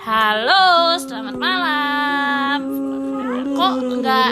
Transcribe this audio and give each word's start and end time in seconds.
Halo, 0.00 0.96
selamat 0.96 1.36
malam. 1.36 2.58
Kok 3.52 3.74
nggak 4.00 4.30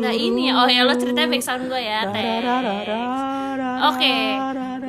nggak 0.00 0.14
ini 0.16 0.48
ya? 0.48 0.52
Oh 0.56 0.64
ya 0.64 0.88
lo 0.88 0.96
ceritanya 0.96 1.28
background 1.28 1.68
gue 1.68 1.82
ya. 1.84 2.00
Teh. 2.08 2.24
Oke, 3.84 4.16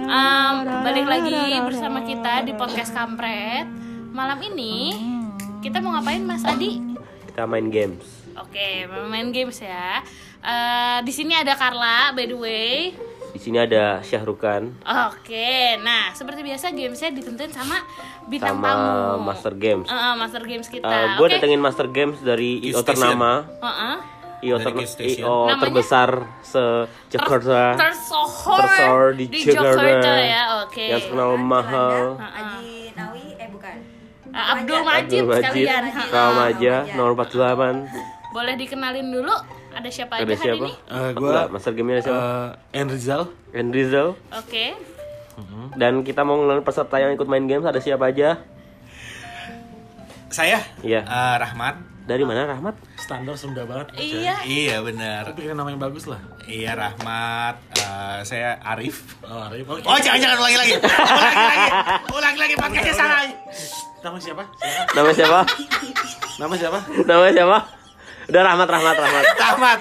Em, 0.05 0.55
balik 0.88 1.04
lagi 1.04 1.36
bersama 1.68 2.00
kita 2.07 2.47
di 2.47 2.55
podcast 2.55 2.96
Kampret. 2.96 3.68
Malam 4.15 4.39
ini 4.39 4.96
kita 5.59 5.83
mau 5.83 6.00
ngapain 6.00 6.23
Mas 6.23 6.47
Adi? 6.47 6.79
Kita 7.27 7.43
main 7.43 7.68
games. 7.68 8.23
Oke, 8.39 8.88
mau 8.88 9.11
main 9.11 9.36
games 9.36 9.59
ya. 9.59 10.00
Eh, 10.39 10.97
di 11.04 11.11
sini 11.11 11.36
ada 11.36 11.59
Carla, 11.59 12.16
by 12.16 12.23
the 12.23 12.38
way. 12.39 12.95
Di 13.36 13.43
sini 13.43 13.59
ada 13.59 13.99
Syahrukan 13.99 14.71
Oke, 15.11 15.75
nah 15.83 16.15
seperti 16.15 16.39
biasa 16.39 16.71
gamesnya 16.71 17.11
ditentuin 17.11 17.51
sama 17.51 17.83
bintang 18.25 18.55
sama 18.55 18.71
tamu. 18.71 19.27
Master 19.27 19.54
Games. 19.54 19.87
Eh, 19.91 20.14
Master 20.15 20.43
Games 20.47 20.68
kita. 20.71 20.87
gue 21.19 21.19
Oke. 21.19 21.33
datengin 21.36 21.60
Master 21.60 21.91
Games 21.91 22.15
dari 22.24 22.63
IO 22.63 22.79
ternama, 22.79 23.43
Heeh. 23.60 23.96
IO, 24.41 24.55
ter-. 24.55 24.87
IO 25.19 25.51
terbesar 25.54 26.10
se 26.39 26.63
Jakarta, 27.11 27.75
tersohor, 27.75 28.55
tersohor 28.55 29.05
di, 29.13 29.27
Jakarta, 29.27 30.11
ya. 30.15 30.43
Oke. 30.63 30.86
yang 30.88 31.04
terkenal 31.04 31.36
mahal. 31.36 32.16
Aji 32.16 32.95
Nawi 32.95 33.36
eh 33.36 33.52
bukan 33.52 33.75
Eh, 34.25 34.45
Abdul 34.52 34.80
Majid 34.80 35.23
Abdul 35.23 35.27
Majid, 35.27 35.44
sekalian. 35.44 35.83
Maja. 36.36 36.75
nomor 36.95 37.11
48. 37.17 37.88
Boleh 38.31 38.55
dikenalin 38.55 39.08
dulu 39.08 39.31
ada 39.75 39.89
siapa 39.89 40.14
Ada 40.16 40.23
aja 40.23 40.34
hari 40.34 40.39
siapa? 40.42 40.66
ini? 40.66 40.72
Eh, 40.88 41.09
Enggak, 41.11 41.20
gua 41.44 41.52
Master 41.52 41.72
Game 41.72 41.89
ada 41.89 42.02
siapa? 42.02 42.17
eh, 42.17 42.50
Enrizal. 42.75 43.22
Enrizal. 43.52 44.08
Oke. 44.31 44.66
Dan 45.75 45.94
kita 46.02 46.23
mau 46.23 46.36
ngenalin 46.38 46.64
peserta 46.64 46.95
yang 46.95 47.11
ikut 47.11 47.25
main 47.25 47.44
games 47.44 47.64
ada 47.64 47.78
siapa 47.78 48.08
aja? 48.08 48.39
Saya 50.27 50.59
Iya. 50.81 51.02
eh, 51.02 51.36
Rahmat. 51.38 51.75
Dari 52.05 52.22
mana 52.22 52.45
Rahmat? 52.47 52.77
standar 52.95 53.33
Sunda 53.33 53.66
banget 53.66 53.97
Iya. 53.97 54.38
Iya 54.41 54.77
benar. 54.80 55.25
tapi 55.25 55.44
kan 55.44 55.53
nama 55.53 55.67
yang 55.67 55.81
bagus 55.81 56.05
lah 56.05 56.21
Iya 56.44 56.73
Rahmat. 56.73 57.55
Eh, 57.75 58.19
saya 58.23 58.55
Arif. 58.64 59.17
oh 59.21 59.42
Arif 59.44 59.66
Oh 59.66 59.97
jangan 59.97 60.19
jangan 60.19 60.38
ulangi 60.39 60.58
lagi. 60.58 60.73
Ulangi 60.77 61.45
lagi. 61.45 61.69
Ulangi 62.09 62.39
lagi 62.39 62.55
podcastnya 62.55 62.95
salah. 62.95 63.25
nama 63.99 64.17
siapa 64.17 64.44
Nama 64.94 65.09
siapa? 65.11 65.39
nama 66.38 66.53
siapa 66.55 66.80
Nama 67.03 67.25
siapa? 67.27 67.58
Udah 68.25 68.41
Rahmat, 68.43 68.67
Rahmat, 68.67 68.95
Rahmat. 68.95 69.23
Rahmat. 69.43 69.79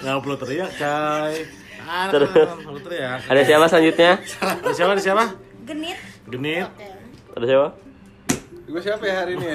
nggak 0.00 0.16
perlu 0.18 0.36
teriak 0.38 0.70
coy 0.74 1.34
ah 1.82 2.08
Terus. 2.08 2.30
nggak 2.30 2.60
perlu 2.62 2.80
teriak 2.80 3.18
Ada 3.22 3.40
siapa 3.42 3.64
selanjutnya? 3.66 4.12
ada 4.40 4.72
siapa 4.72 4.90
ada 4.90 5.02
siapa 5.02 5.24
genit 5.62 5.98
genit 6.26 6.68
Ada 7.30 7.44
siapa? 7.46 7.68
Gue 8.64 8.80
siapa 8.80 9.02
ya 9.02 9.14
hari 9.18 9.34
ini 9.34 9.44
ya? 9.44 9.54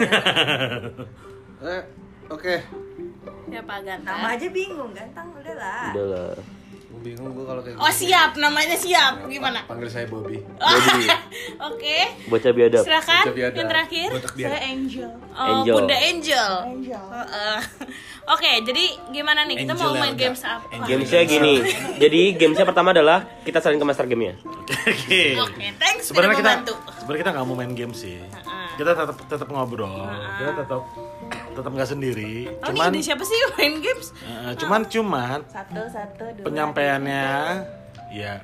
eh, 1.71 1.81
oke. 2.27 2.55
Siapa 3.47 3.73
ganteng? 3.79 4.11
nama 4.11 4.27
aja 4.29 4.47
bingung 4.49 4.91
ganteng 4.91 5.27
udah 5.31 5.55
lah 5.55 5.83
Udah 5.91 6.05
lah. 6.05 6.29
Gue 6.35 6.45
bingung 7.05 7.29
gue 7.31 7.45
kalau 7.45 7.61
kayak 7.61 7.77
Oh 7.77 7.91
siap, 7.91 8.33
namanya 8.35 8.73
siap. 8.75 9.21
Gimana? 9.25 9.61
Panggil 9.63 9.85
saya 9.87 10.05
Bobby. 10.05 10.41
Jadi 10.41 11.05
Oke. 11.69 11.97
bocah 12.25 12.51
biadab. 12.51 12.81
Silakan 12.81 13.23
Bocah 13.23 13.35
biadab. 13.35 13.55
yang 13.55 13.69
terakhir. 13.69 14.09
Biar. 14.33 14.49
Angel 14.57 15.09
Oh, 15.31 15.45
Angel. 15.53 15.75
Bunda 15.75 15.95
Angel. 15.95 16.51
Heeh. 16.81 17.59
Oke, 18.33 18.51
jadi 18.63 18.83
gimana 19.13 19.45
nih? 19.45 19.55
Kita 19.59 19.71
Angel 19.71 19.85
mau 19.85 19.93
yang 19.93 20.01
main 20.01 20.15
games 20.15 20.41
apa? 20.41 20.65
Angel. 20.67 20.87
Gamesnya 20.89 21.21
gini. 21.23 21.53
Jadi 21.95 22.21
gamesnya 22.33 22.65
pertama 22.65 22.89
adalah 22.89 23.17
kita 23.45 23.59
saling 23.59 23.77
ke 23.77 23.85
master 23.85 24.05
game-nya. 24.05 24.33
oke 24.65 25.21
Oke, 25.45 25.65
thanks 25.77 26.09
sebenarnya 26.09 26.33
sudah 26.33 26.41
kita 26.41 26.51
membantu. 26.55 26.73
sebenarnya 26.95 27.21
kita 27.21 27.31
nggak 27.31 27.45
mau 27.45 27.55
main 27.55 27.73
game 27.73 27.93
sih 27.93 28.17
kita 28.75 28.91
tetap 28.91 29.17
tetap 29.23 29.47
ngobrol 29.47 29.93
kita 30.35 30.51
tetap 30.57 30.81
tetap 31.55 31.71
nggak 31.71 31.89
sendiri. 31.89 32.51
Oh, 32.51 32.69
cuman 32.71 32.91
ini 32.91 33.01
siapa 33.01 33.23
sih 33.23 33.37
main 33.55 33.79
games? 33.79 34.11
eh, 34.27 34.53
cuman 34.59 34.81
cuman 34.91 35.39
satu 35.47 35.81
satu 35.87 36.23
dua 36.35 36.45
penyampaiannya 36.45 37.27
ya 38.11 38.43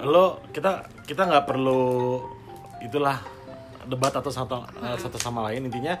lo 0.00 0.40
kita 0.50 0.88
kita 1.04 1.28
nggak 1.28 1.44
perlu 1.44 2.20
itulah 2.80 3.20
debat 3.86 4.10
atau 4.10 4.32
satu 4.32 4.64
eh, 4.82 4.96
satu 4.96 5.20
sama 5.20 5.46
lain. 5.52 5.68
Intinya 5.68 5.94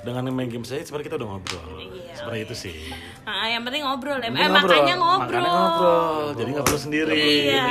dengan 0.00 0.22
main 0.30 0.46
game 0.46 0.62
saya 0.62 0.80
sebenarnya 0.80 1.06
kita 1.06 1.16
udah 1.16 1.28
ngobrol 1.28 1.66
Iya. 1.76 2.14
seperti 2.14 2.38
itu 2.40 2.54
sih 2.58 2.76
Ah, 3.22 3.46
yang 3.46 3.62
penting 3.62 3.80
ngobrol. 3.80 4.16
Eh, 4.16 4.26
Penting 4.26 4.48
makanya 4.50 4.94
ngobrol. 4.96 5.38
makanya 5.38 5.52
ngobrol 5.52 6.24
jadi 6.34 6.48
nggak 6.50 6.66
perlu 6.66 6.80
sendiri 6.80 7.14
Iya. 7.14 7.64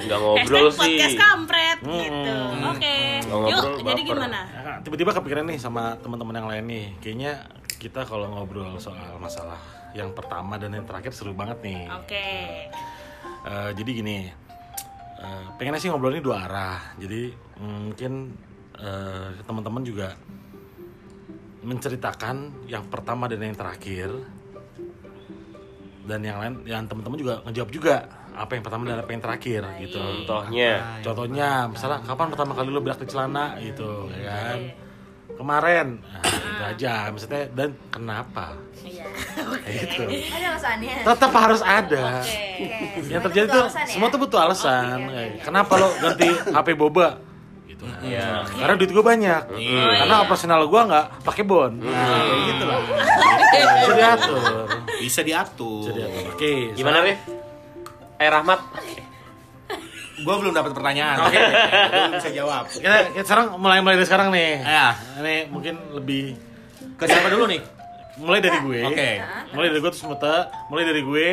Nggak 0.00 0.18
ngobrol 0.18 0.38
Hashtag 0.62 0.70
sih. 0.70 0.80
podcast 0.80 1.16
kampret 1.16 1.78
gitu. 1.80 2.36
Oke. 2.64 2.96
Nggak 3.20 3.28
Yuk, 3.28 3.58
ngobrol, 3.58 3.74
jadi 3.82 3.92
baper. 3.98 4.08
gimana? 4.08 4.40
Nah, 4.46 4.76
tiba-tiba 4.80 5.10
kepikiran 5.12 5.44
nih 5.44 5.58
sama 5.58 5.82
teman-teman 5.98 6.34
yang 6.34 6.48
lain 6.48 6.64
nih 6.66 6.86
kayaknya 6.98 7.32
kita 7.76 8.00
kalau 8.02 8.30
ngobrol 8.30 8.78
soal 8.78 9.18
masalah 9.18 9.58
yang 9.92 10.10
pertama 10.10 10.56
dan 10.56 10.70
yang 10.70 10.82
terakhir 10.82 11.10
seru 11.10 11.32
banget 11.32 11.58
nih 11.60 11.82
Oke. 11.92 12.26
Eh, 13.42 13.70
jadi 13.74 13.90
gini 13.92 14.18
eh, 15.18 15.44
pengennya 15.52 15.78
sih 15.78 15.88
ngobrol 15.88 16.10
ini 16.10 16.20
dua 16.20 16.42
arah 16.42 16.78
jadi 16.96 17.28
mm, 17.58 17.78
mungkin 17.88 18.12
eh, 18.76 19.28
teman-teman 19.40 19.82
juga 19.82 20.14
menceritakan 21.62 22.66
yang 22.66 22.84
pertama 22.90 23.30
dan 23.30 23.40
yang 23.42 23.56
terakhir. 23.56 24.10
Dan 26.02 26.20
yang 26.26 26.42
lain 26.42 26.54
yang 26.66 26.82
teman-teman 26.90 27.14
juga 27.14 27.34
ngejawab 27.46 27.70
juga 27.70 27.96
apa 28.34 28.58
yang 28.58 28.64
pertama 28.66 28.82
dan 28.90 28.98
apa 28.98 29.10
yang 29.14 29.22
terakhir 29.22 29.62
gitu. 29.78 30.02
Contohnya. 30.02 30.98
contohnya 31.04 31.48
misalnya 31.70 31.98
kapan 32.02 32.26
pertama 32.34 32.52
kali 32.58 32.68
lo 32.74 32.80
berak 32.82 32.98
di 32.98 33.06
celana? 33.06 33.54
Gitu 33.62 34.10
ya 34.18 34.34
kan? 34.34 34.58
Kemarin. 35.38 35.86
Nah, 36.02 36.22
itu 36.50 36.62
aja. 36.74 36.94
Maksudnya 37.14 37.42
dan 37.54 37.70
kenapa? 37.94 38.58
Iya. 38.82 39.06
itu 39.86 40.02
ada 40.34 40.46
alasannya. 40.58 40.94
Tetap 41.06 41.30
harus 41.30 41.62
ada. 41.62 42.04
Oke. 42.18 43.06
yang 43.06 43.22
terjadi 43.22 43.46
tuh 43.46 43.66
semua 43.86 44.10
tuh 44.10 44.18
butuh 44.18 44.38
alasan. 44.42 45.06
Kayak, 45.06 45.46
kenapa 45.46 45.72
lo 45.78 45.88
ganti 46.02 46.28
HP 46.58 46.68
boba 46.74 47.31
gitu 47.82 48.04
Iya. 48.04 48.46
karena 48.48 48.74
duit 48.74 48.90
gue 48.90 49.04
banyak 49.04 49.42
karena 49.98 50.16
operasional 50.20 50.64
gue 50.64 50.80
nggak 50.84 51.06
pakai 51.20 51.42
bon 51.42 51.72
nah, 51.76 51.90
kayak 52.22 52.42
gitu 52.48 52.64
lah 52.64 52.78
bisa 53.76 53.92
diatur 53.92 54.40
Bisa 55.02 55.20
diatur. 55.22 55.82
bisa 55.82 55.92
diatur 55.92 56.22
oke 56.30 56.52
Gimana, 56.72 57.02
Rif? 57.02 57.18
Eh, 58.16 58.30
Rahmat. 58.30 58.60
Gue 60.14 60.34
belum 60.36 60.54
dapat 60.54 60.70
pertanyaan. 60.70 61.18
Oke. 61.20 61.34
Gue 61.34 61.90
belum 61.90 62.14
bisa 62.14 62.30
jawab. 62.30 62.62
kita, 62.70 63.10
kita 63.10 63.24
sekarang 63.24 63.58
mulai 63.58 63.82
mulai 63.82 63.98
dari 63.98 64.06
sekarang 64.06 64.28
nih 64.30 64.62
Ya. 64.62 64.94
ini 65.18 65.50
mungkin 65.50 65.74
lebih 65.92 66.38
Ke 66.94 67.04
siapa 67.04 67.26
dulu 67.26 67.50
nih? 67.50 67.58
mulai 68.14 68.38
dari 68.38 68.60
gue 68.60 68.80
Oke. 68.84 69.10
mulai 69.50 69.68
dari 69.68 69.80
gue 69.80 69.90
terus 69.90 70.04
muter 70.04 70.40
mulai 70.68 70.84
dari 70.84 71.02
gue 71.02 71.28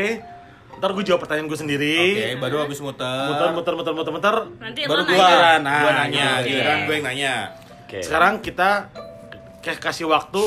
ntar 0.79 0.89
gue 0.91 1.03
jawab 1.03 1.19
pertanyaan 1.21 1.45
gue 1.45 1.59
sendiri 1.59 1.95
Oke, 2.15 2.39
baru 2.39 2.55
habis 2.63 2.79
muter. 2.79 3.27
muter 3.27 3.51
muter 3.51 3.73
muter 3.75 3.93
muter 3.93 4.13
muter 4.13 4.35
Nanti 4.57 4.79
Baru 4.83 5.01
lo 5.01 5.03
gua, 5.05 5.19
nanya. 5.19 5.59
Nah, 5.59 5.79
gua 5.81 5.91
nanya, 5.93 6.27
gitu. 6.39 6.47
gitu 6.49 6.61
kan? 6.63 6.77
Gue 6.81 6.93
yang 6.95 7.05
nanya. 7.05 7.33
Oke. 7.83 7.99
sekarang 7.99 8.33
kita 8.39 8.69
kasih 9.59 10.07
waktu 10.07 10.41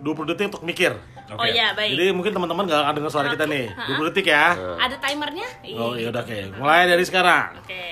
20 0.00 0.28
detik 0.28 0.48
untuk 0.48 0.62
mikir 0.62 0.96
Oh 1.28 1.42
iya, 1.42 1.74
baik. 1.74 1.90
jadi 1.92 2.14
mungkin 2.14 2.30
teman-teman 2.30 2.64
gak 2.64 2.78
akan 2.80 2.94
dengar 2.96 3.10
suara 3.10 3.28
kita 3.28 3.44
nih 3.44 3.66
20 3.68 4.08
detik 4.08 4.26
ya 4.28 4.54
Ada 4.76 4.96
timernya? 4.96 5.48
oh 5.74 5.92
iya 5.92 6.08
udah 6.08 6.22
oke 6.22 6.36
mulai 6.56 6.86
dari 6.86 7.02
sekarang 7.02 7.58
Oke. 7.58 7.84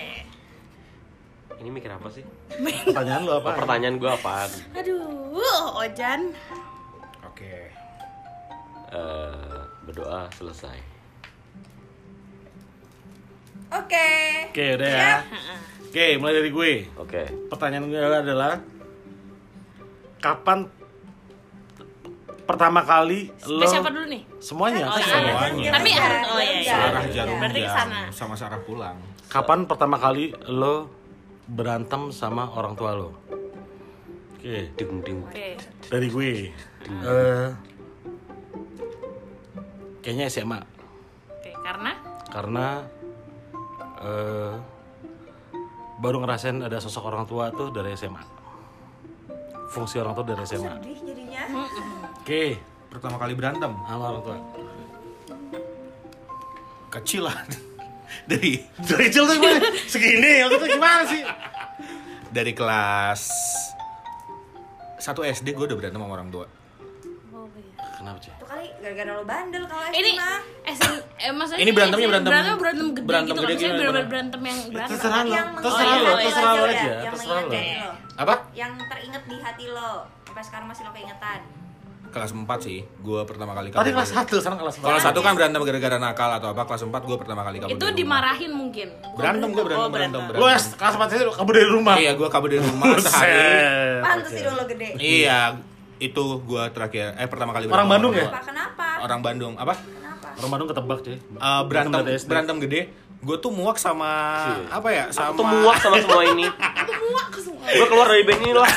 Ini 1.54 1.68
mikir 1.68 1.88
apa 1.90 2.08
sih? 2.08 2.20
pertanyaan 2.86 3.24
lu 3.24 3.30
Oh, 3.30 3.40
apa 3.40 3.56
pertanyaan 3.56 3.96
gue 3.96 4.04
apaan? 4.06 4.52
Aduh, 4.74 5.32
Ojan. 5.74 6.28
Oke. 7.24 7.72
Eh, 8.86 9.58
berdoa 9.82 10.28
selesai. 10.30 10.76
Oke 13.74 14.08
oke 14.50 14.64
udah 14.74 14.88
ya 14.88 15.14
oke 15.84 16.04
mulai 16.18 16.34
dari 16.34 16.50
gue 16.50 16.72
Oke. 16.96 17.22
pertanyaan 17.48 17.86
gue 17.86 17.98
adalah 17.98 18.54
kapan 20.18 20.66
pertama 22.44 22.80
kali 22.80 23.32
lo 23.46 23.64
siapa 23.64 23.88
dulu 23.88 24.04
nih? 24.06 24.22
semuanya 24.38 24.84
Oh 24.86 24.96
iya. 24.96 25.08
Semuanya. 25.08 25.70
Tapi 25.72 25.90
harus 25.90 26.20
oh 26.26 26.38
iya. 26.38 26.60
iya. 26.60 26.74
Sarah 26.76 27.04
jarum 27.08 27.36
Berarti 27.38 27.56
ke 27.56 27.64
jam 27.64 27.76
sana. 27.88 28.00
sama 28.10 28.34
Sarah 28.34 28.60
pulang. 28.60 28.96
kapan 29.26 29.64
pertama 29.64 29.96
kali 29.96 30.24
lo 30.46 30.92
berantem 31.46 32.08
sama 32.10 32.48
orang 32.50 32.72
tua 32.72 32.92
lo 32.92 33.16
oke 34.34 34.56
Ding 34.74 35.00
ding. 35.00 35.18
Oke. 35.24 35.56
dari 35.84 36.08
gue 36.08 36.32
Eh, 36.84 37.48
kayaknya 40.00 40.28
SMA 40.28 40.60
Oke, 41.30 41.48
karena 41.56 41.92
karena 42.28 42.66
eh, 44.04 44.52
baru 45.98 46.20
ngerasain 46.20 46.60
ada 46.60 46.78
sosok 46.78 47.08
orang 47.08 47.24
tua 47.24 47.48
tuh 47.50 47.72
dari 47.72 47.96
SMA 47.96 48.44
fungsi 49.74 49.98
orang 49.98 50.14
tua 50.14 50.22
dari 50.22 50.46
SMA 50.46 50.70
sedih 50.78 50.98
jadinya. 51.02 51.42
Oke. 52.22 52.62
Pertama 52.86 53.18
kali 53.18 53.34
berantem. 53.34 53.74
sama 53.74 54.04
orang 54.14 54.22
tua. 54.22 54.38
Kecilan. 56.94 57.46
Dari 58.30 58.56
dari 58.78 59.10
kecil 59.10 59.26
tuh 59.26 59.36
gue 59.36 59.52
segini 59.90 60.46
waktu 60.46 60.56
itu 60.56 60.66
gimana 60.78 61.02
sih? 61.04 61.20
Dari 62.30 62.54
kelas 62.54 63.20
satu 65.02 65.26
SD 65.26 65.52
gue 65.52 65.66
udah 65.66 65.76
berantem 65.76 65.98
sama 65.98 66.14
orang 66.14 66.30
tua. 66.30 66.46
Oh, 68.04 68.06
iya. 68.06 68.12
Kenapa 68.12 68.18
sih? 68.20 68.30
Itu 68.30 68.44
kali 68.44 68.66
gara-gara 68.78 69.10
lo 69.10 69.24
bandel 69.24 69.62
kalau 69.64 69.82
SD 69.82 69.96
Ini 69.96 70.10
mah. 70.14 70.38
SN, 70.66 70.94
eh, 71.16 71.32
maksudnya 71.32 71.58
Ini 71.58 71.70
berantemnya 71.72 72.08
berantem- 72.10 72.30
berantem 72.30 72.54
berantem 72.54 72.86
gede 72.90 73.06
berantem 73.06 73.32
gitu 73.32 73.42
gede 73.42 74.04
berantem 74.04 74.40
yang 74.42 74.58
berantem. 74.68 74.92
Terserah 74.94 75.22
lo, 75.22 75.32
Yang 75.32 75.48
terserah 75.56 75.72
mengingat 75.80 76.04
lo, 76.04 76.12
di 76.12 76.24
terserah 76.24 76.52
lo 76.52 76.64
aja, 76.64 76.84
Yang 76.84 77.14
terserah 77.14 77.40
lo. 77.40 77.48
lo. 77.48 77.92
Apa? 78.14 78.34
Yang 78.52 78.72
teringat 78.84 79.22
di 79.24 79.36
hati 79.40 79.66
lo. 79.66 79.92
Sampai 80.24 80.42
sekarang 80.42 80.66
masih 80.66 80.82
lo 80.82 80.92
keingetan. 80.92 81.40
Kelas 82.06 82.30
4 82.30 82.46
sih, 82.60 82.78
gue 82.78 83.20
pertama 83.24 83.52
kali 83.52 83.68
Tadi 83.68 83.90
kabur 83.90 83.90
kelas 83.96 84.06
dari- 84.06 84.18
1, 84.22 84.38
sekarang 84.38 84.58
kelas 84.60 84.74
Kalau 84.78 84.86
4. 84.92 85.06
satu 85.08 85.18
kan 85.18 85.32
berantem 85.34 85.60
gara-gara 85.60 85.96
nakal 85.98 86.30
atau 86.32 86.48
apa, 86.48 86.62
kelas 86.64 86.82
4 86.84 87.02
gue 87.02 87.16
pertama 87.16 87.42
kali 87.42 87.56
kabur 87.58 87.70
Itu 87.70 87.80
dari 87.80 87.88
rumah. 87.88 87.98
dimarahin 87.98 88.52
mungkin. 88.52 88.88
Berantem 89.12 89.48
gue 89.48 89.64
berantem, 89.64 89.80
Oh, 89.80 89.90
berantem, 89.90 90.20
berantem. 90.22 90.38
Lu 90.38 90.46
berantem. 90.46 90.62
es 90.62 90.78
kelas 90.78 90.94
4 90.94 91.08
itu 91.10 91.32
kabur 91.32 91.52
dari 91.52 91.66
rumah. 91.66 91.94
Iya, 91.96 92.12
gue 92.14 92.28
kabur 92.28 92.48
dari 92.48 92.62
rumah 92.62 92.86
sehari. 93.00 93.98
Pantes 94.00 94.30
sih 94.30 94.42
dong 94.42 94.54
lo 94.54 94.64
gede. 94.64 94.88
Iya, 94.94 95.38
itu 95.96 96.24
gue 96.40 96.62
terakhir, 96.70 97.14
eh 97.14 97.26
pertama 97.26 97.52
kali 97.52 97.66
Orang 97.66 97.86
Bandung 97.86 98.12
ya? 98.12 98.26
Kenapa? 98.26 98.40
Kenapa? 98.42 98.86
Orang 99.00 99.20
Bandung, 99.20 99.52
apa? 99.54 99.74
Kenapa? 99.74 100.26
Orang 100.34 100.50
Bandung 100.50 100.68
ketebak 100.68 100.98
cuy. 101.00 101.16
Eh, 101.16 101.62
berantem 101.64 101.98
berantem 102.24 102.56
gede. 102.60 102.80
Gue 103.20 103.36
tuh 103.38 103.48
muak 103.48 103.76
sama 103.76 104.10
apa 104.68 104.88
ya? 104.90 105.04
Sama 105.08 105.30
Aku 105.32 105.38
tuh 105.38 105.46
muak 105.46 105.76
sama 105.78 105.96
semua 105.98 106.22
ini. 106.26 106.46
Gue 107.64 107.86
keluar 107.86 108.06
dari 108.06 108.22
band 108.22 108.40
ini 108.42 108.52
lah. 108.52 108.68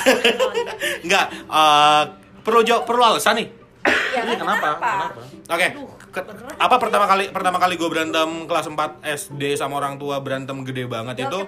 Enggak, 1.05 1.25
eh, 1.33 2.03
perlu 2.41 2.61
jawab, 2.61 2.83
perlu 2.85 3.01
alasan 3.03 3.37
nih. 3.37 3.47
Ya 3.47 3.91
Iya, 4.17 4.21
kan 4.25 4.35
kenapa? 4.37 4.67
Kenapa? 4.75 5.19
Oke. 5.47 5.67
ke- 6.07 6.25
apa 6.57 6.75
pertama 6.79 7.05
kali 7.05 7.29
pertama 7.29 7.57
kali 7.57 7.75
gue 7.75 7.85
berantem 7.85 8.47
kelas 8.47 8.65
4 8.65 9.03
SD 9.03 9.53
sama 9.53 9.77
orang 9.77 9.95
tua 9.95 10.17
berantem 10.17 10.55
gede 10.63 10.87
banget 10.87 11.13
Jawab 11.19 11.29
itu? 11.29 11.39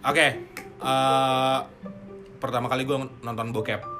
Oke. 0.00 0.26
eh, 0.78 1.58
pertama 2.38 2.66
kali 2.66 2.82
gue 2.84 2.96
nonton 3.20 3.50
bokep 3.50 3.97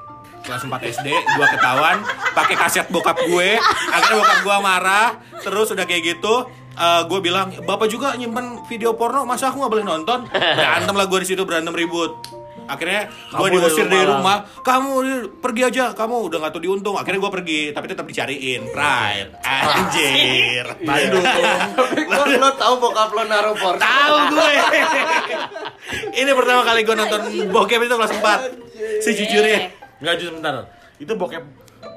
kelas 0.48 0.64
4 0.64 0.94
SD, 0.96 1.08
gue 1.12 1.46
ketahuan 1.52 2.00
pakai 2.32 2.56
kaset 2.56 2.86
bokap 2.88 3.20
gue. 3.28 3.60
Akhirnya 3.92 4.16
bokap 4.24 4.38
gue 4.40 4.56
marah. 4.64 5.08
Terus 5.44 5.68
udah 5.76 5.84
kayak 5.84 6.16
gitu, 6.16 6.48
eh, 6.72 7.02
gue 7.04 7.18
bilang, 7.20 7.52
bapak 7.68 7.92
juga 7.92 8.16
nyimpen 8.16 8.64
video 8.64 8.96
porno, 8.96 9.28
masa 9.28 9.52
aku 9.52 9.60
nggak 9.60 9.72
boleh 9.76 9.84
nonton? 9.84 10.24
Berantem 10.32 10.94
lah 10.96 11.04
gue 11.04 11.18
di 11.20 11.28
situ 11.28 11.44
berantem 11.44 11.76
ribut. 11.76 12.16
Akhirnya 12.68 13.08
gue 13.32 13.48
diusir 13.48 13.88
dari 13.88 14.04
rumah. 14.04 14.44
rumah. 14.44 14.60
Kamu 14.60 14.92
pergi 15.40 15.62
aja, 15.64 15.96
kamu 15.96 16.28
udah 16.28 16.36
nggak 16.36 16.52
tuh 16.52 16.62
diuntung. 16.68 17.00
Akhirnya 17.00 17.20
gue 17.24 17.32
pergi, 17.40 17.60
tapi 17.72 17.88
tetap 17.88 18.04
dicariin. 18.04 18.68
Pride, 18.68 19.40
anjir. 19.40 20.64
Bandung. 20.88 21.24
lo, 22.12 22.22
lo 22.28 22.50
tahu 22.60 22.74
bokap 22.76 23.08
lo 23.16 23.24
naruh 23.24 23.56
porno 23.56 23.80
Tahu 23.80 24.16
gue. 24.36 24.52
Ini 26.20 26.30
pertama 26.36 26.60
kali 26.68 26.84
gue 26.84 26.92
nonton 26.92 27.20
bokep 27.48 27.80
itu 27.88 27.94
kelas 27.96 28.12
4 28.20 29.00
Sejujurnya. 29.00 29.77
Enggak 29.98 30.14
justru 30.18 30.38
sebentar. 30.38 30.54
Itu 30.98 31.12
bokep 31.14 31.44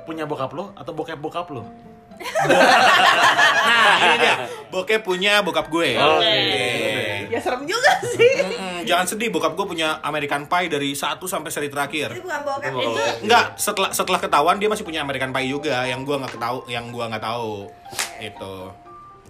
punya 0.05 0.25
bokap 0.29 0.51
lo 0.53 0.73
atau 0.77 0.91
bokep 0.93 1.17
bokap 1.17 1.49
lo? 1.53 1.65
Nah, 2.21 3.97
ini 3.97 4.15
dia. 4.21 4.35
Bokep 4.69 5.01
punya 5.01 5.41
bokap 5.41 5.67
gue. 5.73 5.97
Oke. 5.97 6.37
Ya 7.31 7.39
serem 7.41 7.65
juga 7.65 7.91
sih. 8.05 8.33
Mm-mm, 8.45 8.77
jangan 8.85 9.05
sedih, 9.09 9.33
bokap 9.33 9.57
gue 9.57 9.65
punya 9.65 9.97
American 10.05 10.45
Pie 10.45 10.69
dari 10.69 10.93
1 10.93 11.17
sampai 11.17 11.49
seri 11.49 11.69
terakhir. 11.71 12.13
Itu 12.13 12.25
bukan 12.25 12.41
bokep. 12.45 12.71
Itu 12.77 13.01
Enggak, 13.25 13.57
setelah 13.57 13.89
setelah 13.89 14.19
ketahuan 14.21 14.57
dia 14.61 14.69
masih 14.69 14.85
punya 14.85 15.01
American 15.01 15.33
Pie 15.33 15.49
juga 15.49 15.81
yang 15.85 16.05
gua 16.05 16.21
nggak 16.21 16.33
ketahu, 16.37 16.59
yang 16.69 16.93
gua 16.93 17.09
nggak 17.09 17.23
tahu. 17.25 17.69
Itu. 18.21 18.55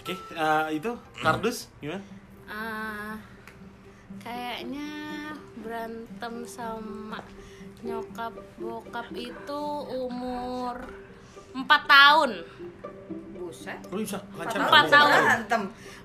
Oke, 0.01 0.13
eh, 0.17 0.65
itu 0.81 0.91
kardus 1.21 1.69
gimana? 1.77 2.01
ah, 2.51 3.15
kayaknya 4.19 4.89
berantem 5.63 6.43
sama 6.43 7.23
nyokap 7.81 8.33
bokap 8.61 9.07
itu 9.17 9.63
umur 9.89 10.75
4 11.51 11.67
tahun. 11.67 12.31
Buset. 13.35 13.79
Lancar. 13.91 14.21
Empat 14.63 14.85
tahun. 14.87 15.09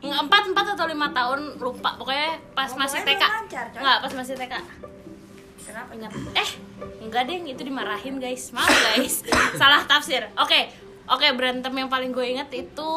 Nggak, 0.02 0.20
empat 0.26 0.42
empat 0.50 0.66
atau 0.74 0.86
lima 0.90 1.08
tahun 1.14 1.62
lupa. 1.62 1.94
Pokoknya 1.94 2.42
pas 2.58 2.66
Ngomongnya 2.74 2.90
masih 2.90 3.00
TK 3.06 3.22
nggak 3.76 3.98
pas 4.02 4.12
masih 4.18 4.34
TK 4.34 4.54
Kenapa? 5.66 5.90
ingat 5.98 6.12
eh 6.34 6.50
enggak 7.02 7.22
deh 7.30 7.38
itu 7.46 7.62
dimarahin 7.62 8.18
guys. 8.18 8.50
Maaf 8.50 8.66
guys. 8.70 9.22
Salah 9.60 9.86
tafsir. 9.86 10.26
Oke 10.42 10.74
oke 11.06 11.26
berantem 11.38 11.70
yang 11.70 11.86
paling 11.86 12.10
gue 12.10 12.26
inget 12.26 12.50
itu 12.50 12.90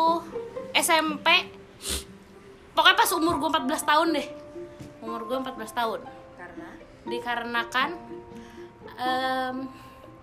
SMP 0.73 1.29
pokoknya 2.73 2.97
pas 2.97 3.11
umur 3.13 3.37
gue 3.37 3.49
14 3.53 3.69
tahun 3.85 4.07
deh. 4.17 4.27
Umur 5.05 5.21
gue 5.29 5.37
14 5.37 5.77
tahun. 5.77 5.99
Karena? 6.37 6.69
Dikarenakan 7.05 7.89
em, 8.99 9.55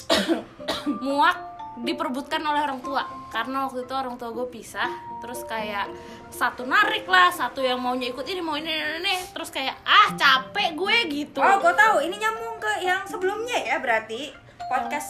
muak 1.05 1.37
diperbutkan 1.77 2.41
oleh 2.41 2.65
orang 2.65 2.81
tua 2.81 3.05
karena 3.29 3.69
waktu 3.69 3.85
itu 3.85 3.93
orang 3.93 4.17
tua 4.17 4.33
gue 4.33 4.49
pisah 4.49 4.89
terus 5.21 5.45
kayak 5.45 5.93
satu 6.33 6.65
narik 6.65 7.05
lah 7.05 7.29
satu 7.29 7.61
yang 7.61 7.77
maunya 7.81 8.09
ikut 8.13 8.25
ini 8.25 8.41
mau 8.41 8.57
ini 8.57 8.69
ini, 8.69 8.97
ini. 9.05 9.15
terus 9.33 9.53
kayak 9.53 9.77
ah 9.85 10.13
capek 10.17 10.73
gue 10.73 10.97
gitu 11.13 11.41
Oh, 11.41 11.57
gue 11.61 11.73
tahu. 11.77 12.01
Ini 12.05 12.17
nyambung 12.17 12.57
ke 12.57 12.73
yang 12.85 13.05
sebelumnya 13.05 13.61
ya 13.61 13.77
berarti 13.81 14.33
podcast 14.73 15.09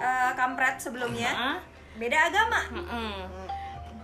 eh, 0.00 0.32
kampret 0.36 0.80
sebelumnya. 0.80 1.32
Hah? 1.32 1.56
Beda 1.96 2.28
agama. 2.28 2.60
Mm-mm. 2.72 3.45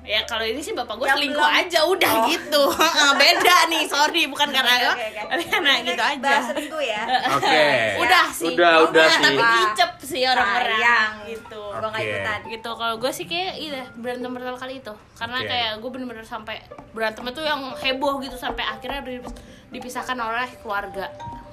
Ya 0.03 0.19
kalau 0.25 0.43
ini 0.43 0.59
sih 0.59 0.73
bapak 0.73 0.95
gue 0.95 1.07
Yang 1.07 1.15
selingkuh 1.17 1.39
belum- 1.41 1.61
aja 1.63 1.81
udah 1.85 2.13
Oh. 2.13 2.27
gitu. 2.27 2.63
Beda 3.23 3.57
nih, 3.67 3.83
sorry 3.87 4.23
bukan 4.27 4.51
karena 4.51 4.75
gue, 4.77 4.91
oke, 4.91 5.07
oke. 5.07 5.23
tapi 5.31 5.45
karena 5.47 5.71
Ini 5.73 5.87
gitu 5.87 6.03
aja. 6.05 6.35
Selingkuh 6.45 6.83
ya. 6.83 7.03
Oke. 7.33 7.63
Udah 7.99 8.27
sih. 8.29 8.51
Udah, 8.53 8.73
Oh, 8.77 8.89
udah 8.89 9.07
sih. 9.09 9.23
Tapi 9.23 9.39
kicep 9.41 9.91
sih 10.03 10.23
orang-orang 10.25 10.75
Sayang. 10.75 11.13
gitu. 11.25 11.63
Gue 11.63 11.89
nggak 11.89 12.03
Oke. 12.03 12.13
ikutan. 12.13 12.41
gitu 12.49 12.71
kalau 12.73 12.95
gue 12.97 13.13
sih 13.13 13.25
kayak 13.25 13.55
iya 13.57 13.83
berantem 13.93 14.29
pertama 14.29 14.55
kali 14.57 14.75
itu 14.77 14.93
karena 15.15 15.37
Oke. 15.37 15.49
kayak 15.49 15.71
gue 15.77 15.91
bener-bener 15.91 16.23
sampai 16.23 16.57
berantem 16.91 17.25
itu 17.25 17.41
yang 17.41 17.61
heboh 17.73 18.15
gitu 18.19 18.37
sampai 18.37 18.65
akhirnya 18.65 19.01
di- 19.01 19.23
dipisahkan 19.71 20.15
oleh 20.15 20.51
keluarga 20.59 21.07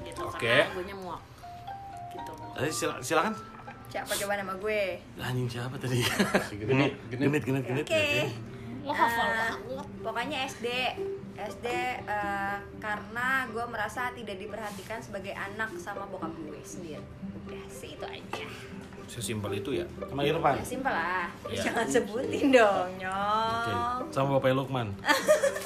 gitu 0.04 0.22
Oke. 0.24 0.44
karena 0.44 0.74
gue 0.76 0.96
muak 0.96 1.22
gitu 2.12 2.32
Eh, 2.58 2.68
sila- 2.68 3.00
silakan. 3.00 3.32
Siapa 3.90 4.14
coba 4.16 4.34
nama 4.36 4.54
gue? 4.56 5.02
Anjing 5.18 5.50
siapa 5.50 5.76
tadi? 5.76 6.06
Genit. 6.54 6.94
genit, 7.10 7.42
genit, 7.42 7.64
genit. 7.64 7.86
Oke. 7.86 8.30
lo 8.80 8.96
hafal 8.96 9.28
Eh, 9.28 9.36
banget 9.36 9.58
pokoknya 10.00 10.38
SD 10.48 10.66
SD 11.36 11.66
eh, 12.00 12.56
karena 12.80 13.28
gue 13.46 13.66
merasa 13.66 14.08
tidak 14.12 14.34
diperhatikan 14.36 14.98
sebagai 14.98 15.30
anak 15.32 15.76
sama 15.76 16.08
bokap 16.08 16.32
gue 16.40 16.58
sendiri 16.64 17.04
udah 17.44 17.64
sih 17.68 17.94
itu 17.94 18.06
aja 18.08 18.46
Sesimpel 19.06 19.52
itu 19.56 19.74
ya. 19.74 19.86
Sama 20.00 20.22
Irfan. 20.22 20.54
ya 20.54 20.64
simpel 20.64 20.94
lah 20.94 21.28
Iya. 21.46 21.62
jangan 21.66 21.88
sebutin 21.88 22.46
dong 22.52 22.88
Oke. 22.88 23.02
nyong 23.04 24.00
Sama 24.08 24.38
Bapak 24.38 24.54
Lukman. 24.54 24.88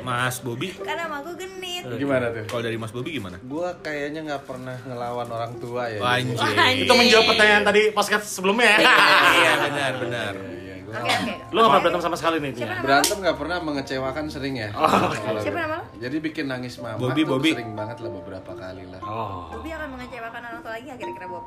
Mas 0.00 0.38
Bobi, 0.38 0.72
karena 0.74 1.06
nama 1.06 1.20
gue 1.20 1.34
genit 1.36 1.82
gimana 1.90 2.28
tuh 2.28 2.44
kalau 2.46 2.62
dari 2.62 2.76
Mas 2.76 2.90
Bobi 2.90 3.10
gimana? 3.12 3.36
gua 3.42 3.72
kayaknya 3.78 4.20
nggak 4.24 4.42
pernah 4.44 4.76
ngelawan 4.82 5.28
orang 5.28 5.52
tua 5.56 5.86
ya 5.86 6.00
Anjir. 6.00 6.36
Anjir. 6.36 6.84
Itu 6.84 6.92
menjawab 6.92 7.24
pertanyaan 7.26 7.62
tadi 7.62 7.80
podcast 7.90 8.26
sebelumnya. 8.26 8.76
Iya, 8.76 9.52
benar, 9.62 9.92
benar. 9.98 10.32
Iya, 10.36 10.74
gua 10.82 10.92
oke 10.94 11.12
oke 11.12 11.32
Lu 11.50 11.58
gak 11.58 11.66
pernah 11.66 11.80
berantem 11.82 12.00
sama 12.00 12.14
sekali 12.14 12.36
nih 12.38 12.48
intinya? 12.52 12.76
berantem 12.78 13.16
nggak 13.18 13.36
pernah 13.36 13.58
mengecewakan 13.60 14.24
sering 14.26 14.54
ya 14.56 14.68
Kalau 14.70 15.10
Siapa 15.10 15.50
gua. 15.50 15.60
nama 15.60 15.76
lo? 15.76 15.84
jadi 15.96 16.16
bikin 16.18 16.44
nangis 16.46 16.74
mama 16.78 16.96
Bobby, 16.96 17.20
tuh 17.20 17.30
Bobby. 17.30 17.50
sering 17.52 17.72
banget 17.74 17.96
lah 17.98 18.10
beberapa 18.12 18.52
kali 18.52 18.84
lah 18.86 19.00
Oh. 19.00 19.50
Bobi 19.50 19.70
akan 19.70 19.88
mengecewakan 19.90 20.40
orang 20.44 20.60
tua 20.60 20.72
lagi 20.72 20.84
nggak 20.86 20.98
kira-kira 20.98 21.26
Bob? 21.26 21.44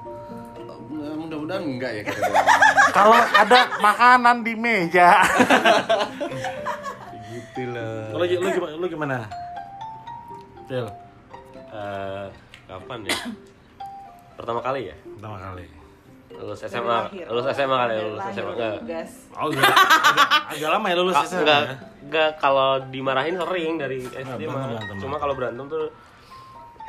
Nah, 0.94 1.16
mudah-mudahan 1.16 1.64
enggak 1.64 1.92
ya 1.92 2.02
kita 2.04 2.20
Kalau 2.92 3.16
ada 3.16 3.60
makanan 3.80 4.38
di 4.42 4.54
meja. 4.54 5.10
gitu 7.34 7.62
lah 7.70 8.10
Lu, 8.10 8.18
lu, 8.18 8.26
gimana- 8.30 8.78
lu 8.78 8.86
gimana? 8.88 9.18
Cil, 10.64 10.86
Eh, 11.74 12.28
kapan 12.66 13.00
ya? 13.04 13.18
Pertama 14.34 14.60
kali 14.60 14.82
ya? 14.88 14.96
pertama 15.18 15.38
kali. 15.42 15.66
Lulus 16.34 16.62
SMA, 16.62 16.98
lulus 17.30 17.46
SMA 17.48 17.78
kali, 17.78 17.94
ya, 17.94 18.02
lulus 18.04 18.26
SMA 18.28 18.52
enggak? 18.52 18.74
Oh, 19.32 19.48
agak, 19.48 19.70
agak, 19.70 20.28
agak 20.50 20.70
lama 20.72 20.86
ya 20.88 20.96
lulus 20.96 21.16
SMA 21.20 21.42
enggak, 21.42 21.62
ya? 21.62 21.74
enggak 22.02 22.30
kalau 22.38 22.70
dimarahin 22.88 23.36
sering 23.36 23.74
dari 23.76 24.02
SD 24.02 24.42
mah. 24.48 24.82
Cuma 24.98 25.18
kalau 25.18 25.34
berantem 25.34 25.66
tuh 25.68 25.94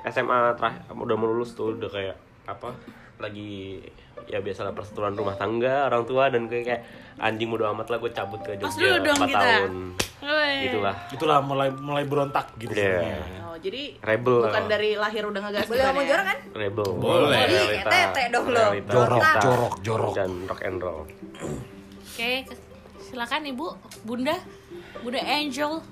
SMA 0.02 0.36
terakhir 0.54 0.80
udah 0.90 1.14
mau 1.14 1.28
lulus 1.28 1.52
tuh 1.52 1.72
udah 1.72 1.88
kayak 1.88 2.16
apa? 2.44 2.72
Lagi 3.18 3.84
ya 4.24 4.38
biasalah 4.38 4.72
persetujuan 4.72 5.14
rumah 5.14 5.34
tangga 5.34 5.84
orang 5.86 6.02
tua 6.04 6.26
dan 6.26 6.48
kayak, 6.48 6.64
kayak 6.64 6.80
anjing 7.16 7.46
bodo 7.46 7.68
amat 7.68 7.86
lah 7.86 7.98
gue 7.98 8.10
cabut 8.10 8.40
ke 8.40 8.56
Pas 8.56 8.72
Jogja 8.72 8.80
dulu 8.80 8.96
dong 9.04 9.18
4 9.18 9.28
kita. 9.28 9.38
tahun. 9.38 9.72
Gitulah. 10.64 10.94
Itulah 11.12 11.38
mulai 11.40 11.68
mulai 11.70 12.04
berontak 12.04 12.56
gitu. 12.56 12.72
Iya. 12.72 12.96
sebenarnya. 12.96 13.40
Oh, 13.44 13.56
jadi 13.60 13.82
Rebel 14.00 14.38
bukan 14.42 14.56
lah. 14.56 14.64
dari 14.66 14.90
lahir 14.96 15.22
udah 15.22 15.40
ngegas 15.44 15.66
Boleh 15.68 15.84
ngomong 15.84 16.06
jorok 16.08 16.24
kan? 16.24 16.38
Rebel. 16.52 16.88
Boleh. 16.96 17.40
Tete 17.84 18.22
dong 18.32 18.46
lo. 18.48 18.66
Jorok, 18.82 19.22
jorok, 19.38 19.74
jorok. 19.84 20.12
Dan 20.16 20.30
rock 20.44 20.60
and 20.64 20.78
roll. 20.80 21.02
Oke, 22.04 22.32
silakan 23.00 23.42
Ibu, 23.44 23.66
Bunda, 24.02 24.34
Bunda 24.98 25.20
Angel. 25.20 25.82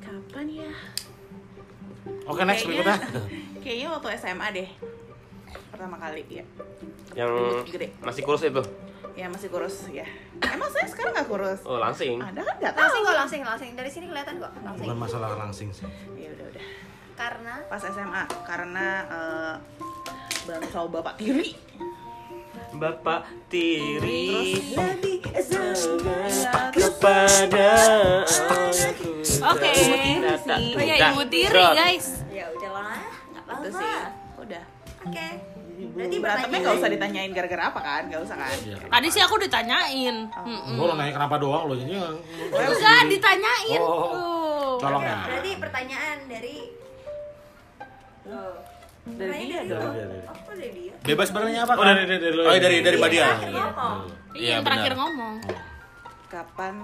Kapan 0.00 0.46
ya? 0.48 0.70
Oke, 2.24 2.40
next 2.42 2.64
Kayaknya- 2.64 2.96
berikutnya. 2.96 2.98
Kayaknya 3.60 3.88
waktu 3.90 4.08
SMA 4.16 4.46
deh. 4.50 4.68
Pertama 5.74 5.96
kali 5.98 6.22
ya. 6.30 6.44
Yang 7.18 7.30
gede. 7.74 7.88
masih 7.98 8.22
kurus 8.22 8.42
itu. 8.46 8.62
Ya 9.14 9.26
masih 9.30 9.48
kurus 9.50 9.76
ya. 9.90 10.06
Emang 10.42 10.70
saya 10.70 10.86
sekarang 10.86 11.12
nggak 11.18 11.28
kurus. 11.30 11.60
Oh, 11.66 11.78
langsing. 11.82 12.22
Ada 12.22 12.40
kan 12.42 12.54
nggak. 12.62 12.74
Langsing 12.78 13.02
kok 13.02 13.16
langsing 13.18 13.40
langsing 13.42 13.70
dari 13.74 13.90
sini 13.90 14.06
kelihatan 14.10 14.38
kok 14.38 14.52
langsing. 14.62 14.86
Bukan 14.86 14.98
masalah 14.98 15.30
langsing 15.34 15.68
sih. 15.74 15.86
Ya 16.14 16.30
udah 16.34 16.46
udah. 16.50 16.64
Karena 17.14 17.54
Pas 17.66 17.82
SMA 17.82 18.24
karena 18.46 18.86
eh, 19.10 19.54
bareng 20.46 20.70
sama 20.70 20.86
bapak 20.98 21.14
tiri. 21.18 21.58
Bapak 22.74 23.30
tiri 23.46 24.58
Lebih 24.74 25.22
kepada 26.74 27.70
Oke. 29.46 29.70
Oh 30.74 30.82
ya 30.82 30.96
ibu 31.14 31.22
tiri 31.30 31.64
guys. 31.70 32.26
ya 32.34 32.50
udahlah 32.50 32.98
nggak 33.30 33.42
apa-apa. 33.46 33.90
Udah. 34.42 34.64
Oke. 35.06 35.53
Berarti 35.94 36.16
Berantemnya 36.18 36.42
pertanyaan 36.42 36.62
nggak 36.66 36.74
usah 36.74 36.90
ditanyain 36.90 37.30
gara-gara 37.30 37.62
apa 37.70 37.80
kan? 37.80 38.02
Nggak 38.10 38.22
usah 38.26 38.36
kan? 38.36 38.56
Iya. 38.66 38.76
Tadi 38.90 39.08
sih 39.14 39.22
aku 39.22 39.34
ditanyain. 39.38 40.16
Mm-mm. 40.26 40.74
Gue 40.74 40.86
nanya 40.90 41.12
kenapa 41.14 41.34
doang 41.38 41.70
lo 41.70 41.74
jadi 41.78 41.94
Enggak 42.50 43.02
ditanyain. 43.06 43.80
Oh. 43.80 44.10
Tuh. 44.10 44.76
colong 44.82 45.06
ya. 45.06 45.18
berarti 45.22 45.50
pertanyaan 45.54 46.18
dari 46.26 46.56
Dari 49.04 49.42
dia 49.46 49.60
dari 49.62 49.68
lo. 49.70 49.90
Dari 49.94 50.06
dia. 50.10 50.32
Oh, 50.34 50.54
dari 50.56 50.70
dia? 50.74 50.94
Bebas 51.04 51.28
bertanya 51.30 51.60
apa 51.62 51.72
Oh 51.72 51.84
kan? 51.84 51.94
dari 51.94 52.02
dari 52.08 52.18
dari 52.18 52.34
lo. 52.34 52.42
Oh, 52.42 52.54
dari 52.56 52.76
dari 52.82 52.96
Mbak 52.98 53.10
Dia. 53.12 53.22
Iya, 53.22 53.48
ngomong. 53.52 53.96
Iya, 54.02 54.18
Iya, 54.34 54.50
yang 54.50 54.62
terakhir 54.66 54.92
ngomong. 54.98 55.34
Kapan 56.26 56.74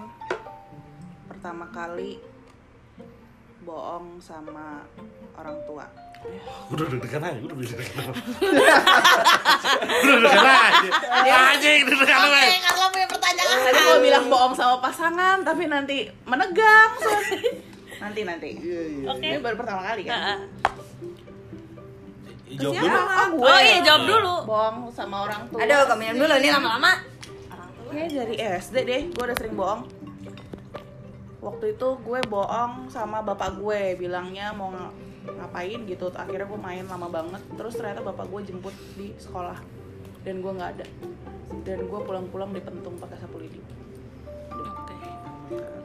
pertama 1.26 1.64
kali 1.72 2.20
bohong 3.60 4.22
sama 4.22 4.84
orang 5.34 5.58
tua? 5.66 5.86
Udah 6.70 6.86
deg-degan 6.86 7.22
aja, 7.24 7.40
udah 7.42 7.56
bisa 7.58 7.74
deg-degan. 7.74 8.14
Udah 10.06 10.18
deg-degan 10.20 10.46
aja. 10.46 10.90
Anjing, 11.50 11.80
deg-degan 11.88 12.20
aja. 12.20 12.38
Oke, 12.38 12.56
kalau 12.62 12.88
punya 12.94 13.08
pertanyaan. 13.10 13.56
Tadi 13.66 13.80
mau 13.82 13.98
bilang 13.98 14.24
bohong 14.30 14.54
sama 14.54 14.76
pasangan, 14.78 15.36
tapi 15.42 15.66
nanti 15.66 16.06
menegang. 16.28 16.92
nanti 18.04 18.20
nanti. 18.24 18.50
Oke. 19.08 19.26
Ini 19.26 19.38
baru 19.42 19.56
pertama 19.58 19.82
kali 19.82 20.02
kan? 20.06 20.46
Jawab 22.50 22.74
dulu. 22.82 22.98
Oh, 22.98 23.28
gue. 23.34 23.46
Oh 23.46 23.60
iya, 23.62 23.78
jawab 23.86 24.02
dulu. 24.06 24.34
Bohong 24.46 24.78
sama 24.90 25.16
orang 25.26 25.42
tua. 25.50 25.58
Aduh, 25.62 25.86
kamu 25.86 25.98
minum 26.02 26.16
dulu 26.26 26.34
nih 26.38 26.50
lama-lama. 26.50 26.92
Kayaknya 27.90 28.22
dari 28.22 28.36
SD 28.38 28.76
deh, 28.86 29.02
gue 29.10 29.22
udah 29.22 29.36
sering 29.38 29.54
bohong. 29.58 29.82
Waktu 31.40 31.74
itu 31.74 31.88
gue 32.04 32.20
bohong 32.28 32.86
sama 32.92 33.24
bapak 33.26 33.58
gue, 33.58 33.98
bilangnya 33.98 34.54
mau 34.54 34.70
ngapain 35.38 35.80
gitu. 35.86 36.06
Akhirnya 36.14 36.46
gue 36.46 36.60
main 36.60 36.84
lama 36.86 37.08
banget. 37.10 37.42
Terus 37.54 37.74
ternyata 37.78 38.00
bapak 38.02 38.26
gue 38.30 38.40
jemput 38.50 38.74
di 38.98 39.14
sekolah 39.18 39.58
dan 40.26 40.42
gue 40.42 40.52
nggak 40.52 40.70
ada. 40.78 40.86
Dan 41.66 41.78
gue 41.86 42.00
pulang-pulang 42.02 42.50
dipentung 42.54 42.96
pakai 42.98 43.16
sapu 43.20 43.38
lidi. 43.42 43.60
Oke. 44.54 44.94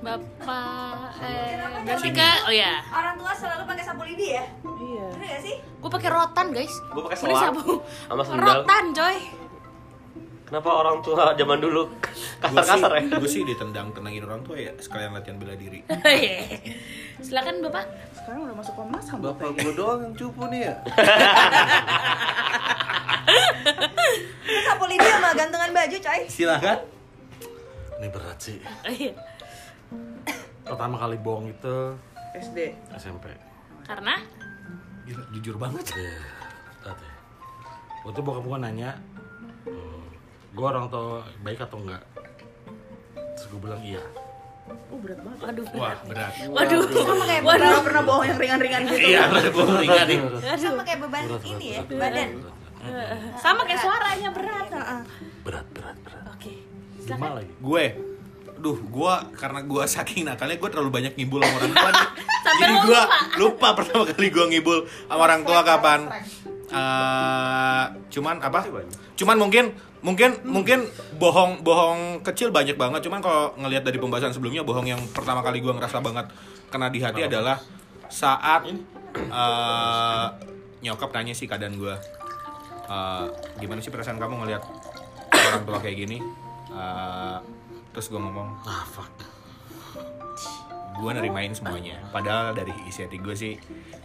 Bapak 0.06 1.18
eh 1.26 1.58
berarti 1.86 2.10
kan 2.14 2.38
oh 2.46 2.54
ya. 2.54 2.82
Orang 2.94 3.16
tua 3.18 3.34
selalu 3.34 3.64
pakai 3.66 3.84
sapu 3.86 4.04
lidi 4.06 4.38
ya? 4.38 4.46
Iya. 4.66 5.06
Bener 5.18 5.28
gak 5.38 5.42
sih? 5.42 5.56
Gue 5.58 5.90
pakai 5.90 6.10
rotan, 6.10 6.48
guys. 6.54 6.74
Gue 6.94 7.02
pakai 7.06 7.18
sapu. 7.18 7.82
sama 8.10 8.22
sendal. 8.26 8.66
Rotan, 8.66 8.86
coy. 8.94 9.45
Kenapa 10.46 10.70
orang 10.70 11.02
tua 11.02 11.34
zaman 11.34 11.58
dulu 11.58 11.90
kasar-kasar 12.38 12.92
ya? 13.02 13.18
gue 13.18 13.26
sih 13.26 13.42
ditendang 13.42 13.90
tenangin 13.98 14.30
orang 14.30 14.46
tua 14.46 14.62
ya 14.62 14.70
sekalian 14.78 15.18
latihan 15.18 15.42
bela 15.42 15.58
diri. 15.58 15.82
Silakan, 17.26 17.66
Bapak. 17.66 17.86
Sekarang 18.14 18.46
udah 18.46 18.56
masuk 18.62 18.74
komnas 18.78 19.10
ham 19.10 19.26
Bapak 19.26 19.42
bapaknya. 19.42 19.64
gue 19.66 19.74
doang 19.74 20.00
yang 20.06 20.14
cupu 20.14 20.44
nih 20.54 20.62
ya. 20.70 20.74
Sapu 24.70 24.86
lidi 24.86 25.08
sama 25.10 25.30
gantungan 25.34 25.72
baju 25.74 25.98
coy 25.98 26.22
Silakan. 26.30 26.80
Ini 27.98 28.08
berat 28.14 28.38
sih. 28.38 28.58
Oh, 28.62 28.94
iya. 28.94 29.14
Pertama 30.62 30.96
kali 31.02 31.18
bohong 31.18 31.50
itu 31.50 31.76
SD. 32.38 32.58
SMP. 32.94 33.34
Karena 33.82 34.22
Gila, 35.06 35.22
jujur 35.38 35.56
banget. 35.58 35.86
Iya, 35.94 36.14
ya. 36.86 36.94
Waktu 38.06 38.22
bokap 38.22 38.46
gue 38.46 38.58
nanya, 38.62 38.94
gue 40.56 40.66
orang 40.66 40.88
tua 40.88 41.28
baik 41.44 41.60
atau 41.68 41.78
enggak? 41.84 42.02
Terus 43.36 43.46
gue 43.52 43.60
bilang 43.60 43.82
iya. 43.84 44.00
Oh 44.90 44.98
berat 44.98 45.20
banget. 45.22 45.40
waduh. 45.44 45.66
Wah, 45.78 45.96
berat. 46.08 46.34
Waduh. 46.50 46.82
Sama 46.90 47.24
kayak 47.28 47.44
Waduh. 47.44 47.70
Gak 47.70 47.86
pernah 47.86 48.04
bohong 48.08 48.26
yang 48.26 48.40
ringan-ringan 48.40 48.82
gitu. 48.88 49.08
Iya, 49.14 49.22
berat 49.30 49.46
gue 49.52 49.64
ringan 49.84 50.06
nih. 50.08 50.20
sama 50.58 50.82
kayak 50.88 51.00
beban 51.04 51.24
ini 51.44 51.68
ya, 51.76 51.82
badan 51.86 52.30
Sama 53.38 53.62
kayak 53.68 53.82
suaranya 53.84 54.30
berat. 54.32 54.68
Heeh. 54.72 55.02
Berat, 55.44 55.68
berat, 55.76 55.98
berat. 56.02 56.24
Oke. 56.34 56.54
Lima 57.06 57.28
lagi. 57.38 57.52
Gue 57.60 57.86
Duh, 58.56 58.82
gua 58.90 59.30
karena 59.36 59.62
gua 59.62 59.86
saking 59.86 60.26
nakalnya 60.26 60.58
gua 60.58 60.74
terlalu 60.74 60.90
banyak 60.90 61.14
ngibul 61.20 61.38
sama 61.44 61.60
orang 61.60 61.74
tua 61.76 61.90
nih. 61.92 62.08
Jadi 62.66 62.74
gua 62.88 63.02
lupa. 63.04 63.38
lupa 63.38 63.68
pertama 63.78 64.04
kali 64.10 64.28
gua 64.34 64.46
ngibul 64.50 64.78
sama 65.06 65.22
orang 65.22 65.42
tua 65.46 65.60
kapan. 65.62 66.00
Eh, 66.66 67.84
cuman 68.10 68.36
apa? 68.42 68.66
Cuman 69.14 69.38
mungkin 69.38 69.76
mungkin 70.06 70.38
mungkin 70.46 70.86
bohong 71.18 71.66
bohong 71.66 72.22
kecil 72.22 72.54
banyak 72.54 72.78
banget. 72.78 73.02
Cuman 73.10 73.26
kalau 73.26 73.58
ngelihat 73.58 73.82
dari 73.82 73.98
pembahasan 73.98 74.30
sebelumnya 74.30 74.62
bohong 74.62 74.86
yang 74.86 75.02
pertama 75.10 75.42
kali 75.42 75.66
gua 75.66 75.74
ngerasa 75.74 75.98
banget 76.06 76.30
kena 76.70 76.94
di 76.94 77.02
hati 77.02 77.26
adalah 77.26 77.58
saat 78.06 78.70
eh, 78.70 80.26
nyokap 80.86 81.10
tanya 81.10 81.34
sih 81.34 81.50
keadaan 81.50 81.82
gua. 81.82 81.98
Eh, 82.86 83.26
gimana 83.58 83.82
sih 83.82 83.90
perasaan 83.90 84.22
kamu 84.22 84.46
ngelihat 84.46 84.62
orang 85.34 85.64
tua 85.66 85.78
kayak 85.82 85.98
gini? 86.06 86.22
Eh, 86.70 87.38
terus 87.96 88.12
gue 88.12 88.20
ngomong 88.20 88.62
Ah, 88.68 88.84
fuck. 88.84 89.10
Gue 90.96 91.12
nerimain 91.12 91.52
semuanya. 91.52 92.00
Padahal 92.10 92.56
dari 92.56 92.72
isi 92.88 93.04
hati 93.04 93.20
gue 93.20 93.36
sih 93.36 93.54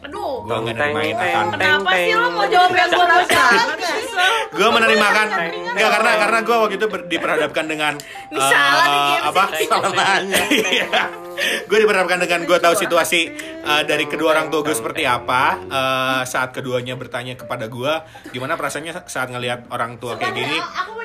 Aduh. 0.02 0.42
gue 0.42 0.56
nggak 0.56 0.74
nerimain 0.74 1.14
akan. 1.14 1.44
Kenapa 1.54 1.90
sih 1.94 2.14
lo 2.14 2.28
mau 2.34 2.46
jawab 2.46 2.72
yang 2.74 2.90
gue 2.90 3.06
rasakan? 3.06 3.66
gue 4.50 4.68
menerimakan. 4.68 5.26
Nggak 5.70 5.90
karena 5.94 6.10
karena 6.18 6.38
gue 6.42 6.56
waktu 6.56 6.74
itu 6.76 6.86
ber- 6.90 7.06
diperhadapkan 7.06 7.64
dengan 7.70 7.94
Ini 8.30 8.40
salah 8.40 8.84
nih, 8.84 8.98
eh, 8.98 9.18
apa 9.30 9.44
gue 11.40 11.78
diperhadapkan 11.78 12.20
dengan 12.20 12.40
gue 12.44 12.58
tahu 12.60 12.74
situasi 12.76 13.20
eh, 13.64 13.82
dari 13.88 14.04
kedua 14.04 14.36
orang 14.36 14.52
tua 14.52 14.60
gue 14.60 14.74
seperti 14.76 15.08
apa 15.08 15.56
eh, 15.56 16.22
saat 16.28 16.52
keduanya 16.52 16.98
bertanya 17.00 17.38
kepada 17.38 17.70
gue 17.70 17.92
gimana 18.34 18.60
perasaannya 18.60 19.08
saat 19.08 19.28
ngelihat 19.32 19.70
orang 19.72 19.96
tua 19.96 20.20
kayak 20.20 20.34
gini. 20.36 20.58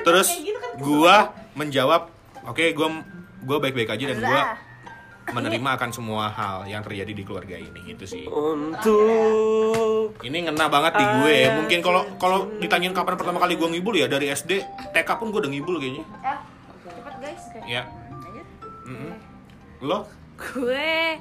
terus 0.04 0.28
gue 0.76 1.16
menjawab 1.56 2.12
oke 2.44 2.64
gue 2.74 2.88
gue 3.46 3.56
baik-baik 3.62 3.90
aja 3.94 4.04
dan 4.12 4.18
gue 4.20 4.40
menerima 5.28 5.70
akan 5.72 5.90
semua 5.90 6.28
hal 6.28 6.64
yang 6.64 6.80
terjadi 6.80 7.08
di 7.08 7.22
keluarga 7.22 7.54
ini 7.54 7.82
gitu 7.88 8.04
sih 8.06 8.24
Untuk 8.26 10.14
ini 10.20 10.38
ngena 10.40 10.66
banget 10.66 10.94
di 10.94 11.04
gue 11.04 11.34
ya. 11.36 11.50
mungkin 11.52 11.78
kalau 11.80 12.06
kalau 12.16 12.46
ditanyain 12.56 12.92
kapan 12.92 13.14
pertama 13.14 13.38
kali 13.38 13.54
gue 13.54 13.68
ngibul 13.68 13.94
ya 13.94 14.06
dari 14.06 14.28
SD 14.28 14.62
TK 14.92 15.08
pun 15.12 15.28
gue 15.28 15.40
udah 15.40 15.50
ngibul 15.50 15.76
kayaknya 15.76 16.04
Eh, 16.22 16.38
cepet 16.86 17.14
guys 17.18 17.42
ya 17.64 17.82
Mm-mm. 18.84 19.12
lo 19.80 20.06
Gue 20.36 21.18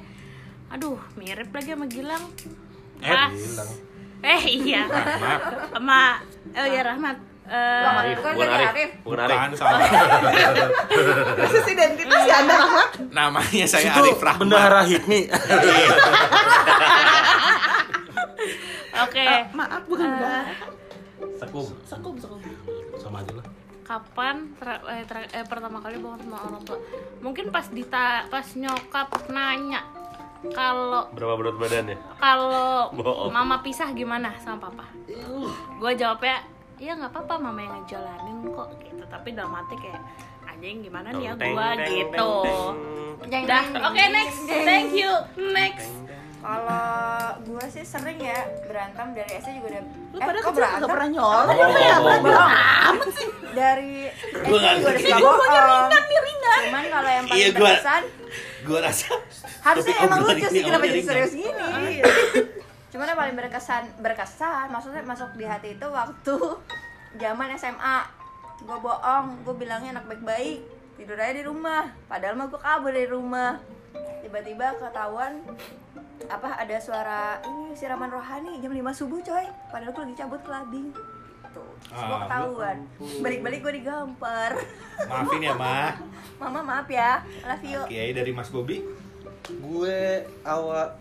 Aduh, 0.68 0.98
mirip 1.16 1.50
lagi 1.50 1.72
sama 1.72 1.86
Gilang. 1.86 2.26
Eh, 3.00 3.08
Pas. 3.08 3.32
Eh, 4.20 4.42
iya. 4.60 4.84
Sama 5.72 6.20
Oh 6.52 6.68
ya 6.68 6.82
Rahmat. 6.84 7.16
Eh, 7.46 7.54
Arif, 7.86 8.18
Bukan 8.18 8.50
Arif, 8.50 8.68
Arif. 8.68 8.90
bukan 9.00 9.20
Arif. 9.22 9.38
bukan 9.38 9.52
salah 9.54 9.86
Khusus 11.40 11.66
identitas 11.70 12.22
ya 12.24 12.36
Anda 12.42 12.56
Rahmat? 12.58 12.90
namanya 13.12 13.66
saya 13.66 13.86
Itu 13.88 14.02
Arif 14.02 14.18
Rahmat 14.20 14.42
bendahara 14.42 14.82
Hikmi. 14.84 15.20
Oke. 18.98 19.22
Eh, 19.22 19.44
maaf 19.52 19.84
bukan 19.86 20.08
bukan. 20.08 20.46
Sekum. 21.36 21.66
Sekum 21.84 22.14
sekum. 22.16 22.40
Sama 22.96 23.20
aja 23.20 23.32
lah. 23.34 23.46
Kapan 23.84 24.50
ter- 24.56 24.82
eh, 24.90 25.04
ter- 25.06 25.30
eh, 25.32 25.46
pertama 25.46 25.78
kali 25.78 26.00
bohong 26.00 26.18
sama 26.18 26.38
orang 26.42 26.62
tua? 26.64 26.80
Mungkin 27.20 27.52
pas 27.52 27.70
dita 27.70 28.25
pas 28.25 28.48
nyokap 28.56 29.30
nanya 29.30 29.86
kalau 30.48 31.06
Berapa 31.12 31.34
berat 31.36 31.56
badannya? 31.56 31.98
kalau 32.16 32.90
mama 33.30 33.62
pisah 33.62 33.90
gimana 33.92 34.34
sama 34.40 34.58
papa? 34.64 34.86
Gue 35.75 35.92
jawabnya, 35.94 36.42
ya 36.77 36.91
nggak 36.94 37.08
apa-apa 37.10 37.36
mama 37.39 37.60
yang 37.60 37.74
ngejalanin 37.77 38.38
kok 38.48 38.70
gitu. 38.82 39.03
Tapi 39.05 39.27
dalam 39.32 39.51
hati 39.51 39.75
kayak 39.77 40.01
anjing 40.46 40.77
gimana 40.82 41.08
nih 41.10 41.24
ya 41.24 41.34
teng, 41.36 41.55
gitu. 41.86 42.32
Dah, 43.25 43.65
oke 43.86 44.03
next, 44.10 44.38
thank 44.63 44.91
you, 44.91 45.12
next. 45.48 45.89
Kalau 46.38 46.86
gue 47.41 47.65
sih 47.67 47.82
sering 47.82 48.22
ya 48.22 48.38
berantem 48.63 49.17
dari 49.17 49.32
SD 49.34 49.50
juga 49.58 49.67
udah 49.72 49.84
Lu 50.05 50.17
eh, 50.17 50.22
pada 50.22 50.38
kok 50.38 50.51
kecil 50.53 50.62
nggak 50.77 50.91
pernah 50.94 51.10
nyolong? 51.10 51.46
Oh, 51.48 51.55
ya? 51.58 51.96
oh, 51.98 52.17
Bohong 52.22 52.53
amat 52.86 53.10
sih. 53.12 53.27
dari 53.51 53.94
SD 54.05 54.46
juga 54.46 54.70
udah 54.77 54.94
suka. 54.94 55.17
bohong 55.17 55.89
cuman 56.65 56.84
kalau 56.88 57.10
yang 57.10 57.25
paling 57.25 57.39
Iya, 57.39 57.48
gua- 57.51 57.62
berkesan 57.72 58.03
gue 58.65 58.79
rasa 58.82 59.08
harusnya 59.62 59.96
emang 60.01 60.20
lucu 60.24 60.48
sih 60.48 60.62
kenapa 60.62 60.86
jadi 60.86 61.01
serius 61.03 61.34
gini 61.34 61.53
cuman 62.96 63.06
yang 63.06 63.20
paling 63.20 63.36
berkesan 63.36 63.84
berkesan 64.00 64.72
maksudnya 64.72 65.04
masuk 65.04 65.36
di 65.36 65.44
hati 65.44 65.75
itu 65.75 65.84
waktu 65.86 66.36
zaman 67.16 67.52
SMA 67.54 67.98
gue 68.58 68.78
bohong 68.80 69.44
gue 69.44 69.52
bilangnya 69.54 69.92
anak 69.92 70.08
baik-baik 70.08 70.64
tidur 70.96 71.20
aja 71.20 71.34
di 71.34 71.44
rumah. 71.44 71.92
Padahal 72.08 72.40
mah 72.40 72.48
gue 72.48 72.56
kabur 72.56 72.88
dari 72.88 73.04
rumah. 73.06 73.60
Tiba-tiba 74.24 74.80
ketahuan 74.80 75.44
apa 76.25 76.56
ada 76.56 76.80
suara 76.80 77.22
ini 77.44 77.75
siraman 77.75 78.08
rohani 78.08 78.58
jam 78.58 78.72
5 78.72 78.80
subuh 78.96 79.20
coy. 79.20 79.44
Padahal 79.68 79.92
gue 79.92 80.04
lagi 80.08 80.16
cabut 80.16 80.40
clubbing 80.42 80.96
tuh 81.52 81.68
semua 81.86 82.16
Ah, 82.16 82.20
ketahuan. 82.25 82.78
balik-balik 83.20 83.60
gue 83.60 83.74
digampar 83.75 84.56
Maafin 85.04 85.40
ya, 85.42 85.52
Ma. 85.54 85.92
mama 86.40 86.60
maaf 86.64 86.88
ya. 86.88 87.20
Love 87.44 87.68
you. 87.68 87.82
Kiai 87.92 88.16
dari 88.16 88.32
Mas 88.32 88.48
Bobi. 88.48 88.80
Gue 89.52 90.24
awal 90.48 90.96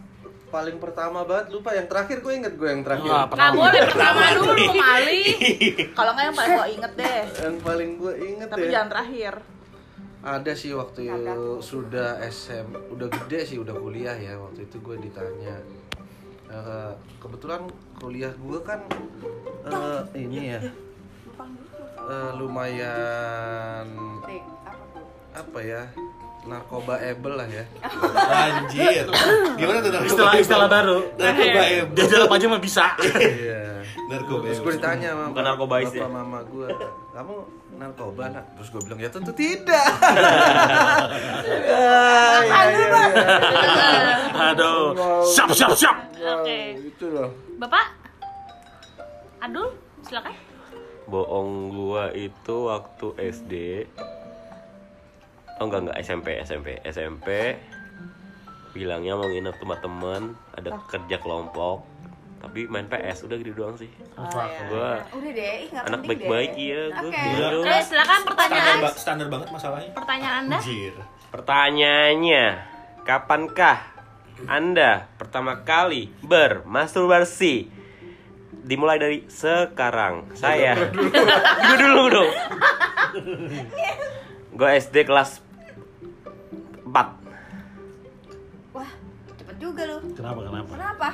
paling 0.55 0.77
pertama 0.79 1.27
banget 1.27 1.51
lupa 1.51 1.75
yang 1.75 1.91
terakhir 1.91 2.23
gue 2.23 2.33
inget 2.39 2.55
gue 2.55 2.69
yang 2.71 2.83
terakhir. 2.87 3.11
Wah, 3.11 3.27
Nggak 3.27 3.53
boleh 3.59 3.81
pertama 3.91 4.21
dulu 4.39 4.55
kali. 4.71 5.21
Kalau 5.91 6.11
nggak 6.15 6.27
yang 6.31 6.37
paling 6.39 6.55
gue 6.55 6.69
inget 6.79 6.93
deh. 6.95 7.23
Yang 7.43 7.57
paling 7.67 7.91
gue 7.99 8.15
inget 8.23 8.49
Tapi 8.55 8.67
ya. 8.67 8.71
jangan 8.79 8.89
terakhir. 8.95 9.35
Ada 10.25 10.53
sih 10.57 10.73
waktu 10.73 11.01
sudah 11.61 12.17
SM, 12.23 12.67
udah 12.97 13.09
gede 13.13 13.41
sih, 13.45 13.59
udah 13.61 13.75
kuliah 13.77 14.17
ya. 14.17 14.39
Waktu 14.39 14.71
itu 14.71 14.79
gue 14.81 14.97
ditanya. 15.03 15.59
Eh, 16.55 16.93
kebetulan 17.19 17.67
kuliah 17.99 18.31
gue 18.31 18.59
kan 18.63 18.79
eh, 19.67 20.03
ini 20.15 20.55
ya 20.55 20.61
eh, 21.99 22.31
lumayan 22.39 23.89
Tik, 24.23 24.45
apa 24.63 24.85
tuh? 24.95 25.07
apa 25.35 25.59
ya 25.65 25.83
narkoba 26.45 27.01
able 27.01 27.35
lah 27.37 27.49
ya. 27.49 27.65
Anjir. 28.29 29.09
Gimana 29.57 29.79
tuh 29.81 29.91
narkoba? 29.93 30.09
Istilah 30.13 30.35
istilah 30.41 30.69
baru. 30.69 30.99
Narkoba 31.17 31.61
Dia 31.97 32.05
jalan 32.09 32.29
aja 32.29 32.47
mah 32.49 32.61
bisa. 32.61 32.85
Iya. 33.01 33.85
Narkoba. 34.09 34.45
Terus 34.53 34.61
gue 34.61 34.73
ditanya 34.77 35.09
sama 35.17 35.25
Bukan 35.33 35.45
narkobais 35.45 35.89
bapak 35.89 36.01
ya? 36.01 36.09
mama 36.13 36.39
gue, 36.45 36.69
kamu 37.17 37.35
narkoba 37.81 38.25
nak? 38.29 38.45
Terus 38.61 38.69
gue 38.69 38.81
bilang 38.85 39.01
ya 39.01 39.09
tentu 39.09 39.33
tidak. 39.33 39.89
Aduh. 44.53 44.93
Siap 45.25 45.49
siap 45.57 45.73
siap. 45.73 45.97
Oke. 46.21 46.77
Itu 46.85 47.07
loh. 47.09 47.33
Bapak? 47.57 47.97
Adul, 49.45 49.77
silakan. 50.05 50.33
Bohong 51.05 51.69
gua 51.69 52.09
itu 52.17 52.65
waktu 52.65 53.07
SD. 53.21 53.53
Oh 55.57 55.65
enggak 55.65 55.81
enggak 55.85 55.99
SMP 56.01 56.29
SMP 56.41 56.69
SMP. 56.83 57.29
Bilangnya 58.71 59.15
mau 59.15 59.25
nginep 59.25 59.55
rumah 59.57 59.79
temen, 59.79 60.23
ada 60.51 60.71
kerja 60.85 61.17
kelompok. 61.17 61.87
Tapi 62.37 62.67
main 62.67 62.85
PS 62.85 63.25
udah 63.25 63.37
gitu 63.39 63.55
doang 63.55 63.73
sih. 63.73 63.89
Gua 64.69 65.01
udah 65.01 65.33
deh 65.33 65.53
ih, 65.57 65.69
nggak 65.71 65.85
anak 65.87 66.01
baik-baik 66.03 66.53
iya 66.55 66.81
gua 66.91 67.09
Oke. 67.09 67.17
gitu. 67.17 67.59
Eh, 67.63 67.81
silakan 67.81 68.21
Standar, 68.21 68.29
pertanyaan. 68.29 68.77
ba- 68.79 68.93
standar 68.95 69.27
banget 69.29 69.49
masalahnya. 69.49 69.91
Pertanyaan 69.93 70.37
Anda? 70.45 70.59
Anjir. 70.59 70.95
Pertanyaannya, 71.31 72.45
kapankah 73.03 73.79
Anda 74.45 74.91
pertama 75.17 75.63
kali 75.63 76.11
bermasturbasi? 76.21 77.71
Dimulai 78.61 78.97
dari 78.97 79.19
sekarang. 79.27 80.35
Saya. 80.35 80.73
Dulu 80.77 81.81
dulu 81.81 82.03
dong. 82.11 82.31
Gue 84.53 84.69
SD 84.75 85.05
kelas 85.05 85.41
4. 85.41 85.44
Wah 88.71 88.91
cepet 89.35 89.57
juga 89.59 89.83
lo 89.87 89.97
Kenapa 90.15 90.41
kenapa? 90.47 90.71
kenapa 90.71 91.09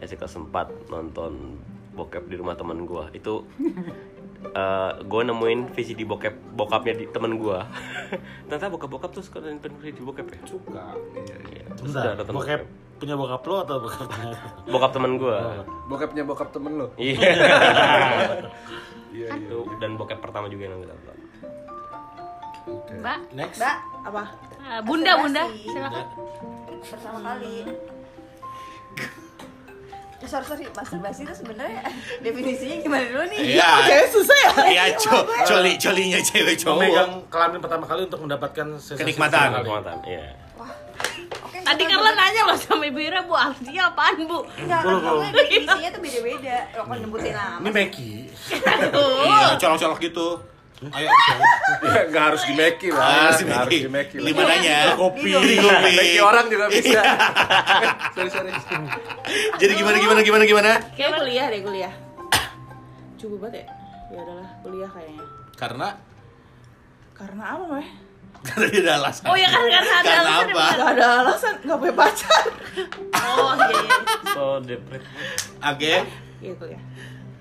SD 0.00 0.16
kelas 0.16 0.36
4 0.40 0.88
nonton 0.88 1.60
bokep 1.92 2.24
di 2.30 2.36
rumah 2.40 2.56
teman 2.56 2.88
gue. 2.88 3.04
Itu 3.12 3.44
eh 4.56 4.92
gue 5.04 5.20
nemuin 5.28 5.76
VCD 5.76 6.08
bokep 6.08 6.56
bokapnya 6.56 6.94
di 6.96 7.04
temen 7.12 7.36
gue. 7.36 7.58
Ternyata 8.48 8.72
bokap-bokap 8.72 9.10
tuh 9.12 9.20
suka 9.20 9.44
nonton 9.44 9.76
VCD 9.76 10.00
bokep 10.00 10.26
ya? 10.32 10.40
Suka. 10.48 10.96
Iya. 11.12 11.64
Terus 11.76 11.92
udah 11.92 12.16
Bentar, 12.16 12.32
bokep 12.32 12.62
punya 13.00 13.14
bokap 13.16 13.42
lo 13.44 13.56
atau 13.64 13.76
bokap 13.84 14.08
Bokap 14.72 14.90
temen 14.96 15.12
gue. 15.20 15.36
Bokapnya 15.92 16.22
bokap 16.24 16.48
temen 16.48 16.72
lo. 16.80 16.86
Iya. 16.96 17.20
Iya, 19.10 19.26
iya. 19.26 19.42
itu 19.42 19.58
dan 19.82 19.98
bokep 19.98 20.22
pertama 20.22 20.46
juga 20.48 20.70
yang 20.70 20.80
kita 20.80 20.94
tonton. 20.96 21.18
Mbak? 22.92 23.18
Next. 23.32 23.58
mbak 23.58 23.76
Apa? 24.02 24.22
Eh, 24.60 24.80
Bunda, 24.82 25.12
Bunda, 25.16 25.42
silakan. 25.62 26.06
pertama 26.82 27.18
kali 27.26 27.64
Eh, 30.20 30.28
sorry 30.28 30.44
sorry 30.44 30.64
masturbasi 30.70 31.24
itu 31.24 31.32
sebenarnya 31.34 31.80
definisinya 32.20 32.76
gimana 32.78 33.08
dulu 33.08 33.24
nih 33.26 33.56
Iya. 33.56 33.70
Cewek 33.82 34.08
susah 34.10 34.36
ya? 34.38 34.52
Iya, 34.68 34.84
co 34.94 35.16
coli 35.46 35.72
colinya 35.76 36.20
cewek 36.20 36.54
cowok. 36.56 36.76
memegang 36.76 37.12
kelamin 37.26 37.56
pertama 37.58 37.84
kali 37.84 38.04
untuk 38.04 38.20
mendapatkan 38.20 38.66
sensasi 38.76 39.00
Kenikmatan. 39.00 39.48
Kenikmatan, 39.56 39.96
iya. 40.04 40.36
Oke, 41.40 41.56
Tadi 41.58 41.82
sabar, 41.82 41.92
Carla 41.96 42.10
Bu. 42.10 42.18
nanya 42.20 42.42
loh 42.44 42.58
sama 42.58 42.84
Ibu 42.84 43.00
Ira, 43.00 43.20
Bu, 43.22 43.32
artinya 43.32 43.82
apaan, 43.88 44.20
Bu? 44.20 44.38
Enggak, 44.60 44.80
kan 44.84 45.32
definisinya 45.32 45.88
tuh 45.88 46.00
beda-beda 46.04 46.56
Lo 46.70 46.82
kan 46.84 46.96
nyebutin 47.00 47.32
nama 47.32 47.56
Ini 47.58 47.70
Meki. 47.70 48.12
Iya, 49.24 49.56
colok-colok 49.56 49.98
gitu. 50.02 50.28
Ayo. 50.80 51.08
Ya 51.84 52.00
nggak 52.10 52.24
harus 52.32 52.42
di 52.42 52.54
Meki 52.56 52.88
lah. 52.88 53.04
Ah, 53.04 53.36
Nggak 53.36 53.58
harus 53.68 53.76
di 53.76 53.90
Meki. 53.92 54.16
Di 54.16 54.32
mananya? 54.32 54.96
Kopi. 54.96 55.30
Kopi. 55.36 55.54
Meki 55.92 56.18
orang 56.18 56.44
juga 56.48 56.64
bisa. 56.72 57.02
sorry 58.16 58.30
sorry. 58.32 58.50
Jadi 59.60 59.72
gimana 59.76 59.96
gimana 60.00 60.20
gimana 60.24 60.44
gimana? 60.48 60.70
Kayak 60.96 61.20
kuliah 61.20 61.46
deh 61.52 61.60
kuliah. 61.60 61.92
Coba 63.14 63.36
banget 63.44 63.60
ya? 63.60 63.66
Ya 64.10 64.18
adalah 64.24 64.48
kuliah 64.64 64.88
kayaknya. 64.88 65.24
Karena 65.54 65.88
Karena 67.12 67.44
apa 67.44 67.64
meh? 67.76 67.88
karena 68.40 68.66
dia 68.72 68.80
ada 68.80 68.92
alasan. 69.04 69.24
Oh 69.28 69.36
ya 69.36 69.48
kan 69.52 69.60
karena 69.60 69.92
ada 69.92 70.08
Karena 70.08 70.16
alasan 70.24 70.48
apa? 70.48 70.64
Gak 70.72 70.90
ada 70.96 71.06
alasan, 71.20 71.54
gak 71.60 71.76
punya 71.76 71.92
pacar. 71.92 72.44
Oh 73.12 73.52
iya 73.52 73.76
iya. 73.76 73.98
So 74.32 74.44
depret. 74.64 75.02
Oke, 75.60 75.94
Iya 76.40 76.52
kuliah. 76.56 76.82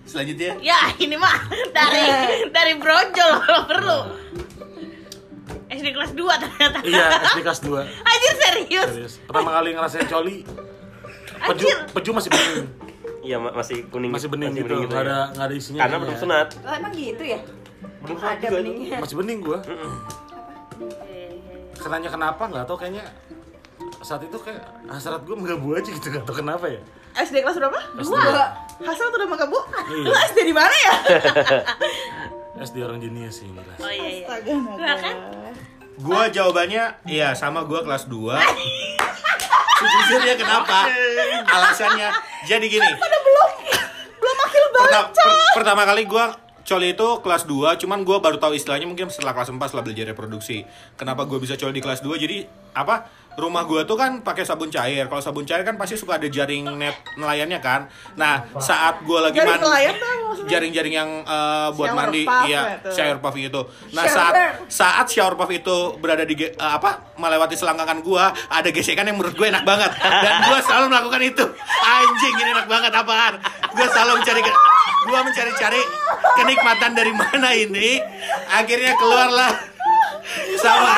Selanjutnya. 0.10 0.58
Ya 0.60 0.90
ini 0.96 1.14
mah 1.14 1.38
dari 1.70 2.04
dari 2.56 2.74
brojol 2.76 3.32
kalau 3.40 3.62
perlu. 3.64 4.00
SD 5.70 5.94
kelas 5.94 6.12
2 6.12 6.26
ternyata. 6.42 6.78
Iya, 6.82 7.06
SD 7.30 7.40
kelas 7.46 7.62
2. 7.62 7.78
Anjir 7.80 8.34
serius. 8.36 8.90
Serius. 8.90 9.14
Pertama 9.22 9.54
kali 9.54 9.70
ngerasain 9.72 10.10
coli, 10.10 10.42
peju, 11.46 11.66
Anjir. 11.70 11.78
peju 11.94 12.10
masih 12.10 12.30
bening. 12.30 12.66
Iya, 13.22 13.38
ma- 13.38 13.54
masih 13.54 13.86
kuning. 13.88 14.10
Masih 14.10 14.28
bening 14.28 14.58
gitu, 14.58 14.66
bening 14.66 14.90
nggak 14.90 14.98
ya. 14.98 15.06
ada 15.06 15.18
nggak 15.30 15.46
ada 15.46 15.54
isinya. 15.54 15.80
Karena 15.80 15.96
belum 15.96 16.10
kayaknya. 16.10 16.26
sunat. 16.26 16.48
Oh, 16.66 16.74
emang 16.74 16.94
gitu 16.98 17.24
ya? 17.24 17.40
Belum 18.02 18.16
sunat 18.18 18.34
Ada 18.34 18.48
beningnya 18.50 18.98
Masih 18.98 19.16
bening 19.16 19.40
gua. 19.40 19.60
Kenanya 21.78 22.10
kenapa 22.10 22.44
nggak 22.44 22.66
tahu 22.66 22.78
kayaknya 22.78 23.06
saat 24.00 24.22
itu 24.22 24.38
kayak 24.38 24.64
hasrat 24.88 25.22
gue 25.22 25.34
menggabu 25.34 25.74
aja 25.74 25.86
gitu 25.86 26.08
nggak 26.08 26.24
tahu 26.24 26.40
kenapa 26.40 26.66
ya. 26.66 26.80
SD 27.12 27.42
kelas 27.42 27.58
berapa? 27.58 27.80
Dua. 27.98 28.46
Hasil 28.80 29.06
udah 29.10 29.28
mangga 29.28 29.46
bu? 29.46 29.60
Iya. 29.90 30.06
Lu 30.06 30.14
SD 30.26 30.38
di 30.46 30.54
mana 30.54 30.72
ya? 30.72 30.94
SD 32.66 32.76
orang 32.80 32.98
jenius 32.98 33.40
sih 33.40 33.48
jelas. 33.50 33.76
Oh 33.78 33.88
iya 33.88 34.10
iya. 34.14 34.26
Astaga, 34.26 34.52
Nah, 34.78 34.96
kan? 34.96 35.16
Gua 36.00 36.22
jawabannya 36.28 36.84
iya 37.06 37.34
sama 37.34 37.64
gua 37.64 37.84
kelas 37.84 38.08
2. 38.08 38.16
Jujur 39.80 40.22
ya 40.22 40.36
kenapa? 40.36 40.88
Alasannya 41.46 42.08
jadi 42.46 42.66
gini. 42.66 42.92
Belum 44.16 44.38
akil 44.42 44.64
Pertama, 44.70 44.92
baca. 45.04 45.12
per- 45.18 45.40
pertama 45.56 45.82
kali 45.86 46.04
gua 46.06 46.26
coli 46.62 46.94
itu 46.94 47.08
kelas 47.20 47.44
2, 47.44 47.80
cuman 47.80 48.00
gua 48.02 48.20
baru 48.20 48.38
tahu 48.38 48.54
istilahnya 48.54 48.86
mungkin 48.86 49.08
setelah 49.08 49.34
kelas 49.34 49.50
4 49.50 49.60
setelah 49.66 49.84
belajar 49.84 50.06
reproduksi. 50.08 50.64
Kenapa 50.96 51.24
gua 51.24 51.36
bisa 51.38 51.56
coli 51.56 51.74
di 51.74 51.82
kelas 51.82 52.00
2? 52.00 52.16
Jadi 52.16 52.44
apa? 52.72 53.08
Rumah 53.40 53.64
gua 53.64 53.88
tuh 53.88 53.96
kan 53.96 54.20
pakai 54.20 54.44
sabun 54.44 54.68
cair. 54.68 55.08
Kalau 55.08 55.24
sabun 55.24 55.48
cair 55.48 55.64
kan 55.64 55.80
pasti 55.80 55.96
suka 55.96 56.20
ada 56.20 56.28
jaring 56.28 56.68
net 56.76 57.00
nelayannya 57.16 57.60
kan. 57.64 57.88
Nah, 58.20 58.44
saat 58.60 59.00
gua 59.08 59.32
lagi 59.32 59.40
mandi 59.40 59.96
jaring-jaring 60.52 60.94
yang 60.94 61.10
eh, 61.24 61.68
buat 61.74 61.96
Shower 61.96 62.00
mandi 62.04 62.24
puff 62.28 62.46
iya 62.46 62.62
gitu. 62.84 62.90
shower 63.00 63.18
puff 63.24 63.36
itu. 63.40 63.62
Nah, 63.96 64.04
Shower. 64.04 64.14
saat 64.14 64.34
saat 64.68 65.06
shower 65.08 65.34
puff 65.40 65.52
itu 65.56 65.78
berada 65.98 66.28
di 66.28 66.36
eh, 66.44 66.54
apa 66.60 67.16
melewati 67.16 67.56
selangkangan 67.56 68.00
gua 68.04 68.36
ada 68.52 68.70
gesekan 68.70 69.08
yang 69.08 69.16
menurut 69.16 69.36
gue 69.36 69.48
enak 69.48 69.64
banget 69.64 69.92
dan 70.00 70.34
gua 70.48 70.60
selalu 70.60 70.86
melakukan 70.92 71.22
itu 71.24 71.46
anjing 71.84 72.36
ini 72.36 72.50
enak 72.56 72.68
banget 72.68 72.92
apaan 72.92 73.34
gua 73.76 73.88
selalu 73.92 74.12
mencari 74.22 74.42
gua 75.08 75.20
mencari-cari 75.24 75.82
kenikmatan 76.40 76.92
dari 76.96 77.14
mana 77.16 77.50
ini 77.56 78.00
akhirnya 78.52 78.94
keluarlah 79.00 79.52
sama 80.60 80.96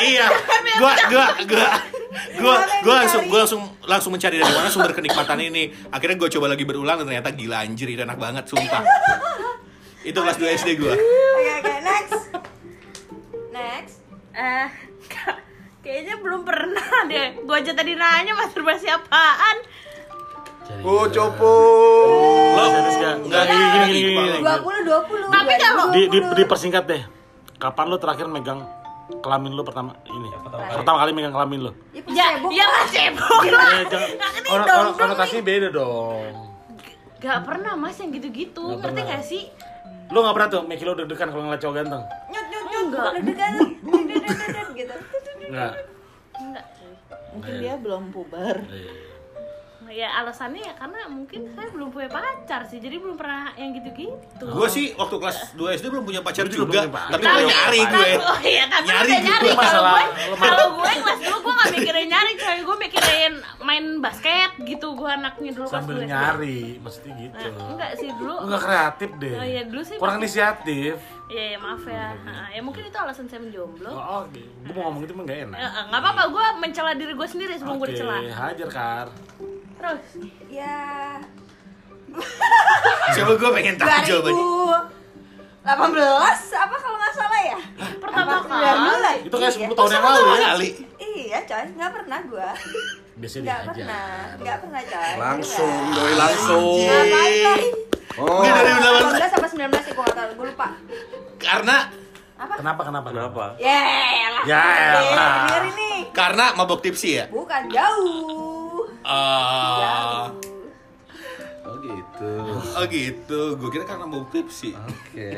iya 0.00 0.26
gua 0.76 0.92
gua 1.06 1.26
gua 1.44 1.66
gua 2.38 2.54
gua 2.82 2.94
langsung 3.02 3.22
gua 3.26 3.38
langsung 3.44 3.62
langsung 3.84 4.10
mencari 4.10 4.36
dari 4.36 4.50
mana 4.50 4.68
sumber 4.68 4.90
kenikmatan 4.90 5.38
ini 5.40 5.70
akhirnya 5.88 6.16
gua 6.16 6.28
coba 6.28 6.46
lagi 6.48 6.64
berulang 6.64 6.96
dan 6.98 7.06
ternyata 7.06 7.30
gila 7.30 7.62
anjir 7.62 7.86
itu 7.86 8.00
enak 8.00 8.16
banget 8.16 8.44
sumpah 8.46 8.82
itu 10.02 10.14
kelas 10.14 10.36
2 10.36 10.58
SD 10.58 10.68
gua 10.78 10.94
oke 10.94 11.52
oke 11.54 11.72
next 11.80 12.20
next 13.50 13.96
Eh, 14.34 14.66
Ka- 15.06 15.38
Kayaknya 15.78 16.18
belum 16.18 16.42
pernah 16.42 17.06
deh. 17.06 17.38
Gua 17.46 17.62
aja 17.62 17.70
tadi 17.70 17.94
nanya 17.94 18.34
masturbasi 18.34 18.90
apaan. 18.90 19.56
Oh, 20.82 21.06
copo. 21.06 21.54
Lo? 22.50 22.64
Enggak 23.22 23.44
gini. 23.46 24.10
gini. 24.10 24.42
20 24.42 24.58
20. 24.82 25.30
Tapi 25.30 25.52
kalau- 25.54 25.94
Di, 25.94 26.02
di, 26.10 26.18
dipersingkat 26.34 26.82
deh. 26.82 27.02
Kapan 27.62 27.86
lo 27.86 28.02
terakhir 28.02 28.26
megang 28.26 28.66
kelamin 29.14 29.52
lo 29.52 29.62
pertama 29.62 29.92
ini? 30.06 30.28
Pertama 30.70 30.96
kali 30.98 31.10
megang 31.10 31.32
kelamin 31.32 31.60
lo. 31.62 31.72
Ya, 31.90 32.00
Ya, 32.06 32.26
cebok. 32.32 32.50
ya 32.50 32.64
mas 32.66 32.88
cebok. 32.88 33.40
Ngerti 33.42 33.96
kono- 34.44 34.64
dong, 34.64 34.78
kono- 34.86 34.94
konotasinya 34.96 35.42
beda 35.42 35.68
dong. 35.70 36.32
Gak 37.18 37.38
pernah 37.42 37.72
mas 37.74 37.96
yang 37.96 38.10
gitu-gitu. 38.10 38.60
Nggak 38.60 38.80
Ngerti 38.80 38.94
pernah. 38.96 39.10
gak 39.10 39.22
sih? 39.22 39.42
Lo 40.06 40.18
gak 40.20 40.34
pernah 40.34 40.48
tuh, 40.50 40.62
Miki 40.62 40.84
lo 40.84 40.92
deg-degan 40.94 41.28
kalau 41.28 41.42
ngeliat 41.42 41.60
cowok 41.60 41.74
ganteng? 41.74 42.02
Nyut 42.28 42.46
nyut 42.46 42.64
nyut. 42.64 42.82
Enggak. 42.84 43.08
Deg-degan. 43.14 43.52
Deg-degan 44.10 44.66
gitu. 44.74 44.94
Enggak. 45.44 45.72
Enggak. 46.34 46.64
Mungkin 47.30 47.52
dia 47.58 47.74
belum 47.76 48.02
puber. 48.10 48.56
Ya 49.86 50.08
alasannya 50.16 50.60
ya 50.60 50.74
karena 50.74 51.06
mungkin 51.06 51.50
saya 51.50 51.68
belum 51.68 51.88
punya 51.88 52.08
pacar 52.08 52.64
sih. 52.64 52.78
Jadi 52.78 52.96
belum 52.96 53.14
pernah 53.14 53.52
yang 53.54 53.70
gitu-gitu. 53.72 54.46
Gue 54.46 54.66
sih 54.66 54.92
waktu 54.92 55.16
kelas 55.16 55.38
2 55.52 55.76
SD 55.76 55.86
belum 55.88 56.04
punya 56.04 56.20
pacar 56.20 56.44
juga 56.44 56.64
juga, 56.64 56.80
punya 56.80 56.90
pacar. 56.90 57.12
tapi 57.12 57.24
gue 57.24 57.44
nyari 57.46 57.80
gue. 57.84 58.10
Oh 58.20 58.38
iya, 58.40 58.64
tapi 58.66 58.86
Nyari 58.86 59.06
udah 59.06 59.20
nyari. 59.20 59.44
gue. 59.44 59.54
Kalau 59.54 59.62
Masalah 59.62 59.92
gue, 59.94 60.04
kalau 60.40 60.66
gue 60.72 60.90
kelas 60.96 61.18
dulu 61.20 61.36
gue 61.38 61.54
gak 61.54 61.70
mikirin 61.72 62.06
nyari, 62.08 62.32
coy. 62.34 62.58
Gue 62.60 62.76
mikirin 62.80 63.32
main 63.60 63.84
basket 63.98 64.50
gitu. 64.60 64.86
Gue 64.92 65.08
anaknya 65.08 65.50
dulu 65.52 65.66
kelas 65.66 65.80
Sambil 65.80 65.96
nyari, 66.02 66.60
maksudnya 66.78 67.12
gitu. 67.20 67.46
Nah, 67.50 67.68
enggak 67.70 67.90
sih 67.96 68.10
dulu. 68.10 68.34
Lo 68.36 68.46
gak 68.50 68.62
kreatif 68.62 69.10
deh. 69.16 69.34
Oh 69.34 69.46
iya, 69.46 69.62
dulu 69.64 69.82
sih 69.82 69.96
Kurang 69.96 70.16
pasti- 70.16 70.26
inisiatif. 70.26 70.94
Iya, 71.24 71.44
ya, 71.52 71.58
maaf 71.58 71.84
ya. 71.84 72.12
Ha, 72.12 72.52
ya 72.52 72.60
mungkin 72.60 72.84
itu 72.84 72.94
alasan 72.94 73.24
saya 73.24 73.40
menjomblo. 73.40 73.88
Oh, 73.88 74.22
oke. 74.22 74.36
Gue 74.36 74.72
mau 74.72 74.82
ngomong 74.86 75.02
itu 75.02 75.12
emang 75.12 75.24
gak 75.24 75.40
enak. 75.42 75.56
Ya, 75.56 75.68
nggak 75.88 76.00
apa-apa, 76.00 76.22
gue 76.28 76.44
mencela 76.58 76.92
diri 76.92 77.12
gue 77.12 77.24
sendiri 77.26 77.52
sebelum 77.56 77.80
gue 77.80 77.88
Oke, 77.88 77.96
dicela. 77.96 78.16
hajar 78.20 78.68
Kar. 78.68 79.08
Terus, 79.84 80.16
Ya. 80.48 80.80
Coba 83.20 83.32
gue 83.36 83.50
pengen 83.52 83.74
tahu 83.76 83.88
jawabannya. 84.00 84.44
2018 85.60 85.76
apa 86.56 86.76
kalau 86.80 86.96
nggak 86.96 87.12
salah 87.12 87.40
ya? 87.42 87.58
pertama 88.00 88.32
kali. 88.40 89.12
19? 89.20 89.28
Itu 89.28 89.36
kayak 89.36 89.52
Iya. 89.52 89.68
10 89.68 89.76
tahun 89.76 89.90
yang 89.92 90.04
lalu 90.04 90.20
ya. 90.24 90.46
Kali. 90.46 90.68
Iya 90.96 91.38
coy, 91.44 91.64
nggak 91.70 91.92
pernah 91.92 92.18
gua 92.24 92.50
Biasanya 93.14 93.44
Nggak 93.44 93.60
pernah, 93.66 94.08
nggak 94.40 94.56
pernah 94.58 94.80
coy 94.82 95.12
Langsung, 95.20 95.74
doi 95.92 96.14
langsung. 96.16 96.64
Ngapain? 96.80 97.60
Oh, 98.14 98.40
Gue 98.40 98.48
dari 98.48 98.72
18 98.72 99.36
apa 99.36 99.46
19 99.46 99.84
sih 99.84 99.92
gua 99.92 100.08
tahu, 100.08 100.30
gua 100.32 100.46
lupa 100.48 100.68
Karena 101.36 101.76
Apa? 102.34 102.54
Kenapa, 102.56 102.80
kenapa? 102.82 103.08
Kenapa? 103.12 103.44
Ya 103.58 103.84
Ya 104.42 104.64
ini 105.62 106.08
karena 106.10 106.52
mabok 106.52 106.80
tipsi 106.80 107.20
ya. 107.20 107.28
Bukan 107.28 107.68
jauh 107.68 108.63
Ah, 109.04 110.32
oh 111.62 111.76
gitu. 111.78 112.32
oh 112.72 112.86
gitu. 112.86 113.40
Gue 113.54 113.68
kira 113.70 113.84
karena 113.84 114.04
mabok 114.04 114.28
tipsi. 114.30 114.72
Oke. 114.72 115.28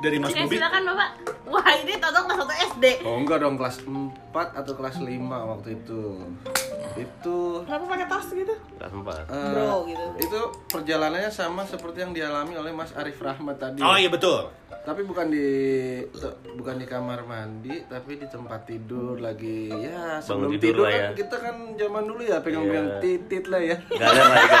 Dari 0.00 0.16
Mas 0.16 0.30
Oke, 0.30 0.46
Bobi. 0.46 0.54
silakan 0.56 0.82
Bapak. 0.86 1.10
Wah, 1.44 1.66
ini 1.76 1.98
Toto 1.98 2.20
kelas 2.22 2.38
1 2.40 2.70
SD. 2.72 2.84
Oh 3.02 3.18
enggak 3.18 3.42
dong 3.42 3.54
kelas 3.54 3.82
4 3.82 3.90
atau 4.32 4.72
kelas 4.72 4.96
5 4.96 5.10
waktu 5.26 5.68
itu. 5.74 6.02
Itu 6.92 7.36
Kenapa 7.62 7.84
pakai 7.88 8.06
tas 8.06 8.26
gitu? 8.28 8.54
Kelas 8.78 8.92
empat. 8.92 9.24
eh, 9.26 9.50
Bro, 9.50 9.74
gitu. 9.84 10.06
Itu 10.20 10.40
perjalanannya 10.68 11.30
sama 11.30 11.62
seperti 11.64 11.98
yang 12.00 12.12
dialami 12.12 12.54
oleh 12.54 12.70
Mas 12.70 12.94
Arif 12.94 13.18
Rahmat 13.18 13.58
tadi. 13.58 13.80
Oh 13.80 13.94
iya 13.94 14.06
betul. 14.06 14.46
Tapi 14.80 15.04
bukan 15.04 15.28
di 15.28 15.48
te- 16.08 16.36
bukan 16.50 16.74
di 16.74 16.86
kamar 16.86 17.20
mandi, 17.22 17.84
tapi 17.84 18.16
di 18.16 18.24
tempat 18.24 18.64
tidur 18.64 19.20
lagi 19.20 19.68
ya 19.68 20.16
sebelum 20.18 20.50
tidur 20.50 20.58
tidur, 20.58 20.82
lah 20.82 20.90
kan 20.90 21.02
ya. 21.02 21.10
kita 21.14 21.36
kan 21.36 21.56
zaman 21.76 22.02
dulu 22.02 22.22
ya 22.22 22.36
pegang-pegang 22.40 22.88
Iya. 22.88 22.98
titit 22.98 23.44
lah 23.46 23.60
ya. 23.60 23.76
Gak 23.76 24.08
ada 24.08 24.22
lagi. 24.26 24.58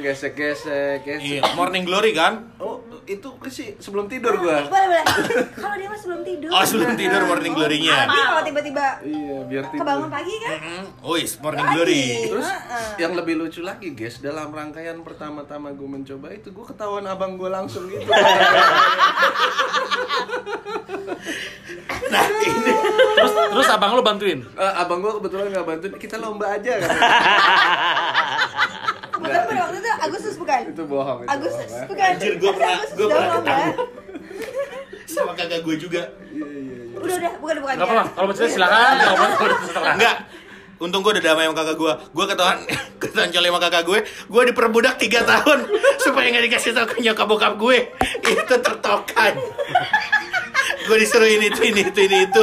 gesek-gesek, 0.04 0.96
gesek. 1.00 1.22
Iya, 1.38 1.54
Morning 1.54 1.86
Glory 1.86 2.12
kan? 2.12 2.50
Oh, 2.58 2.82
itu 3.06 3.28
sih 3.46 3.76
sebelum 3.76 4.06
tidur 4.06 4.34
gua. 4.36 4.64
Boleh 4.64 4.86
boleh 4.90 5.04
Kalau 5.62 5.74
dia 5.74 5.86
mah 5.86 5.96
sebelum 5.96 6.20
tidur 6.20 6.48
Oh 6.48 6.62
sebelum 6.62 6.92
tidur 6.94 7.20
Morning 7.24 7.52
Glory-nya. 7.52 8.04
Tapi 8.04 8.18
kalau 8.18 8.42
tiba-tiba 8.42 8.86
Iya, 9.00 9.36
biar 9.44 9.64
tidur. 9.66 9.80
kebangun 9.80 10.08
pagi 10.08 10.34
kan 10.38 10.50
Hmm, 10.56 10.84
Wis, 11.06 11.32
Morning 11.38 11.68
Glory. 11.70 12.04
Terus 12.26 12.48
yang 12.96 13.12
lebih 13.12 13.34
lucu 13.36 13.60
lagi 13.60 13.92
guys, 13.92 14.18
dalam 14.18 14.48
rangkaian 14.48 14.96
pertama-tama 15.00 15.70
gue 15.70 15.84
mencoba 15.86 16.28
itu 16.30 16.48
gue 16.48 16.64
ketahuan 16.66 17.04
abang 17.04 17.34
gue 17.34 17.48
langsung 17.48 17.84
gitu. 17.86 18.08
Nah 22.04 22.22
ini 22.38 22.72
Terus 23.14 23.32
terus 23.50 23.68
abang 23.70 23.92
lo 23.92 24.02
bantuin. 24.02 24.40
Eh, 24.42 24.72
abang 24.74 24.98
gue 24.98 25.12
kebetulan 25.14 25.46
nggak 25.48 25.66
bantuin, 25.66 25.94
kita 25.96 26.16
lomba 26.16 26.52
aja 26.52 26.72
kan. 26.76 26.90
Pada 29.24 29.60
waktu 29.60 29.76
itu 29.76 29.90
Agustus 29.98 30.34
bukan? 30.36 30.60
itu 30.66 30.82
bohong. 30.84 31.18
Itu 31.20 31.30
Agustus 31.30 31.64
bohong, 31.66 31.80
ya. 31.80 31.88
bukan? 31.88 32.10
Anjir, 32.10 32.32
gua 32.34 32.44
Pasti 32.44 32.54
pernah- 32.54 32.74
Agustus 32.74 32.92
gua 32.92 33.04
dong, 33.04 33.12
pernah 33.14 33.38
enggak? 33.38 33.74
sama 35.04 35.32
kakak 35.32 35.60
gue 35.60 35.74
juga. 35.78 36.02
Iya, 36.26 36.42
iya, 36.42 36.72
iya. 36.74 36.96
Udah 36.96 37.14
udah 37.14 37.32
bukan 37.36 37.56
bukan 37.60 37.74
Gak 37.74 37.78
ya. 37.78 37.86
apa-apa, 37.86 38.04
kalau 38.10 38.26
bercerita 38.26 38.50
silakan. 38.50 38.94
Enggak. 39.94 40.16
Untung 40.74 41.00
gue 41.00 41.12
udah 41.14 41.24
damai 41.24 41.44
sama 41.46 41.54
kakak 41.54 41.76
gue. 41.76 41.92
Gue 42.10 42.24
ketahuan 42.26 42.58
ketahuan 43.02 43.30
coli 43.30 43.46
sama 43.46 43.60
kakak 43.62 43.82
gue. 43.84 43.98
Gue 44.26 44.42
diperbudak 44.44 44.94
3 44.96 45.06
tahun 45.24 45.58
supaya 46.04 46.26
nggak 46.26 46.44
dikasih 46.44 46.70
tau 46.72 46.84
ke 46.84 46.98
nyokap 46.98 47.26
bokap 47.26 47.54
gue. 47.54 47.78
Itu 48.20 48.54
tertokan. 48.56 49.32
gue 50.84 50.96
disuruh 50.98 51.24
ini 51.26 51.46
itu 51.46 51.60
ini 51.62 51.80
itu 51.84 52.00
ini 52.02 52.18
itu. 52.26 52.42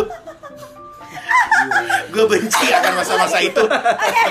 gue 2.09 2.25
benci 2.25 2.65
akan 2.71 2.93
masa-masa 2.95 3.37
itu. 3.39 3.61
Oke. 3.61 4.25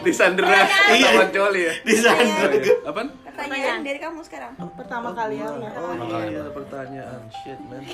Di 0.00 0.12
Sandra 0.12 0.48
Iya. 0.48 1.12
sama 1.12 1.24
Coli 1.28 1.60
ya. 1.68 1.74
Di 1.84 1.94
sana. 1.96 2.44
Apaan? 2.88 3.08
Pertanyaan 3.24 3.80
dari 3.80 3.98
kamu 4.00 4.20
sekarang. 4.24 4.52
Pertama 4.76 5.08
kali 5.12 5.40
ya. 5.40 5.48
Oh 5.48 5.92
iya 6.26 6.44
pertanyaan 6.50 7.20
shit 7.32 7.60
man. 7.68 7.84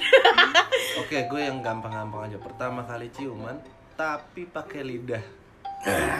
Oke, 1.02 1.18
gue 1.26 1.40
yang 1.40 1.58
gampang-gampang 1.62 2.30
aja. 2.30 2.38
Pertama 2.38 2.82
kali 2.82 3.06
ciuman, 3.10 3.56
tapi 3.94 4.46
pakai 4.46 4.82
lidah. 4.82 5.24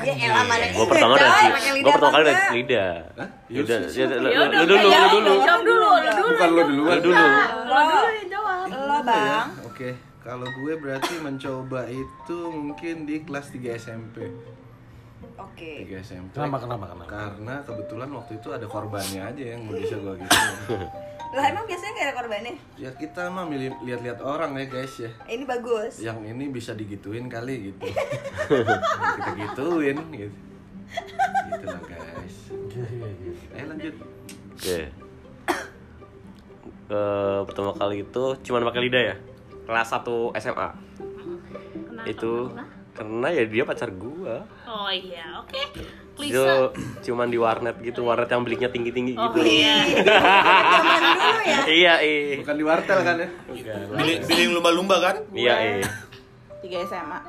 Ya 0.07 0.14
elah 0.14 0.46
mana 0.46 0.70
Gue 0.70 0.87
pertama 0.87 1.18
dari 1.18 1.27
pakai 1.27 1.51
gue 1.51 1.75
lidah 1.81 1.94
pertama 1.96 2.12
kali 2.12 2.22
apa 2.22 2.31
dari 2.31 2.55
lidah. 2.55 2.92
Hah? 3.18 3.29
Ya 3.51 3.61
udah, 3.66 3.79
Yus, 3.83 3.94
ya 3.96 4.05
udah, 4.07 4.18
lu 4.20 4.29
lu 4.31 4.64
dulu, 4.68 4.87
lu 4.87 5.09
dulu. 5.11 5.33
Jawab 5.42 5.62
dulu, 5.66 5.88
lu 5.90 6.11
dulu. 6.12 6.31
Bukan 6.31 6.49
lo 6.55 6.62
duluan. 6.62 6.96
Lu 6.99 7.05
dulu. 7.11 7.27
Lo 7.66 7.79
dulu 7.83 8.09
yang 8.14 8.29
jawab. 8.31 8.66
Lo 8.70 8.99
bang. 9.03 9.46
Oke, 9.66 9.88
kalau 10.22 10.46
gue 10.46 10.72
berarti 10.79 11.14
mencoba 11.18 11.81
itu 11.90 12.38
mungkin 12.53 12.94
di 13.09 13.16
kelas 13.27 13.51
3 13.51 13.75
SMP. 13.75 14.16
Oke. 15.37 15.85
3 15.85 16.01
SMP. 16.01 16.33
Kenapa, 16.33 16.57
kenapa, 16.64 16.85
kenapa? 16.92 17.11
Karena 17.12 17.55
kebetulan 17.61 18.09
waktu 18.09 18.33
itu 18.40 18.49
ada 18.53 18.66
korbannya 18.68 19.20
aja 19.20 19.42
yang 19.57 19.68
bisa 19.68 19.96
gue 20.01 20.14
gitu. 20.20 20.37
Lah 21.37 21.44
emang 21.53 21.66
biasanya 21.68 21.92
gak 21.92 22.07
ada 22.07 22.14
korbannya? 22.16 22.55
ya 22.79 22.90
kita 22.96 23.29
mah 23.29 23.44
milih 23.44 23.75
lihat-lihat 23.85 24.20
orang 24.25 24.57
ya 24.57 24.64
guys 24.70 24.94
ya. 24.96 25.11
Ini 25.29 25.44
bagus. 25.44 26.01
Yang 26.01 26.18
ini 26.33 26.44
bisa 26.49 26.72
digituin 26.72 27.29
kali 27.29 27.75
gitu. 27.75 27.85
kita 29.20 29.31
gituin 29.35 29.99
gitu. 30.14 30.37
Gitu 31.51 31.66
lah 31.66 31.83
guys. 31.85 32.37
Ayo 33.53 33.64
lanjut. 33.68 33.94
Oke. 34.57 34.79
Eh, 36.87 37.40
pertama 37.51 37.75
kali 37.75 38.07
itu 38.07 38.25
cuman 38.46 38.62
pakai 38.70 38.83
lidah 38.87 39.03
ya. 39.12 39.16
Kelas 39.66 39.90
1 39.90 40.07
SMA. 40.38 40.68
Kenapa? 41.90 42.07
Itu 42.07 42.55
Kenapa? 42.55 42.75
Karena 42.96 43.28
ya 43.28 43.44
dia 43.44 43.62
pacar 43.62 43.92
gua. 43.92 44.40
Oh 44.64 44.88
iya, 44.88 45.37
oke. 45.37 45.61
Itu 46.16 46.32
Lisa. 46.32 46.72
cuman 47.04 47.28
di 47.28 47.37
warnet 47.37 47.76
gitu, 47.78 48.02
warnet 48.02 48.26
yang 48.26 48.40
belinya 48.40 48.72
tinggi-tinggi 48.72 49.12
Oh 49.14 49.28
gitu. 49.28 49.44
iya. 49.44 49.76
Dulu 51.04 51.40
ya. 51.44 51.59
Iya, 51.68 51.94
iya. 52.00 52.37
Bukan 52.40 52.56
di 52.56 52.64
wartel 52.64 52.98
kan 53.04 53.16
ya? 53.20 53.28
Billing, 53.92 54.20
billing 54.24 54.50
lumba-lumba 54.56 54.96
kan? 54.98 55.16
Iya, 55.30 55.85
iya. 55.85 55.88
3 56.64 56.88
SMA. 56.88 57.20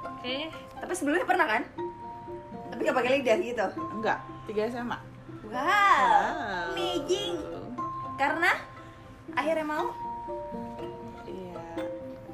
Oke. 0.00 0.36
Tapi 0.80 0.92
sebelumnya 0.96 1.28
pernah 1.28 1.44
kan? 1.44 1.62
Tapi 2.72 2.80
gak 2.80 2.96
pakai 2.96 3.10
lidah 3.20 3.36
gitu. 3.36 3.66
Enggak, 3.92 4.18
3 4.48 4.72
SMA. 4.72 4.98
Wow. 5.44 6.72
Amazing. 6.72 7.36
Karena 8.16 8.50
akhirnya 9.30 9.66
mau 9.66 9.86
Iya. 9.90 10.59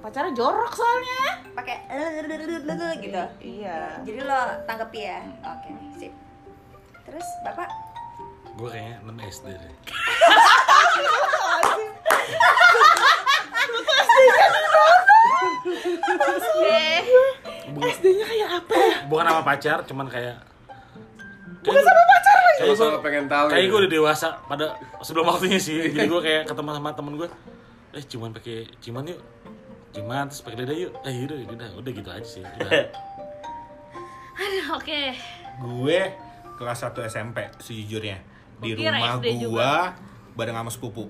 Pacarnya 0.06 0.38
jorok 0.38 0.70
soalnya. 0.70 1.42
pakai 1.58 1.82
gitu. 3.02 3.22
Iya. 3.42 3.98
Jadi 4.06 4.20
lo 4.22 4.40
tangkepi 4.62 5.00
ya. 5.02 5.18
Oke, 5.42 5.70
sip. 5.98 6.14
Terus 7.02 7.26
Bapak 7.42 7.66
Gue 8.54 8.70
kayaknya 8.70 9.02
6 9.02 9.34
SD 9.34 9.46
deh. 9.50 9.74
SD-nya 17.86 18.24
kayak 18.30 18.48
apa 18.62 18.74
ya? 18.78 18.94
Bukan 19.10 19.24
sama 19.26 19.42
pacar, 19.42 19.78
cuman 19.90 20.06
kayak 20.06 20.38
Bukan 21.66 21.82
sama 21.82 22.02
pacar 22.06 22.36
lagi. 22.46 22.58
Kalau 22.62 22.74
sama 22.78 22.98
pengen 23.02 23.26
tahu. 23.26 23.46
Kayak 23.50 23.58
ya. 23.66 23.70
gue 23.74 23.78
udah 23.82 23.90
dewasa 23.90 24.28
pada 24.46 24.66
sebelum 25.02 25.26
waktunya 25.34 25.58
sih. 25.58 25.82
Jadi 25.90 26.06
gue 26.06 26.20
kayak 26.22 26.42
ketemu 26.46 26.70
sama 26.78 26.90
temen 26.94 27.12
gue, 27.18 27.28
eh 27.98 28.04
cuman 28.06 28.30
pakai 28.30 28.70
cuman 28.78 29.10
yuk. 29.10 29.35
Terus 29.96 30.42
pakai 30.42 30.58
lidah 30.60 30.76
yuk 30.76 30.92
eh 31.02 31.12
yaudah 31.14 31.36
udah 31.48 31.68
udah 31.80 31.92
gitu 31.92 32.10
aja 32.10 32.26
sih 32.26 32.42
udah 32.44 32.68
Aduh, 34.36 34.76
oke. 34.76 35.02
Gue 35.58 36.00
kelas 36.54 36.78
1 36.84 37.08
SMP 37.08 37.38
sejujurnya 37.56 38.20
di 38.58 38.72
Gua 38.72 38.76
kira 38.78 38.92
rumah 38.92 39.08
SD 39.16 39.26
gua 39.32 39.40
juga. 39.40 39.70
bareng 40.36 40.56
sama 40.56 40.70
sepupu. 40.70 41.04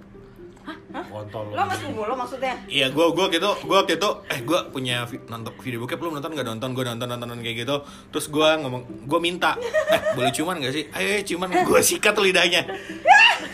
kontol 1.06 1.50
Lo 1.50 1.62
mas 1.62 1.78
lo 1.78 2.14
maksudnya? 2.16 2.54
Iya, 2.66 2.90
gue 2.90 3.06
gue 3.08 3.26
gitu, 3.32 3.50
gue 3.62 3.76
waktu 3.76 3.98
itu, 3.98 4.10
eh 4.26 4.42
gue 4.42 4.58
punya 4.70 5.06
vi- 5.06 5.22
nonton 5.22 5.54
video 5.58 5.78
bokep 5.78 5.94
lu 5.96 6.10
nonton 6.10 6.34
gak 6.34 6.42
nonton, 6.42 6.74
gue 6.74 6.82
nonton 6.82 7.06
nonton 7.08 7.38
kayak 7.38 7.62
gitu. 7.62 7.76
Terus 8.10 8.26
gue 8.26 8.48
ngomong, 8.58 8.82
gue 9.06 9.20
minta, 9.20 9.54
eh 9.86 10.00
boleh 10.12 10.30
cuman 10.30 10.58
gak 10.58 10.74
sih? 10.74 10.90
Ayo, 10.90 11.22
cuman 11.24 11.54
gue 11.62 11.80
sikat 11.80 12.18
lidahnya. 12.18 12.66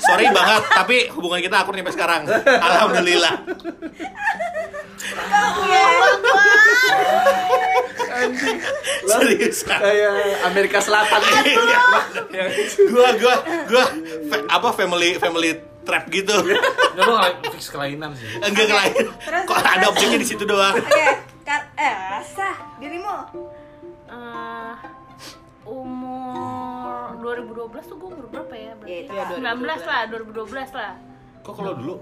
Sorry 0.01 0.25
banget, 0.29 0.63
tapi 0.73 0.97
hubungan 1.13 1.41
kita 1.41 1.61
akur 1.61 1.77
sampai 1.77 1.93
sekarang. 1.93 2.23
Alhamdulillah. 2.69 3.35
Serius. 9.03 9.65
Kayak 9.65 10.13
Amerika 10.45 10.79
Selatan 10.79 11.21
gue 12.83 13.09
gue 13.67 13.85
fa- 14.29 14.47
apa 14.51 14.69
family 14.73 15.17
family 15.17 15.51
trap 15.83 16.07
gitu. 16.09 16.35
Nggak, 16.39 16.63
lu 16.97 17.13
nggak 17.13 17.35
fix 17.51 17.65
kelainan 17.69 18.15
sih 18.15 18.29
Enggak 18.39 18.71
lain. 18.71 19.05
Terus, 19.19 19.43
Kok 19.45 19.57
terus. 19.57 19.73
ada 19.73 19.87
objeknya 19.89 20.19
di 20.19 20.29
situ 20.29 20.45
doang. 20.45 20.75
Oke, 20.77 21.07
eh 21.77 21.95
sah 22.29 22.57
dirimu. 22.79 23.17
Eh, 24.07 24.73
umur 25.65 27.17
2012 27.19 27.51
tuh 27.83 27.97
gue 27.97 28.09
umur 28.09 28.27
berapa 28.29 28.55
ya? 28.55 28.73
Berarti? 28.77 28.93
Ya, 28.93 28.99
itu 29.01 29.11
Iya, 29.11 29.23
lah. 29.43 29.57
19 29.57 29.83
lah, 29.83 30.01
2012 30.07 30.71
lah. 30.73 30.93
Kok 31.43 31.53
kalau 31.53 31.73
dulu? 31.75 31.95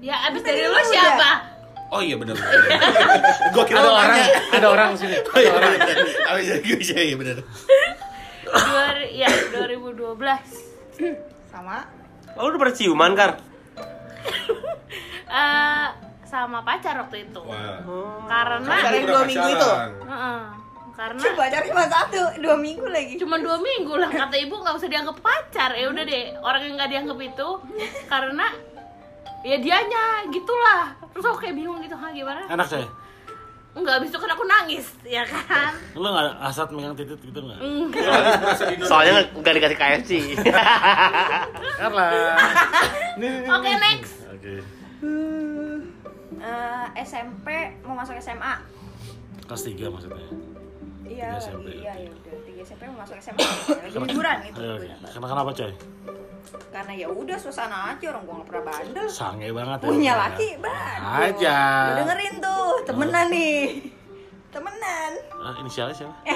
Ya 0.00 0.20
abis 0.28 0.42
dari 0.42 0.60
lu 0.60 0.76
siapa? 0.84 1.53
Oh 1.94 2.02
iya 2.02 2.18
benar. 2.18 2.34
gue 3.54 3.64
kira 3.64 3.78
ada 3.78 3.92
orang 3.92 4.18
ada 4.50 4.66
orang 4.68 4.88
di 4.90 4.98
sini 4.98 5.16
Oh 5.22 5.38
iya 5.38 5.50
benar. 5.52 5.70
Abis 6.28 6.46
dari 6.48 6.62
gue 6.64 6.80
sih 6.80 6.94
iya 6.98 7.14
benar. 7.14 7.36
Dua, 8.44 8.84
ya 9.08 9.30
2012 9.54 10.18
sama 11.46 11.86
Oh, 12.34 12.50
udah 12.50 12.58
pernah 12.58 12.74
ciuman, 12.74 13.14
Kar? 13.14 13.30
Eh, 15.26 15.88
sama 16.24 16.62
pacar 16.62 16.94
waktu 16.96 17.26
itu 17.26 17.42
Karena 18.24 18.70
Pacaran 18.70 19.02
dua 19.04 19.22
minggu 19.24 19.48
itu? 19.48 19.70
Heeh. 20.04 20.40
Karena 20.94 21.18
Coba 21.20 21.42
cari 21.48 21.66
cuma 21.66 21.84
satu, 21.84 22.22
dua 22.38 22.54
minggu 22.54 22.86
lagi. 22.86 23.14
cuma 23.18 23.34
dua 23.38 23.58
minggu 23.58 23.98
lah 23.98 24.06
kata 24.06 24.34
ibu 24.36 24.54
nggak 24.54 24.74
usah 24.74 24.86
dianggap 24.86 25.18
pacar 25.18 25.74
ya 25.74 25.90
udah 25.90 26.04
deh 26.04 26.38
orang 26.38 26.62
yang 26.62 26.74
nggak 26.78 26.86
dianggap 26.88 27.18
itu 27.20 27.48
karena 28.06 28.46
ya 29.44 29.56
dianya 29.56 30.04
gitulah 30.28 30.82
terus 31.06 31.22
aku 31.22 31.38
kayak 31.38 31.54
bingung 31.54 31.78
gitu 31.78 31.92
ha 31.92 32.08
gimana 32.10 32.42
enak 32.48 32.66
saya 32.66 32.88
Enggak, 33.74 33.98
abis 33.98 34.14
itu 34.14 34.22
kan 34.22 34.30
aku 34.30 34.46
nangis, 34.46 34.86
ya 35.02 35.26
kan? 35.26 35.74
lu 35.98 36.06
nggak 36.06 36.38
asat 36.46 36.70
megang 36.70 36.94
titik 36.94 37.18
gitu 37.18 37.42
nggak 37.42 37.58
Enggak. 37.58 38.06
Soalnya 38.86 39.26
nggak 39.34 39.50
dikasih 39.52 39.74
KFC. 39.74 40.10
Oke, 43.50 43.70
next. 43.76 44.14
oke 44.30 44.54
Eh, 46.38 46.86
SMP 47.02 47.48
mau 47.82 47.96
masuk 47.96 48.14
SMA. 48.14 48.54
kelas 49.42 49.62
tiga 49.64 49.90
maksudnya 49.90 50.22
Iya, 51.02 51.34
SMP, 51.36 51.74
iya, 51.74 51.92
iya 51.98 52.10
udah 52.10 52.38
tiga 52.46 52.62
SMP 52.62 52.82
mau 52.86 53.02
masuk 53.02 53.18
SMA. 53.18 53.42
Liburan 53.90 54.38
itu. 54.44 54.60
Kenapa 55.10 55.26
kenapa 55.34 55.50
coy 55.50 55.72
Karena 56.68 56.92
ya 56.92 57.06
udah 57.06 57.36
suasana 57.36 57.76
aja 57.90 58.04
orang 58.08 58.22
gua 58.22 58.34
nggak 58.36 58.48
pernah 58.48 58.64
bandel. 58.66 59.06
sange 59.06 59.48
banget 59.48 59.78
ya 59.78 59.86
Punya 59.86 60.12
udah. 60.12 60.22
laki 60.24 60.48
bandel. 60.56 61.22
Aja. 61.22 61.58
Lu 61.60 61.92
dengerin 61.98 62.34
tuh, 62.38 62.68
temenan 62.82 63.26
nih. 63.28 63.62
Temenan. 64.50 65.12
Ah, 65.34 65.54
inisialnya 65.58 65.94
siapa 65.94 66.14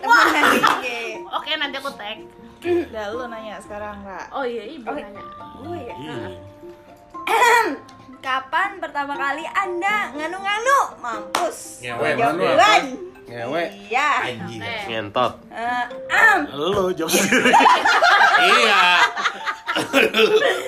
Temenan 0.00 0.42
nih. 0.52 0.62
Oke, 1.28 1.50
nanti 1.54 1.76
aku 1.76 1.90
tag. 1.92 2.18
Udah 2.58 3.04
lu 3.08 3.22
nanya 3.26 3.58
sekarang 3.58 4.02
Ra 4.02 4.26
Oh 4.32 4.42
iya, 4.42 4.66
ibu 4.66 4.82
Oh, 4.84 4.94
nanya. 4.94 5.22
Gue 5.58 5.78
ya. 5.80 5.94
iya 5.96 6.16
Kapan 8.18 8.82
pertama 8.82 9.14
kali 9.14 9.46
Anda 9.46 10.10
nganu-nganu? 10.10 10.78
Mampus. 10.98 11.78
Ngewe, 11.80 12.18
duluan. 12.18 12.84
Ngewe. 13.28 13.62
Iya. 13.92 14.08
Anjing. 14.24 14.60
Oke. 14.64 14.80
Ngentot. 14.88 15.32
Eh, 15.52 15.84
am. 16.08 16.40
lu 16.48 16.88
jawab 16.96 17.12
sendiri 17.12 17.52
Iya. 18.40 18.82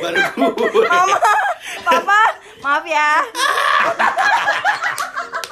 Baru 0.05 0.21
gue. 0.37 0.85
Mama, 0.87 1.17
Papa, 1.83 2.21
maaf 2.61 2.85
ya. 2.85 3.25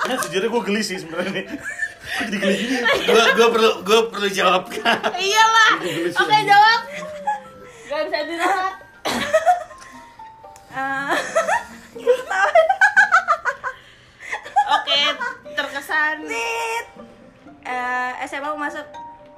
ya 0.05 0.15
sejujurnya 0.21 0.49
gue 0.49 0.63
geli 0.65 0.81
sih 0.81 0.97
sebenarnya 0.97 1.33
nih 1.33 1.45
Gua 2.09 2.25
jadi 2.25 2.37
geli 2.41 2.57
Gue 3.05 3.23
gue 3.35 3.49
perlu 3.53 3.71
gue 3.83 3.99
perlu 4.09 4.29
jawab 4.29 4.69
kan. 4.69 5.01
Iyalah. 5.17 5.71
Oke, 6.13 6.37
jawab. 6.45 6.81
Gak 7.89 8.01
bisa 8.05 8.19
ditolak. 8.25 8.75
Eh, 10.69 11.13
Oke, 14.69 15.01
terkesan. 15.57 16.17
Tit. 16.29 16.87
Eh, 17.69 18.11
SMA 18.25 18.49
mau 18.49 18.57
masuk 18.57 18.81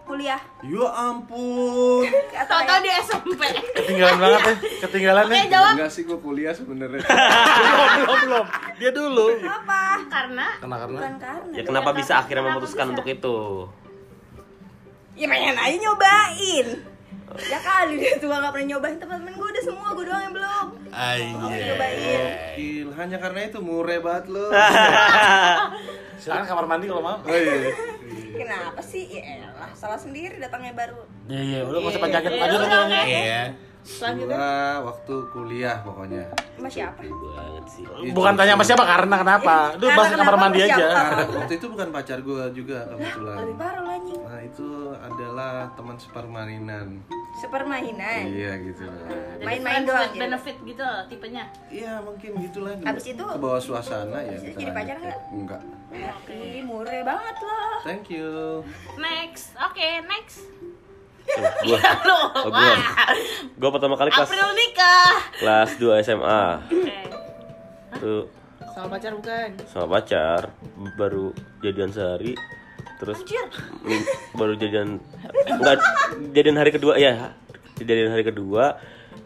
kuliah. 0.06 0.38
Ya 0.62 0.86
ampun. 0.90 2.06
Atau 2.30 2.46
Tahu-tahu 2.46 2.78
di 2.82 2.90
SMP. 2.94 3.42
ketinggalan 3.74 4.16
banget 4.18 4.40
ya 4.42 4.54
ketinggalan 4.86 5.24
Oke, 5.26 5.34
ya 5.34 5.46
jawab. 5.50 5.72
Enggak 5.74 5.90
sih 5.90 6.02
gue 6.06 6.18
kuliah 6.18 6.54
sebenarnya. 6.54 7.02
belum 7.66 7.88
belum 8.06 8.18
belum 8.22 8.46
dia 8.78 8.90
dulu 8.94 9.26
apa? 9.42 9.82
Karena 10.06 10.46
karena 10.58 10.76
karena 10.78 10.98
Bukan 10.98 11.14
karena. 11.18 11.54
Ya 11.54 11.62
kenapa 11.66 11.90
bisa 11.90 12.12
akhirnya 12.22 12.42
memutuskan 12.46 12.86
untuk 12.94 13.06
itu? 13.06 13.66
Ya 15.18 15.26
pengen 15.26 15.58
aja 15.58 15.76
nyobain. 15.78 16.68
Ya 17.30 17.58
kali 17.62 17.94
dia 18.02 18.18
tuh 18.18 18.26
gak 18.26 18.50
pernah 18.50 18.66
nyobain 18.74 18.98
teman-teman 18.98 19.34
gue 19.38 19.48
udah 19.54 19.62
semua, 19.62 19.94
gue 19.94 20.02
doang 20.02 20.22
yang 20.22 20.34
belum. 20.34 20.66
Anjing. 20.90 21.66
nyobain. 21.70 22.86
Hanya 22.98 23.16
karena 23.22 23.40
itu 23.46 23.58
murah 23.62 23.98
banget 24.02 24.24
lo. 24.34 24.50
silakan 26.20 26.44
kamar 26.44 26.66
mandi 26.68 26.84
kalau 26.84 27.00
mau 27.00 27.16
Oh 27.22 27.32
iya. 27.32 27.72
Kenapa 28.32 28.80
sih? 28.80 29.04
Ya 29.10 29.22
elah, 29.40 29.70
salah 29.72 29.96
sendiri 29.96 30.36
datangnya 30.36 30.72
baru. 30.72 31.02
iya 31.26 31.40
iya 31.40 31.58
udah 31.62 31.78
nggak 31.78 31.92
usah 31.92 32.02
panjangin 32.02 32.30
Iya, 32.30 32.40
lanjut 32.40 32.58
udah, 32.58 32.68
lanjut 32.68 32.80
oke. 32.80 32.96
lanjut 32.96 33.22
Iya. 33.22 33.42
selanjutnya. 33.80 34.36
Gua 34.36 34.52
waktu 34.84 35.14
kuliah 35.30 35.76
pokoknya. 35.80 36.24
Sama 36.52 36.68
siapa? 36.68 37.00
Banget 37.00 37.64
sih. 37.66 37.84
bukan 38.10 38.32
tanya 38.34 38.52
sama 38.52 38.64
siapa 38.66 38.84
karena 38.84 39.14
kenapa 39.16 39.54
lu 39.72 39.80
Karena 39.82 39.96
bahas 39.96 40.12
kamar 40.12 40.36
mandi 40.38 40.60
aja 40.60 40.86
waktu 41.38 41.52
itu 41.54 41.66
bukan 41.66 41.88
pacar 41.90 42.18
gue 42.20 42.42
juga 42.52 42.78
kebetulan. 42.86 43.36
Lebih 43.40 43.56
parah 43.56 43.80
lah 43.80 43.94
anjing. 43.94 44.20
Nah 44.20 44.40
itu 44.42 44.68
adalah 44.94 45.52
teman 45.72 45.96
sepermainan. 45.96 46.86
Sepermainan. 47.40 48.20
Iya 48.26 48.52
gitu 48.60 48.84
Main-main 49.40 49.82
doang 49.82 50.08
gitu. 50.08 50.20
benefit 50.20 50.56
gitu 50.60 50.84
tipenya. 51.08 51.44
Iya 51.70 51.92
mungkin 52.00 52.30
gitulah. 52.38 52.76
Habis 52.82 53.04
itu- 53.08 53.24
ke 53.26 53.38
bawah 53.38 53.56
suasana 53.58 54.20
ya. 54.20 54.36
Itu 54.36 54.60
jadi 54.60 54.72
pacar 54.72 54.94
lanjut. 54.94 55.06
nggak? 55.06 55.18
Enggak. 55.32 55.62
Ih, 55.90 56.62
murah 56.62 57.02
banget 57.02 57.36
loh. 57.40 57.74
Thank 57.82 58.06
you. 58.08 58.62
Next. 58.94 59.54
Oke, 59.58 59.88
next. 60.06 60.46
Gua, 61.62 61.78
Lu. 61.78 62.16
oh, 62.34 62.50
gua, 62.50 62.74
gua 63.54 63.70
pertama 63.70 63.94
kali 63.94 64.10
kelas 64.10 64.26
April 64.26 64.50
nikah. 64.50 65.14
kelas 65.38 65.70
2 65.78 66.02
SMA. 66.02 66.42
Oke. 66.66 66.98
Tuh 67.96 68.24
sama 68.70 68.96
pacar 68.96 69.12
bukan 69.12 69.48
sama 69.66 69.86
pacar 69.92 70.42
baru 70.94 71.34
jadian 71.58 71.90
sehari 71.90 72.38
terus 72.96 73.18
min- 73.82 74.06
baru 74.32 74.54
jadian 74.54 75.02
enggak 75.44 75.76
jadian 76.30 76.56
hari 76.56 76.70
kedua 76.70 76.94
ya 76.94 77.34
jadian 77.76 78.08
hari 78.08 78.22
kedua 78.22 78.78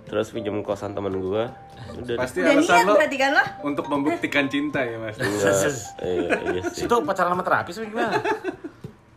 terus 0.06 0.32
pinjam 0.32 0.58
kosan 0.60 0.96
teman 0.96 1.20
gua 1.20 1.52
udah 1.94 2.14
Pasti 2.18 2.38
Udah 2.40 2.52
alasan 2.54 2.74
niat 2.74 2.86
lo 2.86 2.94
berarti 2.96 3.16
kan 3.16 3.30
lo? 3.32 3.44
untuk 3.64 3.86
membuktikan 3.86 4.44
cinta 4.46 4.80
ya 4.80 4.96
mas. 4.98 5.16
enggak 5.16 5.54
iya, 6.06 6.30
iya 6.50 6.62
sih 6.70 6.84
itu 6.84 6.94
pacaran 7.00 7.32
sama 7.32 7.42
terapis 7.42 7.74
apa 7.78 7.86
gimana 7.86 8.16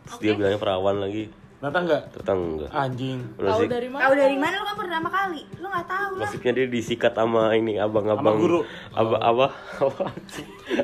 Terus 0.04 0.18
dia 0.18 0.32
bilangnya 0.32 0.56
perawan 0.56 0.96
lagi 0.98 1.24
ternyata 1.58 1.78
enggak 1.82 2.02
ternyata 2.14 2.32
enggak 2.32 2.70
anjing 2.70 3.18
Udah 3.34 3.50
tahu 3.50 3.62
dari 3.66 3.88
mana 3.90 4.02
Tahu 4.06 4.12
dari 4.14 4.36
mana 4.38 4.54
lo 4.54 4.64
kan 4.64 4.76
pertama 4.78 5.08
kali? 5.10 5.42
Lo 5.58 5.66
nggak 5.68 5.86
tahu 5.86 6.12
lah. 6.14 6.22
Nasibnya 6.24 6.52
dia 6.54 6.66
disikat 6.66 7.12
sama 7.12 7.42
ini 7.52 7.74
abang-abang 7.76 8.38
Sama 8.38 8.40
guru. 8.40 8.60
Abang 8.94 9.18
apa? 9.20 9.46
Apa? 9.82 10.04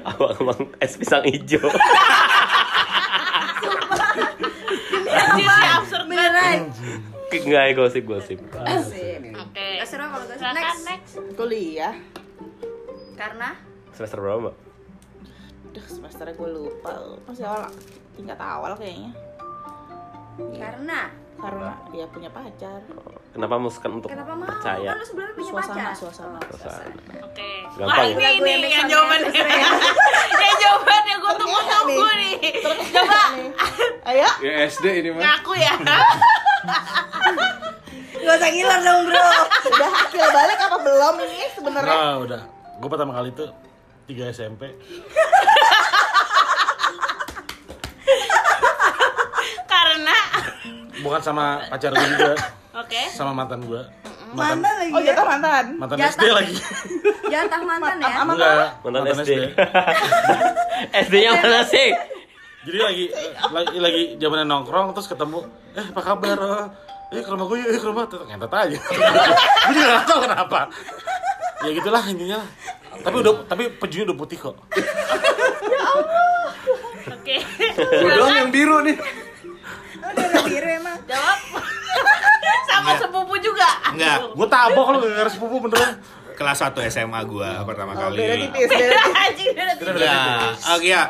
Abang-abang 0.04 0.60
es 0.76 0.92
pisang 0.94 1.22
hijau. 1.22 1.62
Anjir, 5.14 5.46
sih 5.46 5.68
absurd 5.72 6.04
banget. 6.06 6.30
Beneran. 6.30 6.60
Enggak 7.34 7.64
gosip-gosip. 7.74 8.38
Asik. 8.60 9.33
Kuliah 11.34 11.94
Karena 13.14 13.54
Semester 13.90 14.18
berapa, 14.18 14.50
Mbak? 14.50 14.56
Duh, 15.70 15.86
semesternya 15.86 16.34
gue 16.34 16.50
lupa 16.50 16.90
masih 17.26 17.46
awal 17.46 17.66
tingkat 18.14 18.38
awal 18.38 18.72
kayaknya 18.74 19.10
karena 20.54 21.10
karena 21.34 21.74
dia 21.90 22.06
punya 22.06 22.30
pacar 22.30 22.78
Kenapa 23.30 23.58
memutuskan 23.58 23.90
untuk 23.98 24.06
Kenapa 24.06 24.34
mau? 24.34 24.46
percaya? 24.46 24.94
Kan 24.94 24.98
lu 24.98 25.06
sebelumnya 25.06 25.34
punya 25.34 25.50
Suasana, 25.50 25.74
pacar. 25.74 25.94
suasana. 25.98 26.38
Suasana. 26.54 26.94
Oke. 27.26 27.50
Gampang. 27.74 27.86
Wah 27.90 27.98
ini 28.06 28.14
Lagu 28.14 28.46
yang 28.46 28.60
nih 28.62 28.70
yang 28.70 28.86
jawabannya. 28.86 29.30
yang 30.46 30.56
jawabannya 30.62 31.14
gue 31.18 31.32
tunggu 31.34 31.60
tunggu 31.66 32.06
nih. 32.14 32.34
Coba 32.62 32.84
Ayo. 34.06 34.28
Ya 34.38 34.52
SD 34.70 34.86
ini 35.02 35.08
mah. 35.10 35.22
ngaku 35.26 35.52
ya. 35.58 35.74
Gak 38.24 38.34
usah 38.34 38.50
ngiler 38.50 38.80
dong 38.80 39.00
bro. 39.04 39.26
Udah 39.66 39.90
hasil 39.94 40.26
balik 40.30 40.58
apa 40.58 40.76
belum 40.78 41.14
ini 41.20 41.46
sebenarnya? 41.52 41.94
Nah, 41.94 42.14
udah. 42.18 42.40
Gue 42.74 42.88
pertama 42.88 43.12
kali 43.12 43.28
itu 43.30 43.44
3 44.06 44.32
SMP. 44.32 44.62
Karena 49.66 50.16
Bukan 50.96 51.20
sama 51.20 51.60
pacar 51.68 51.92
gue 51.92 52.06
juga, 52.08 52.32
oke. 52.74 53.02
sama 53.12 53.32
mantan 53.34 53.60
gue. 53.60 53.82
Mantan 54.32 54.64
lagi 54.64 54.90
Oh 54.90 54.98
ya? 54.98 55.12
jatah 55.12 55.26
mantan. 55.28 55.64
Mantan 55.76 55.96
Jatah. 56.00 56.10
SD 56.10 56.24
lagi. 56.32 56.54
Jatah 57.28 57.60
mantan 57.60 57.94
ya? 58.00 58.08
Sama 58.14 58.32
Enggak, 58.32 58.68
Mantan 58.80 59.04
SD. 59.14 59.30
SD-nya 60.96 61.30
mana 61.36 61.60
sih? 61.62 61.88
Jadi 62.64 62.78
lagi 62.80 63.04
lagi 63.52 63.76
lagi 63.78 64.02
zamannya 64.16 64.48
nongkrong 64.48 64.96
terus 64.96 65.04
ketemu, 65.04 65.44
eh 65.76 65.84
apa 65.84 66.00
kabar? 66.00 66.38
Eh 67.14 67.22
ke 67.22 67.30
rumah 67.30 67.46
gue 67.46 67.56
yuk, 67.56 67.68
eh 67.68 67.78
ke 67.78 67.86
rumah 67.86 68.04
tuh 68.04 68.20
ngentot 68.24 68.50
aja. 68.50 68.78
gue 69.64 69.72
juga 69.72 69.86
gak 69.92 70.04
tau 70.04 70.18
kenapa. 70.20 70.60
Ya 71.60 71.70
gitulah 71.72 72.02
intinya. 72.04 72.36
lah. 72.36 72.48
Tapi 72.96 73.16
udah 73.16 73.32
tapi 73.44 73.62
pejunya 73.72 74.04
udah 74.04 74.16
putih 74.16 74.36
kok. 74.36 74.54
Oke. 77.06 77.36
Gue 77.76 78.10
doang 78.12 78.34
yang 78.36 78.50
biru 78.50 78.82
nih. 78.82 78.96
Udah 79.96 80.24
udah 80.24 80.42
biru 80.44 80.68
emang. 80.74 80.98
Jawab. 81.04 81.38
Sama 82.68 82.90
sepupu 82.96 83.34
juga. 83.38 83.68
Enggak, 83.88 84.18
Gue 84.32 84.48
tabok 84.48 84.86
lu 84.90 84.98
gak 85.00 85.20
harus 85.20 85.32
sepupu 85.32 85.56
beneran. 85.60 85.94
kelas 86.34 86.58
1 86.60 86.74
SMA 86.90 87.22
gua 87.24 87.62
pertama 87.62 87.94
Oh, 87.94 88.10
kali. 88.10 88.18
beda 88.18 88.34
tipis, 88.42 88.66
beda 88.66 88.90
tipis. 88.90 89.14
Anjing 89.22 89.48
udah 89.54 89.74
tiga. 89.78 89.94
Ya, 90.02 90.18
iya. 90.82 91.02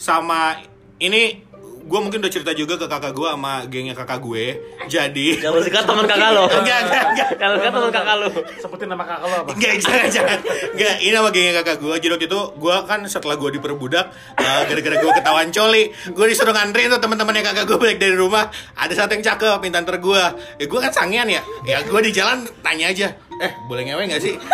Sama 0.00 0.56
ini 0.98 1.44
gue 1.82 1.98
mungkin 1.98 2.22
udah 2.22 2.32
cerita 2.32 2.52
juga 2.54 2.78
ke 2.78 2.86
kakak 2.86 3.12
gue 3.12 3.28
sama 3.28 3.66
gengnya 3.66 3.94
kakak 3.98 4.22
gue. 4.22 4.44
Jadi 4.86 5.42
Jangan 5.42 5.60
sikat 5.66 5.84
teman 5.84 6.06
kakak 6.06 6.30
lo. 6.30 6.44
Enggak, 6.46 6.78
enggak, 6.86 7.04
enggak. 7.10 7.28
Jangan 7.36 7.54
sikat 7.58 7.72
teman 7.74 7.90
kakak 7.90 8.16
lo. 8.16 8.28
Sebutin 8.62 8.88
nama 8.88 9.04
kakak 9.04 9.26
lo 9.26 9.36
apa? 9.42 9.50
Enggak, 9.58 9.72
jangan, 9.82 10.08
jangan. 10.08 10.38
Enggak, 10.74 10.94
ini 11.02 11.14
sama 11.14 11.28
gengnya 11.34 11.54
kakak 11.62 11.76
gue. 11.82 11.94
Jadi 11.98 12.12
waktu 12.14 12.26
itu 12.30 12.40
gue 12.58 12.76
kan 12.86 13.00
setelah 13.10 13.36
gue 13.38 13.50
diperbudak, 13.58 14.06
eh, 14.38 14.62
gara-gara 14.66 14.96
gue 14.98 15.12
ketahuan 15.18 15.48
coli, 15.50 15.84
gue 15.92 16.26
disuruh 16.30 16.54
nganterin 16.54 16.88
tuh 16.94 17.00
teman-temannya 17.02 17.42
kakak 17.42 17.64
gue 17.66 17.78
balik 17.78 17.98
dari 17.98 18.14
rumah. 18.14 18.46
Ada 18.78 19.04
satu 19.04 19.18
yang 19.18 19.24
cakep, 19.26 19.58
minta 19.58 19.82
antar 19.82 19.98
gue. 19.98 20.22
Ya 20.62 20.66
gue 20.66 20.80
kan 20.80 20.92
sangian 20.94 21.26
ya. 21.26 21.42
Ya 21.66 21.82
gue 21.82 22.00
di 22.02 22.12
jalan 22.14 22.46
tanya 22.62 22.94
aja, 22.94 23.08
eh 23.42 23.52
boleh 23.66 23.82
ngewe 23.90 24.02
nggak 24.06 24.22
sih? 24.22 24.34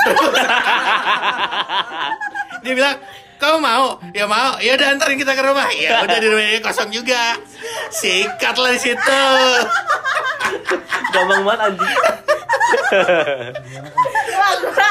Dia 2.64 2.74
bilang, 2.74 2.96
kamu 3.38 3.58
mau? 3.62 3.86
Ya 4.12 4.26
mau. 4.26 4.58
Ya 4.58 4.74
udah 4.74 4.86
antarin 4.94 5.16
kita 5.18 5.32
ke 5.32 5.42
rumah. 5.42 5.70
Ya 5.72 5.98
udah 6.04 6.18
di 6.18 6.28
rumahnya 6.28 6.60
kosong 6.60 6.90
juga. 6.90 7.38
Sikat 7.94 8.58
lah 8.58 8.70
di 8.74 8.80
situ. 8.82 9.22
Gampang 11.14 11.42
banget 11.46 11.60
anjing. 11.72 11.94
Wah, 14.38 14.52
gua 14.60 14.90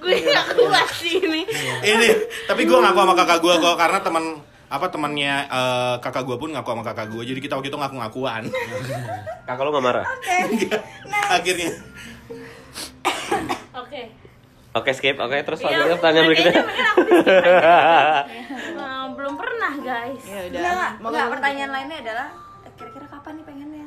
gue 0.00 0.16
gak 0.26 0.46
kuat 0.56 0.88
sih 0.96 1.20
ini. 1.22 1.44
ini 1.84 2.08
tapi 2.48 2.64
gue 2.64 2.74
ngaku 2.74 2.98
sama 2.98 3.14
kakak 3.14 3.38
gue 3.44 3.54
kok 3.60 3.76
karena 3.76 3.98
teman 4.00 4.24
apa 4.66 4.86
temannya 4.88 5.34
eh, 5.46 5.94
kakak 6.00 6.24
gue 6.24 6.36
pun 6.40 6.50
ngaku 6.50 6.68
sama 6.72 6.82
kakak 6.82 7.06
gue 7.12 7.22
jadi 7.22 7.38
kita 7.38 7.54
waktu 7.60 7.68
itu 7.68 7.78
ngaku-ngakuan 7.78 8.48
Kakak 9.44 9.62
lo 9.66 9.70
gak 9.76 9.84
marah? 9.84 10.06
akhirnya 11.30 11.70
Oke. 13.76 14.19
Oke 14.70 14.90
skip, 14.92 15.18
oke 15.18 15.34
terus 15.40 15.58
Iya, 15.60 15.82
lanjut 15.82 15.98
pertanyaan 15.98 16.26
berikutnya. 16.26 16.54
Eh, 18.80 19.06
belum 19.12 19.34
pernah 19.34 19.72
guys. 19.76 20.22
Ya 20.24 20.40
udah. 20.44 20.60
Enggak, 20.60 20.90
enggak, 21.00 21.26
pertanyaan 21.30 21.70
lainnya 21.70 21.98
adalah 22.00 22.28
eh, 22.62 22.72
kira-kira 22.74 23.06
kapan 23.06 23.32
nih 23.34 23.44
pengennya? 23.44 23.86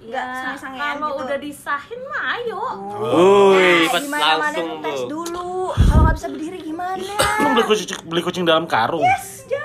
Enggak, 0.00 0.24
Ya, 0.24 0.34
sange-sangean 0.34 0.94
kalau 0.98 1.08
gitu. 1.12 1.22
udah 1.22 1.38
disahin 1.38 2.00
mah 2.04 2.22
ayo. 2.34 2.62
Wuih, 2.90 3.86
Nah, 3.86 3.92
pas 3.92 4.02
gimana 4.02 4.24
langsung 4.34 4.66
mana 4.68 4.82
tes 4.82 4.98
tuh. 4.98 5.08
dulu. 5.08 5.50
Kalau 5.70 6.00
nggak 6.02 6.16
bisa 6.16 6.28
berdiri 6.28 6.58
gimana? 6.60 7.06
Lu 7.38 7.48
beli 7.52 7.64
kucing, 7.64 8.00
beli 8.02 8.20
kucing 8.20 8.42
dalam 8.42 8.64
karung. 8.66 9.04
Jangan 9.04 9.20
pernah. 9.44 9.61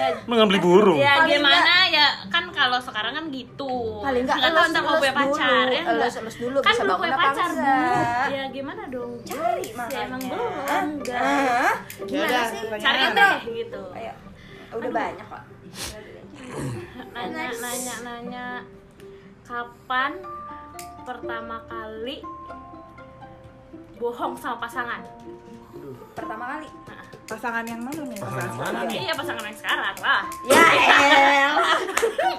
Ya, 0.00 0.08
nggak 0.24 0.48
beli 0.48 0.60
burung. 0.60 0.96
ya 0.96 1.12
Paling 1.18 1.30
gimana 1.30 1.74
ya 1.86 2.06
kan 2.26 2.44
kalau 2.50 2.78
sekarang 2.78 3.12
kan 3.12 3.24
gitu. 3.28 3.74
Paling 4.00 4.24
enggak 4.24 4.36
Nggak 4.36 4.50
tahu 4.50 4.66
ntar 4.66 4.82
mau 4.82 4.94
punya 4.96 5.14
pacar 5.14 5.66
ya. 5.66 5.80
nggak? 5.82 5.94
Elus, 5.94 6.14
elus 6.16 6.36
dulu 6.36 6.58
kan 6.58 6.70
bisa 6.70 6.80
belum 6.80 6.88
bangun 6.90 7.02
punya 7.02 7.12
apa 7.12 7.24
pacar? 7.26 7.48
Bu. 7.50 7.60
Ya 8.30 8.44
gimana 8.50 8.82
dong? 8.88 9.12
Cari 9.22 9.62
Ya, 9.62 9.72
makanya. 9.74 10.00
emang 10.02 10.20
belum 10.22 10.50
enggak. 10.66 11.20
ah, 11.20 11.72
Ya 12.00 12.04
Gimana 12.06 12.26
udah, 12.26 12.44
sih? 12.46 12.60
Cari 12.76 13.02
deh 13.10 13.34
gitu. 13.54 13.80
Ayo. 13.92 14.12
Udah 14.72 14.90
banyak 14.90 15.26
kok. 15.26 15.42
Nanya 17.10 17.44
nanya 17.54 17.94
nanya 18.00 18.46
kapan 19.42 20.12
pertama 21.02 21.56
kali 21.66 22.22
bohong 23.96 24.32
sama 24.34 24.56
pasangan? 24.58 25.02
Pertama 26.12 26.44
kali. 26.48 26.68
Pasangan 27.30 27.62
yang 27.62 27.78
mana 27.78 28.02
nih? 28.02 28.18
Pasangan 28.18 28.58
Mana 28.58 28.90
nih? 28.90 28.98
Iya 29.00 29.14
pasangan 29.14 29.40
yang 29.40 29.54
sekarang 29.54 29.96
lah. 30.02 30.26
Ya 30.42 30.66
elah. 31.38 31.78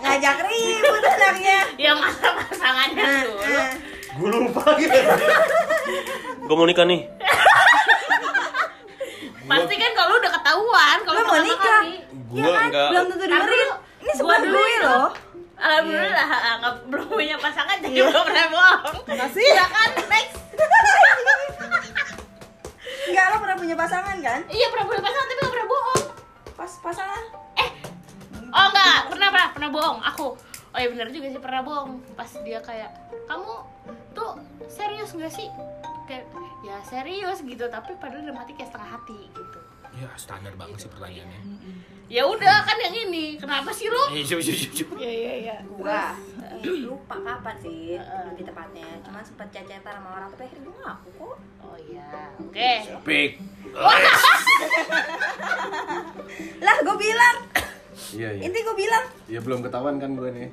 Ngajak 0.03 0.43
ribut 0.43 0.99
anaknya. 1.01 1.63
Ya 1.79 1.95
masa 1.95 2.27
pasangannya 2.35 3.23
dulu. 3.23 3.39
Gue 4.11 4.27
lupa 4.35 4.75
gitu. 4.75 4.99
Gue 6.43 6.53
mau 6.53 6.67
nikah 6.67 6.83
nih. 6.83 7.07
Pasti 9.47 9.75
kan 9.75 9.91
kalau 9.95 10.15
udah 10.15 10.31
ketahuan 10.33 10.97
kalau 11.07 11.19
mau 11.23 11.39
nikah? 11.39 11.81
Gue 12.27 12.51
enggak. 12.51 12.89
belum 12.91 13.05
tentu 13.07 13.21
Kan 13.21 13.29
dengerin. 13.31 13.47
dulu- 13.47 13.79
Ini 14.01 14.11
dulu 14.19 14.59
gue 14.59 14.75
loh. 14.83 15.07
Alhamdulillah 15.55 16.25
nggak 16.57 16.73
belum 16.89 17.05
punya 17.07 17.37
pasangan 17.39 17.77
jadi 17.79 17.95
belum 18.03 18.23
pernah 18.27 18.47
bohong. 18.49 18.97
Makasih. 19.07 19.39
Iya 19.45 19.65
kan 19.71 19.89
next. 20.03 20.35
Enggak, 23.11 23.25
lo 23.27 23.37
pernah 23.43 23.57
punya 23.59 23.75
pasangan 23.75 24.17
kan? 24.23 24.39
Iya 24.47 24.67
pernah 24.71 24.85
punya 24.87 25.01
pasangan 25.03 25.27
tapi 25.27 25.39
nggak 25.39 25.53
pernah 25.53 25.67
bohong. 25.67 26.03
Pas 26.55 26.71
pasangan. 26.79 27.23
Oh 28.51 28.65
enggak, 28.71 28.97
pernah 29.11 29.27
pernah 29.31 29.47
pernah 29.51 29.69
bohong 29.71 29.99
aku. 30.03 30.27
Oh 30.71 30.79
iya 30.79 30.87
benar 30.87 31.07
juga 31.11 31.27
sih 31.27 31.41
pernah 31.43 31.61
bohong. 31.63 31.91
Pas 32.15 32.31
dia 32.47 32.59
kayak 32.63 32.91
kamu 33.27 33.53
tuh 34.15 34.31
serius 34.71 35.11
nggak 35.11 35.31
sih? 35.31 35.47
Kayak 36.07 36.31
ya 36.61 36.77
serius 36.85 37.41
gitu 37.41 37.65
tapi 37.67 37.97
padahal 37.97 38.21
dalam 38.21 38.37
hati 38.37 38.53
kayak 38.53 38.69
setengah 38.69 38.89
hati 38.95 39.19
gitu. 39.33 39.59
ya 39.99 40.07
standar 40.15 40.55
banget 40.55 40.87
sih 40.87 40.89
pertanyaannya 40.93 41.41
Ya 42.11 42.27
udah 42.27 42.55
kan 42.61 42.75
yang 42.77 42.91
ini. 42.93 43.39
Kenapa 43.39 43.71
sih 43.71 43.87
lu? 43.87 44.03
eh, 44.11 44.19
coba, 44.21 44.41
coba, 44.43 44.67
coba. 44.69 44.93
Iya 44.99 45.11
iya 45.15 45.33
iya. 45.41 45.55
Gua 45.63 46.11
eh, 46.43 46.83
lupa 46.83 47.15
kapan 47.17 47.55
sih 47.57 47.95
lebih 48.27 48.43
tepatnya. 48.43 48.87
Cuman 49.01 49.23
sempet 49.23 49.47
cecetan 49.49 49.95
sama 49.95 50.09
orang 50.13 50.27
tapi 50.29 50.43
akhirnya 50.43 50.63
gue 50.65 50.75
ngaku 50.77 51.09
kok. 51.15 51.37
Oh 51.61 51.77
iya. 51.81 52.11
Oke. 52.37 52.71
Pik. 53.01 53.31
Lah, 56.59 56.75
gue 56.77 56.95
bilang. 56.99 57.35
Iya 58.11 58.29
iya. 58.35 58.41
Inti 58.43 58.59
gue 58.59 58.75
bilang. 58.75 59.03
Ya 59.25 59.39
belum 59.39 59.63
ketahuan 59.63 59.95
kan 59.95 60.11
gue 60.13 60.29
nih. 60.29 60.49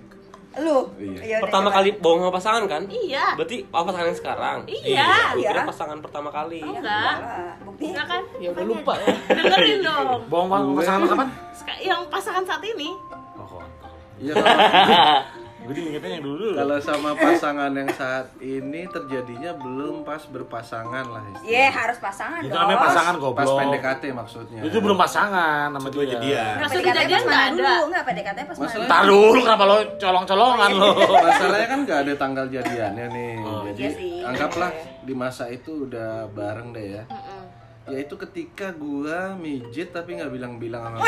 Lu. 0.58 0.78
Iya. 0.96 1.20
Ya 1.20 1.36
udah, 1.38 1.42
Pertama 1.44 1.68
coba. 1.68 1.76
kali 1.76 1.90
bohong 1.98 2.20
sama 2.20 2.32
pasangan 2.32 2.64
kan? 2.66 2.82
Iya. 2.86 3.26
Berarti 3.34 3.56
apa 3.64 3.82
pasangan 3.84 4.06
yang 4.06 4.18
sekarang? 4.18 4.58
Iya. 4.64 5.08
Gue 5.34 5.42
kira 5.42 5.52
Iya. 5.52 5.66
pasangan 5.66 5.98
pertama 5.98 6.28
kali. 6.30 6.60
Enggak. 6.62 7.14
Lah, 7.18 7.54
buktinya 7.62 7.90
Enggak 7.92 8.06
kan? 8.06 8.22
Ya 8.38 8.48
udah 8.48 8.64
lupa 8.64 8.92
ya. 8.96 9.10
Dengerin 9.28 9.78
dong. 9.82 10.06
Bohong 10.26 10.48
bang, 10.48 10.64
pasangan 10.72 11.02
kapan? 11.04 11.28
Yang 11.78 12.00
pasangan 12.08 12.42
saat 12.42 12.62
ini. 12.62 12.90
Oh, 13.34 13.46
kontol. 13.46 13.92
Iya 14.18 14.34
kalau 15.58 15.68
Gue 15.68 15.74
yang 16.00 16.24
dulu. 16.24 16.54
kalau 16.54 16.78
sama 16.80 17.12
pasangan 17.12 17.68
yang 17.68 17.90
saat 17.90 18.30
ini 18.40 18.86
terjadinya 18.86 19.52
belum 19.52 20.00
pas 20.00 20.24
berpasangan 20.24 21.04
lah 21.04 21.22
istilahnya. 21.28 21.44
Iya, 21.44 21.66
harus 21.68 21.98
pasangan 21.98 22.40
Itu 22.40 22.48
dong. 22.48 22.62
namanya 22.62 22.78
pasangan 22.80 23.14
Pas 23.14 23.20
goblok. 23.20 23.58
PDKT 23.60 24.02
maksudnya. 24.12 24.60
Itu 24.64 24.78
belum 24.80 24.96
pasangan 24.96 25.68
nama 25.68 25.88
Gue 25.88 26.02
dia. 26.02 26.12
jadian. 26.14 26.54
Nggak 26.56 26.68
PDKT 26.68 26.78
sudah 26.78 26.94
jadian 26.96 27.18
pas 27.18 27.26
nggak 27.26 27.42
ada. 27.42 27.52
dulu? 27.52 27.74
Enggak, 27.84 28.02
PDKT 28.06 28.38
pas 28.40 28.56
mana 28.56 28.64
Masalah- 28.64 28.88
Ntar 28.88 29.02
dulu 29.04 29.38
kenapa 29.38 29.62
lo 29.62 29.76
colong-colongan 29.98 30.70
lo? 30.72 30.88
Masalahnya 31.20 31.66
kan 31.68 31.80
nggak 31.84 31.98
ada 32.00 32.12
tanggal 32.16 32.46
jadiannya 32.48 33.06
nih. 33.08 33.34
Jadi 33.68 33.78
Iya 33.78 33.90
sih. 33.92 34.12
anggaplah 34.24 34.70
di 35.00 35.12
masa 35.12 35.44
itu 35.46 35.70
udah 35.84 36.10
bareng 36.30 36.68
deh 36.70 36.86
ya. 36.96 37.02
Mm-mm. 37.04 37.37
Yaitu 37.88 38.14
ketika 38.20 38.70
gua 38.72 39.32
mijit 39.34 39.90
tapi 39.90 40.16
nggak 40.16 40.28
bilang-bilang 40.28 40.82
sama 40.84 41.00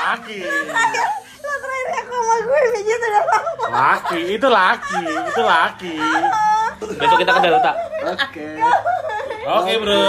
Laki. 0.00 0.40
Lo 0.42 1.52
terakhir 1.54 1.86
aku 2.02 2.12
sama 2.12 2.34
gue 2.40 2.58
pijit 2.74 2.98
udah 2.98 3.10
lama. 3.12 3.66
Laki, 3.70 4.20
itu 4.34 4.48
laki, 4.48 5.02
itu 5.06 5.42
laki. 5.44 5.94
Besok 6.80 7.16
kita 7.20 7.32
ke 7.36 7.40
Delta. 7.44 7.72
Oke. 8.10 8.48
Oke 9.40 9.72
bro. 9.78 10.00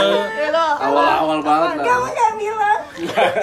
Awal-awal 0.81 1.39
banget 1.43 1.69
lah. 1.77 1.85
Kamu 1.85 2.07
jangan 2.09 2.35
bilang. 2.39 2.79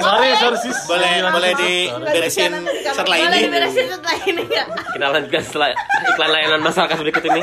Sorry, 0.00 0.28
sorry 0.40 0.58
sis. 0.60 0.78
Boleh 0.88 1.12
boleh 1.28 1.52
diberesin 1.56 2.52
setelah 2.82 3.16
Boleh 3.18 3.28
ini. 3.28 3.38
diberesin 3.46 3.86
setelah 3.90 4.16
ini 4.24 4.44
ya 4.46 4.64
Kita 4.94 5.04
lanjutkan 5.10 5.42
setelah 5.42 5.68
iklan 6.08 6.30
layanan 6.32 6.60
masyarakat 6.64 6.96
berikut 6.98 7.22
ini. 7.28 7.40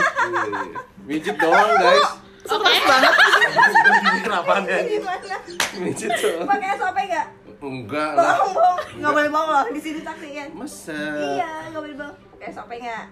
Mijit 1.06 1.36
doang 1.38 1.72
guys. 1.78 2.25
Oke 2.46 2.74
Kenapa 4.26 4.54
nih? 4.66 4.82
Gimana? 4.98 5.38
Mijit 5.82 6.10
doang. 6.22 6.48
Pakai 6.50 6.68
SOP 6.78 6.98
nggak? 6.98 7.28
Enggak 7.66 8.10
lah. 8.14 8.24
Bohong, 8.38 8.52
bohong. 8.54 8.80
Nggak 9.02 9.12
boleh 9.14 9.30
bohong 9.34 9.50
loh. 9.50 9.66
Di 9.74 9.82
sini 9.82 10.00
saksikan. 10.06 10.48
Masa? 10.54 11.02
Iya, 11.16 11.52
nggak 11.74 11.82
boleh 11.82 11.96
bohong. 11.98 12.16
Pakai 12.36 12.48
SOP 12.54 12.72
nggak? 12.78 13.04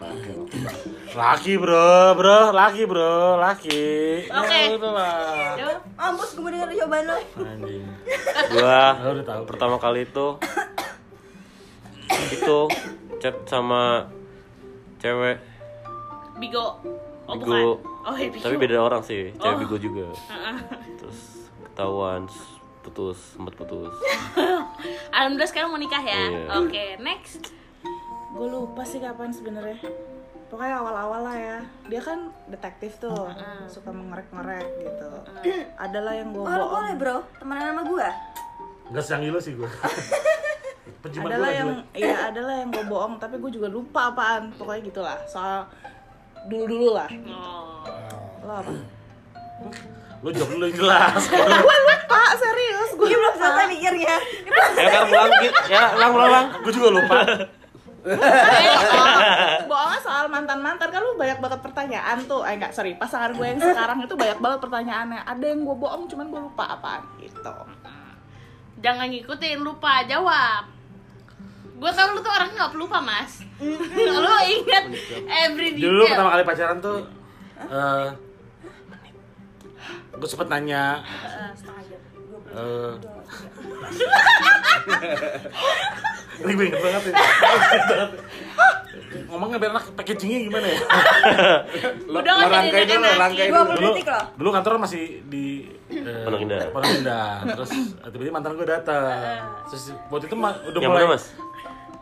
Laki 1.13 1.53
bro, 1.57 1.93
bro, 2.17 2.39
laki 2.53 2.83
bro, 2.85 3.41
laki. 3.41 3.85
Oke. 4.29 4.59
Ya 4.69 4.73
udah 4.77 4.91
lah. 4.93 5.53
Yaudah. 5.57 5.79
Mampus 5.97 6.29
gue 6.37 6.43
mau 6.43 6.51
denger 6.51 6.69
jawaban 6.77 7.03
lo. 7.09 7.17
Anjing. 7.41 7.85
Gua 8.53 8.81
udah 8.99 9.25
tahu. 9.25 9.41
pertama 9.49 9.75
kali 9.81 10.05
itu 10.05 10.27
itu 12.33 12.59
chat 13.21 13.35
sama 13.47 14.09
cewek 14.99 15.37
Bigo 16.41 16.81
Oh 17.25 17.33
Bigo. 17.33 17.45
bukan. 17.45 17.63
Oh 18.03 18.15
iya 18.15 18.29
Bigo. 18.29 18.43
tapi 18.43 18.55
beda 18.57 18.77
orang 18.77 19.01
sih 19.01 19.31
cewek 19.33 19.47
Oh. 19.49 19.59
bigo 19.59 19.77
juga. 19.77 20.07
Terus 20.97 21.19
ketahuan 21.63 22.27
putus 22.81 23.15
sempat 23.31 23.53
putus. 23.53 23.95
Alhamdulillah 25.15 25.47
sekarang 25.47 25.69
mau 25.69 25.77
nikah 25.77 26.01
ya? 26.01 26.23
Iya. 26.25 26.43
Oke 26.59 26.85
next. 26.99 27.51
Gue 28.29 28.47
lupa 28.47 28.83
sih 28.83 28.99
kapan 28.99 29.29
sebenarnya. 29.29 29.79
Pokoknya 30.45 30.75
awal-awal 30.77 31.21
lah 31.23 31.33
ya. 31.33 31.57
Dia 31.87 31.97
kan 31.99 32.19
detektif 32.45 32.97
tuh 32.97 33.29
suka 33.65 33.89
mengerek-ngerek 33.89 34.67
gitu. 34.79 35.09
Adalah 35.75 36.13
yang 36.13 36.29
gue 36.29 36.39
Oh, 36.39 36.45
bohong. 36.45 36.71
boleh 36.75 36.93
bro, 36.93 37.17
temenan 37.35 37.71
sama 37.71 37.83
gue. 37.83 38.07
Enggak 38.85 39.03
secanggih 39.03 39.29
lo 39.29 39.39
sih 39.39 39.53
gue. 39.53 39.69
Adalah 41.15 41.51
yang 41.51 41.69
iya 41.95 42.29
adalah 42.29 42.53
yang 42.57 42.69
gue 42.69 42.83
bohong 42.83 43.15
tapi 43.15 43.35
gue 43.37 43.51
juga 43.53 43.67
lupa 43.67 44.11
apaan. 44.11 44.51
Pokoknya 44.53 44.81
gitulah. 44.83 45.17
Soal 45.25 45.65
dulu 46.47 46.63
dulu 46.67 46.87
lah. 46.95 47.09
Oh. 47.29 47.83
lo 48.43 48.53
apa? 48.59 48.71
Lo 50.23 50.29
jawab 50.31 50.49
dulu 50.55 50.63
yang 50.67 50.77
jelas. 50.79 51.21
gue 51.63 51.77
lupa 51.87 52.21
serius? 52.39 52.89
Gue 52.95 53.07
belum 53.11 53.35
selesai 53.35 53.65
mikirnya. 53.71 54.15
ayo 54.79 54.89
kan 54.89 55.03
pulang 55.07 55.29
ya 55.71 55.83
ulang 55.95 56.11
ulang 56.15 56.29
ulang. 56.31 56.45
Gue 56.63 56.71
juga 56.75 56.89
lupa. 56.91 57.17
bohongnya 59.63 59.99
soal 60.03 60.27
mantan 60.27 60.59
mantan 60.59 60.91
kan 60.91 60.99
lu 60.99 61.15
banyak 61.15 61.39
banget 61.39 61.59
pertanyaan 61.63 62.17
tuh. 62.27 62.43
Eh 62.43 62.59
enggak 62.59 62.75
sorry. 62.75 62.99
Pasangan 62.99 63.31
gue 63.31 63.45
yang 63.47 63.59
sekarang 63.63 64.03
itu 64.03 64.15
banyak 64.19 64.39
banget 64.43 64.59
pertanyaannya. 64.59 65.21
Ada 65.23 65.45
yang 65.55 65.63
gue 65.63 65.75
bohong 65.79 66.11
cuman 66.11 66.27
gue 66.27 66.41
lupa 66.51 66.75
apaan 66.75 67.03
gitu. 67.23 67.39
Jangan 68.83 69.07
ngikutin 69.07 69.59
lupa 69.63 70.03
jawab 70.03 70.72
Gue 71.83 71.91
tau 71.91 72.15
lu 72.15 72.23
tuh 72.23 72.31
orang 72.31 72.49
nggak 72.55 72.71
pelupa 72.71 73.03
mas. 73.03 73.43
Lu 73.59 74.33
inget 74.47 74.85
every 75.27 75.75
Dulu 75.75 76.07
detail 76.07 76.15
pertama 76.15 76.29
kali 76.31 76.43
pacaran 76.47 76.77
tuh 76.79 76.99
eh 77.63 78.07
gue 80.13 80.29
sempet 80.29 80.47
nanya 80.47 81.03
eh 82.53 82.93
ini 86.43 86.51
gue 86.53 86.65
inget 86.69 86.79
banget 86.81 87.03
ya 87.07 87.13
ngomongnya 89.29 89.57
biar 89.57 89.71
enak 89.73 89.85
packagingnya 89.97 90.39
gimana 90.49 90.67
ya? 90.69 90.79
Lo, 92.09 92.21
Udah 92.21 92.33
lo 92.37 92.45
rangkai 92.49 92.83
dulu, 92.85 93.09
rangkai 93.17 93.47
20 93.49 93.53
dulu. 93.53 93.73
dulu 93.73 93.89
dulu 94.37 94.49
kantor 94.53 94.73
masih 94.81 95.25
di 95.29 95.65
eh, 95.89 96.23
Pondok 96.25 96.41
Indah. 96.45 96.59
Pondok 96.69 96.91
Indah. 97.01 97.41
terus 97.57 97.71
eh, 97.73 98.09
tiba-tiba 98.09 98.33
mantan 98.33 98.53
gue 98.57 98.67
datang. 98.67 99.41
Terus 99.69 99.83
waktu 100.09 100.25
itu 100.29 100.35
udah 100.37 100.79
yang 100.81 100.91
mulai 100.93 101.05
mana 101.05 101.17
mas 101.17 101.25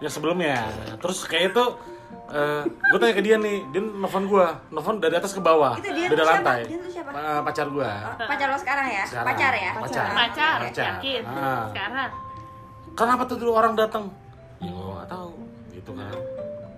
yang 0.01 0.11
sebelumnya 0.11 0.57
terus 0.97 1.23
kayak 1.23 1.53
itu 1.53 1.65
eh 2.31 2.63
gue 2.63 2.97
tanya 2.97 3.13
ke 3.13 3.21
dia 3.21 3.35
nih 3.35 3.61
dia 3.69 3.81
nelfon 3.83 4.23
gue 4.25 4.45
nelfon 4.71 4.97
dari 4.97 5.15
atas 5.15 5.31
ke 5.31 5.41
bawah 5.43 5.75
Itu 5.77 5.91
dia 5.91 6.07
beda 6.07 6.15
tuh 6.15 6.25
siapa? 6.25 6.31
lantai 6.31 6.59
Dia 6.63 6.77
tuh 6.79 6.91
siapa? 6.91 7.09
Eh, 7.11 7.39
pacar 7.43 7.67
gue 7.67 7.91
Oh, 7.91 8.15
pacar 8.25 8.47
lo 8.47 8.57
sekarang 8.57 8.87
ya? 8.87 9.03
Sekarang. 9.03 9.27
Pacar 9.29 9.53
ya? 9.53 9.71
Pacar. 9.75 10.05
Pacar, 10.09 10.57
Pacar. 10.63 10.85
yakin 10.95 11.21
Ah. 11.27 11.65
Sekarang 11.69 12.11
kenapa 12.91 13.21
tuh 13.27 13.37
dulu 13.37 13.51
orang 13.53 13.73
datang 13.75 14.03
ya 14.57 14.71
gue 14.71 14.93
gak 14.95 15.09
tahu 15.09 15.31
gitu 15.71 15.91
kan 15.93 16.13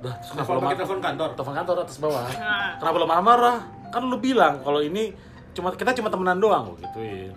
Dah, 0.03 0.13
terus 0.19 0.29
kenapa 0.35 0.49
lo 0.51 0.59
marah? 0.59 0.75
telepon 0.75 0.99
kantor. 0.99 1.29
Telepon 1.31 1.55
kantor 1.55 1.75
atas 1.79 1.97
bawah. 2.03 2.23
Nah. 2.27 2.75
Kenapa 2.75 2.95
lo 2.99 3.05
marah-marah? 3.07 3.57
Kan 3.87 4.01
lu 4.03 4.19
bilang 4.19 4.59
kalau 4.59 4.83
ini 4.83 5.15
cuma 5.55 5.71
kita 5.71 5.95
cuma 5.95 6.11
temenan 6.11 6.43
doang 6.43 6.75
gue 6.75 6.83
gituin. 6.83 7.31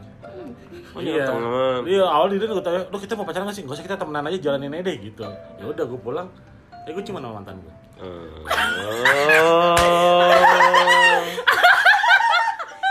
Oh 0.96 1.04
iya, 1.04 1.28
temenan. 1.28 1.84
Iya, 1.84 2.04
awal 2.08 2.32
dia 2.32 2.40
gue 2.40 2.64
tanya, 2.64 2.88
"Lu 2.88 2.96
kita 2.96 3.12
mau 3.20 3.28
pacaran 3.28 3.44
gak 3.44 3.52
sih?" 3.52 3.60
Enggak 3.60 3.76
usah 3.76 3.84
kita 3.84 4.00
temenan 4.00 4.24
aja, 4.24 4.38
jalanin 4.40 4.72
aja 4.72 4.88
deh 4.88 4.96
gitu. 4.96 5.28
Ya 5.60 5.64
udah 5.68 5.84
gue 5.84 6.00
pulang. 6.00 6.28
Eh 6.88 6.92
gue 6.96 7.04
cuma 7.04 7.20
sama 7.20 7.36
mantan 7.36 7.60
gue. 7.60 7.72
oh 8.00 8.32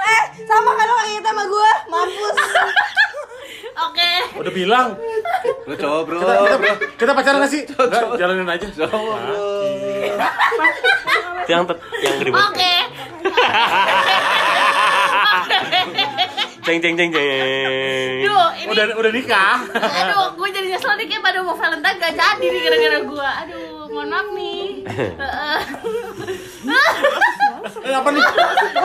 Eh, 0.05 0.23
sama 0.45 0.71
kan 0.71 0.85
lo 0.85 0.95
kayak 1.01 1.21
sama 1.25 1.43
gue? 1.49 1.69
Mampus. 1.89 2.37
Oke 3.75 4.11
Udah 4.39 4.53
bilang, 4.55 4.87
Lo 5.67 5.73
cowok 5.75 6.01
bro, 6.07 6.17
kita, 6.21 6.31
kita, 6.31 6.57
bro. 6.61 6.73
kita 6.95 7.11
pacaran 7.11 7.41
gak 7.41 7.51
sih? 7.51 7.61
Enggak, 7.65 8.03
jalanin 8.15 8.47
aja. 8.47 8.67
Cowok 8.69 9.15
bro. 9.17 9.35
yang 11.45 11.63
yang 12.05 12.15
Oke 12.29 12.73
ceng 16.65 16.81
ceng 16.81 16.95
ceng 16.97 17.09
ceng 17.13 18.19
Duh 18.25 18.49
ini 18.57 18.69
Udah 18.73 18.85
udah 18.97 19.11
nikah. 19.13 19.57
Aduh, 19.69 20.33
gue 20.33 20.47
jadi 20.49 20.67
nyesel 20.73 20.97
nih 20.97 21.05
kayak 21.05 21.21
pada 21.21 21.39
mau 21.45 21.53
Valentine 21.53 21.97
gak 22.01 22.13
jadi 22.17 22.45
nih 22.49 22.61
gara-gara 22.65 22.97
gue 23.05 23.29
Aduh, 23.45 23.85
mohon 23.93 24.09
maaf 24.09 24.27
nih 24.33 24.61
Heeh. 24.89 25.59
Eh 27.85 27.93
apa 27.93 28.09
nih? 28.09 28.23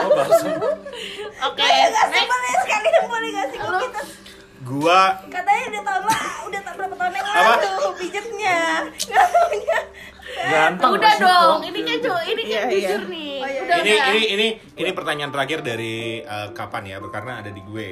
Oh. 0.01 1.49
Oke, 1.49 1.61
Gak 1.61 1.69
sih 1.73 2.13
next 2.13 2.29
boleh 2.29 2.51
sekalian 2.61 3.05
boleh 3.11 3.29
kita 3.33 4.01
Gua 4.61 5.17
katanya 5.25 5.63
udah 5.73 5.81
tahun 5.83 6.03
lah, 6.05 6.23
udah 6.47 6.59
tak 6.61 6.73
berapa 6.77 6.95
tahun 6.95 7.13
yang 7.17 7.25
lalu 7.27 7.73
pijetnya. 7.97 8.59
Gak. 9.09 9.83
Ganteng. 10.31 10.91
Udah 10.93 11.13
dong, 11.17 11.57
ini 11.63 11.79
kan 11.81 11.97
cu, 11.99 12.13
ini 12.25 12.41
kan 12.41 12.49
Iya, 12.49 12.61
iya. 12.63 12.89
jujur 12.89 13.01
nih 13.07 13.33
Oh, 13.37 13.47
iya. 13.47 13.59
Udah 13.61 13.75
ini 13.77 13.91
udah 13.91 14.07
ini 14.07 14.21
ini 14.27 14.47
ini 14.75 14.89
pertanyaan 14.91 15.29
terakhir 15.29 15.59
dari 15.61 15.95
eh, 16.19 16.47
kapan 16.51 16.83
ya? 16.85 16.97
Karena 17.03 17.39
ada 17.39 17.49
di 17.49 17.61
gue. 17.61 17.89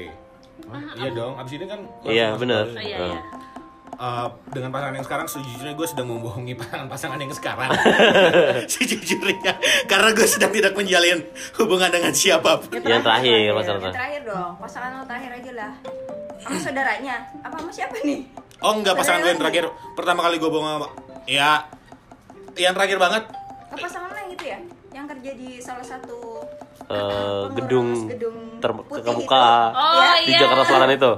Iya 0.96 1.10
dong, 1.12 1.34
abis 1.36 1.52
ini 1.56 1.66
kan 1.66 1.80
iya 2.04 2.36
benar 2.36 2.66
Oh, 2.68 2.78
iya, 2.78 2.98
balik. 2.98 3.12
iya. 3.12 3.22
Eh, 4.00 4.28
dengan 4.50 4.70
pasangan 4.70 4.94
yang 4.94 5.04
sekarang 5.04 5.28
sejujurnya 5.28 5.74
gue 5.74 5.84
sedang 5.84 6.08
membohongi 6.08 6.56
pasangan-pasangan 6.56 7.20
yang 7.20 7.34
sekarang 7.34 7.68
sejujurnya 8.72 9.54
karena 9.86 10.10
gue 10.12 10.24
sedang 10.24 10.52
tidak 10.52 10.72
menjalin 10.72 11.20
hubungan 11.58 11.90
dengan 11.90 12.14
siapa 12.14 12.60
pun 12.60 12.80
yang 12.80 13.04
terakhir 13.04 13.28
Yang 13.44 13.56
masalahnya 13.58 13.92
terakhir 13.92 14.22
dong, 14.24 14.52
pasangan 14.56 14.90
lo 14.94 15.04
terakhir 15.04 15.32
aja 15.36 15.52
lah. 15.54 15.72
Sama 16.40 16.56
saudaranya, 16.58 17.16
apa 17.44 17.56
sama 17.60 17.72
siapa 17.72 17.96
nih? 18.00 18.20
oh 18.60 18.74
enggak 18.74 18.92
pasangan 18.94 19.20
gue 19.20 19.32
yang 19.32 19.40
terakhir 19.40 19.64
pertama 19.94 20.20
kali 20.22 20.36
gue 20.36 20.48
bohong 20.48 20.68
sama 20.70 20.88
ya 21.24 21.64
yang 22.60 22.74
terakhir 22.74 22.98
banget 22.98 23.24
pasangan 23.72 24.10
lo 24.10 24.18
yang 24.18 24.30
gitu 24.32 24.46
ya? 24.46 24.60
Yang 24.90 25.06
kerja 25.10 25.32
di 25.34 25.50
salah 25.60 25.86
satu 25.86 26.18
Eh, 26.82 26.98
pengurus 26.98 27.54
gedung 27.56 27.90
gedung 28.10 28.38
ter- 28.58 28.74
putih 28.76 29.04
kebuka 29.04 29.46
itu. 29.46 29.78
Oh 29.78 29.94
Ya. 29.96 30.12
di 30.18 30.26
iya 30.28 30.40
Jakarta 30.42 30.64
Selatan 30.66 30.92
itu 30.92 31.12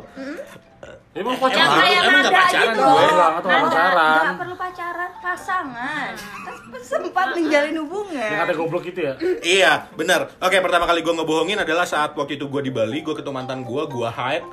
Emang 1.12 1.36
Emang 1.36 1.44
pacaran? 1.44 1.84
emang 1.84 2.22
nggak 2.24 2.34
pacaran 2.34 2.72
gitu. 2.72 2.84
gue 2.88 3.04
Enggak, 3.04 3.32
pacaran. 3.44 4.22
nggak 4.24 4.40
perlu 4.40 4.56
pacaran, 4.56 5.12
pasangan. 5.20 6.12
Kan 6.16 6.56
sempat 6.82 7.28
menjalin 7.36 7.76
hubungan. 7.78 8.30
Yang 8.32 8.40
kata 8.42 8.54
goblok 8.56 8.86
itu 8.86 9.00
ya? 9.02 9.14
Iya, 9.44 9.72
benar. 9.92 10.32
Oke, 10.40 10.56
pertama 10.58 10.88
kali 10.88 11.04
gue 11.04 11.12
ngebohongin 11.12 11.60
adalah 11.60 11.84
saat 11.84 12.16
waktu 12.16 12.40
itu 12.40 12.48
gue 12.48 12.62
di 12.64 12.72
Bali, 12.72 13.04
gue 13.04 13.12
ketemu 13.12 13.36
mantan 13.36 13.60
gue, 13.62 13.84
gue 13.86 14.08
hype, 14.08 14.48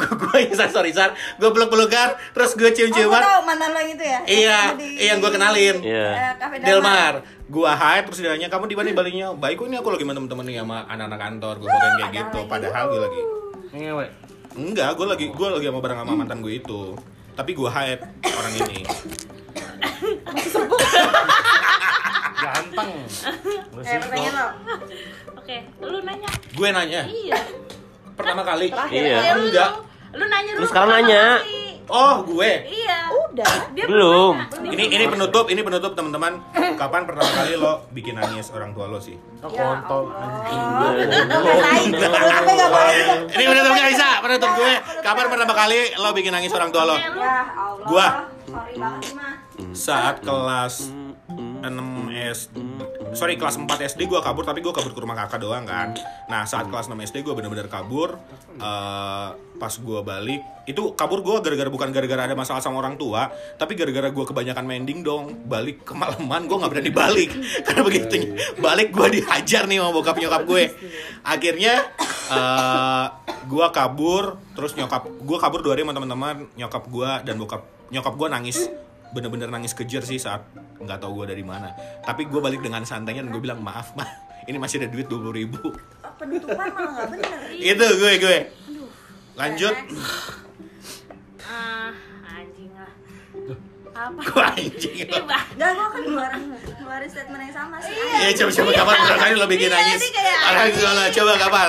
gue 0.00 0.38
sorry 0.50 0.70
sorry 0.70 0.90
sar, 0.90 1.10
gue 1.12 1.50
peluk 1.50 1.68
pelukan, 1.68 2.08
terus 2.30 2.52
gue 2.52 2.70
cium 2.70 2.88
Oh, 2.88 2.92
gue 2.92 3.00
ciuman. 3.00 3.20
tau 3.20 3.40
mantan 3.42 3.68
lo 3.68 3.78
yang 3.78 3.90
itu 3.90 4.04
ya? 4.04 4.20
Iya, 4.22 4.58
Yang 4.66 4.76
di- 4.76 4.86
iya, 4.94 5.06
yang 5.06 5.18
gue 5.18 5.30
kenalin. 5.30 5.76
Iya. 5.80 6.08
eh, 6.08 6.32
Cafe 6.36 6.56
Delmar, 6.58 7.14
gue 7.46 7.70
hype 7.70 8.06
terus 8.06 8.18
dia 8.18 8.30
nanya 8.30 8.48
kamu 8.48 8.64
di 8.66 8.74
mana 8.74 8.88
Balinya? 8.92 9.26
Baik 9.32 9.56
kok 9.56 9.66
ini 9.66 9.76
aku 9.76 9.88
lagi 9.88 10.02
sama 10.02 10.12
temen-temen 10.14 10.44
nih 10.44 10.56
sama 10.58 10.78
anak-anak 10.84 11.20
kantor, 11.20 11.54
gue 11.56 11.68
bilang 11.68 11.94
kayak 11.96 12.12
gitu. 12.14 12.38
Padahal 12.46 12.84
gue 12.88 13.00
lagi 13.00 13.20
Ngewe. 13.72 14.06
enggak, 14.52 14.90
gue 14.92 15.06
lagi 15.06 15.26
gue 15.28 15.48
lagi 15.48 15.66
sama 15.66 15.78
bareng 15.78 15.98
sama 15.98 16.12
mantan 16.14 16.38
gue 16.40 16.52
itu. 16.54 16.80
Tapi 17.32 17.50
gue 17.52 17.68
hype 17.68 18.02
orang 18.26 18.52
ini. 18.58 18.78
Ganteng. 22.40 22.90
Eh, 23.80 23.98
pertanyaan 23.98 24.34
lo. 24.34 24.46
Oke, 25.36 25.56
lu 25.78 25.98
nanya 26.00 26.30
Gue 26.50 26.68
nanya 26.70 27.02
Iya 27.04 27.36
pertama 28.20 28.42
kali. 28.44 28.68
Iya. 28.90 29.16
Ya, 29.16 29.32
lu, 29.34 29.44
Enggak. 29.48 29.70
Lu 30.10 30.24
nanya 30.26 30.50
dulu 30.52 30.62
Lu 30.62 30.66
sekarang 30.68 30.90
nanya. 30.92 31.24
kali. 31.38 31.58
Oh, 31.90 32.22
gue. 32.22 32.52
Iya 32.70 32.98
udah. 33.10 33.54
Dia 33.74 33.84
Belum. 33.84 34.34
nanya. 34.38 34.70
Ini 34.70 34.84
ini 34.90 35.04
penutup, 35.06 35.50
ini 35.50 35.60
penutup 35.60 35.92
teman-teman. 35.92 36.38
Kapan 36.78 37.02
pertama 37.02 37.30
kali 37.34 37.58
lo 37.58 37.82
bikin 37.90 38.14
nangis 38.14 38.54
orang 38.54 38.70
tua 38.70 38.86
lo 38.86 39.02
sih? 39.02 39.18
Oh, 39.42 39.50
kontol. 39.50 40.14
Ini 43.30 43.44
penutup 43.44 43.72
gak 43.72 43.88
bisa, 43.90 44.08
penutup 44.22 44.50
gue. 44.54 44.72
Kapan 45.00 45.26
pertama 45.26 45.54
kali 45.54 45.80
lo 45.96 46.10
bikin 46.12 46.30
nangis 46.30 46.52
orang 46.52 46.70
tua 46.70 46.84
lo? 46.84 46.96
Ya 46.96 47.10
Allah. 47.10 47.42
Gua. 47.86 48.06
Sorry 48.44 48.74
banget. 48.76 49.14
Saat 49.70 50.16
kelas 50.22 50.74
6 51.60 52.10
SD 52.10 52.56
Sorry 53.12 53.34
kelas 53.36 53.60
4 53.60 53.68
SD 53.90 54.06
gue 54.08 54.20
kabur 54.22 54.46
tapi 54.46 54.64
gue 54.64 54.72
kabur 54.72 54.92
ke 54.94 55.00
rumah 55.02 55.18
kakak 55.18 55.42
doang 55.42 55.66
kan. 55.66 55.92
Nah 56.30 56.46
saat 56.46 56.70
kelas 56.70 56.88
6 56.88 56.96
SD 57.10 57.26
gue 57.26 57.34
bener-bener 57.36 57.68
kabur 57.68 58.16
eh, 58.56 59.28
Pas 59.34 59.74
gue 59.76 60.00
balik 60.00 60.40
Itu 60.64 60.96
kabur 60.96 61.20
gue 61.20 61.36
gara-gara 61.44 61.68
bukan 61.68 61.92
gara-gara 61.92 62.22
ada 62.30 62.36
masalah 62.38 62.64
sama 62.64 62.80
orang 62.80 62.96
tua 62.96 63.28
Tapi 63.60 63.76
gara-gara 63.76 64.08
gue 64.08 64.24
kebanyakan 64.24 64.64
main 64.64 64.86
dong 65.04 65.44
Balik 65.44 65.84
kemalaman 65.84 66.48
gue 66.48 66.56
gak 66.56 66.70
berani 66.72 66.92
balik. 66.94 67.30
Karena 67.66 67.82
begitu 67.84 68.32
balik 68.56 68.88
gue 68.94 69.20
dihajar 69.20 69.68
nih 69.68 69.82
sama 69.82 69.90
bokap 69.92 70.16
nyokap 70.16 70.42
gue. 70.48 70.64
Akhirnya 71.26 71.74
eh, 72.32 73.06
gue 73.44 73.66
kabur 73.74 74.40
Terus 74.56 74.72
nyokap 74.78 75.08
gue 75.08 75.38
kabur 75.38 75.60
dua 75.60 75.76
hari 75.76 75.84
sama 75.84 75.92
teman-teman 75.92 76.48
Nyokap 76.56 76.84
gue 76.88 77.10
dan 77.28 77.36
bokap 77.36 77.62
nyokap 77.90 78.14
gue 78.14 78.28
nangis 78.30 78.70
bener-bener 79.10 79.46
nangis 79.46 79.72
kejer 79.72 80.00
sih 80.00 80.16
saat 80.16 80.46
nggak 80.76 80.98
tahu 80.98 81.22
gue 81.22 81.26
dari 81.28 81.42
mana 81.42 81.74
tapi 82.00 82.24
gue 82.24 82.38
balik 82.38 82.60
dengan 82.60 82.82
santainya 82.82 83.20
dan 83.20 83.30
gue 83.30 83.40
bilang 83.40 83.58
maaf 83.58 83.92
mah 83.92 84.06
ini 84.42 84.56
masih 84.56 84.78
ada 84.78 84.88
duit 84.88 85.04
dua 85.04 85.20
puluh 85.20 85.34
ribu 85.36 85.58
Oh, 86.00 86.12
penutupan 86.16 86.68
malah 86.70 86.92
gak 86.96 87.08
bener. 87.12 87.38
itu 87.70 87.86
gue 87.96 88.12
gue 88.18 88.38
lanjut 89.34 89.74
Ah, 91.42 91.90
anjing 92.30 92.70
lah. 92.70 92.92
Apa? 93.90 94.20
gue 94.22 94.44
anjing 94.54 94.96
Tiba. 95.02 95.38
Enggak, 95.50 95.70
gue 95.72 95.86
kan 95.86 96.00
ngeluarin, 96.00 96.42
ngeluarin 96.78 97.08
statement 97.10 97.42
yang 97.42 97.54
sama 97.56 97.76
sih. 97.80 97.92
ya 97.92 98.30
coba 98.34 98.50
coba 98.52 98.70
kapan 98.72 98.96
pertama 98.96 99.18
kali 99.18 99.32
lo 99.34 99.46
bikin 99.46 99.68
Iya, 99.68 99.76
nangis 99.76 99.98
ini 99.98 100.08
kayak 100.10 100.38
Alah, 100.40 101.08
coba 101.10 101.32
kapan 101.36 101.68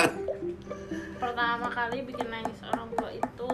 Pertama 1.14 1.66
kali 1.68 1.98
bikin 2.04 2.26
nangis 2.28 2.58
orang 2.62 2.88
tua 2.92 3.10
itu 3.10 3.50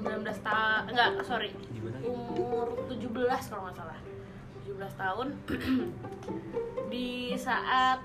19 0.00 0.24
tahun. 0.40 0.80
Enggak, 0.88 1.10
sorry. 1.22 1.50
Umur 2.02 2.66
17 2.88 3.06
kalau 3.46 3.62
nggak 3.64 3.76
salah. 3.76 3.98
17 4.64 4.76
tahun. 4.96 5.26
Di 6.92 7.08
saat 7.36 8.00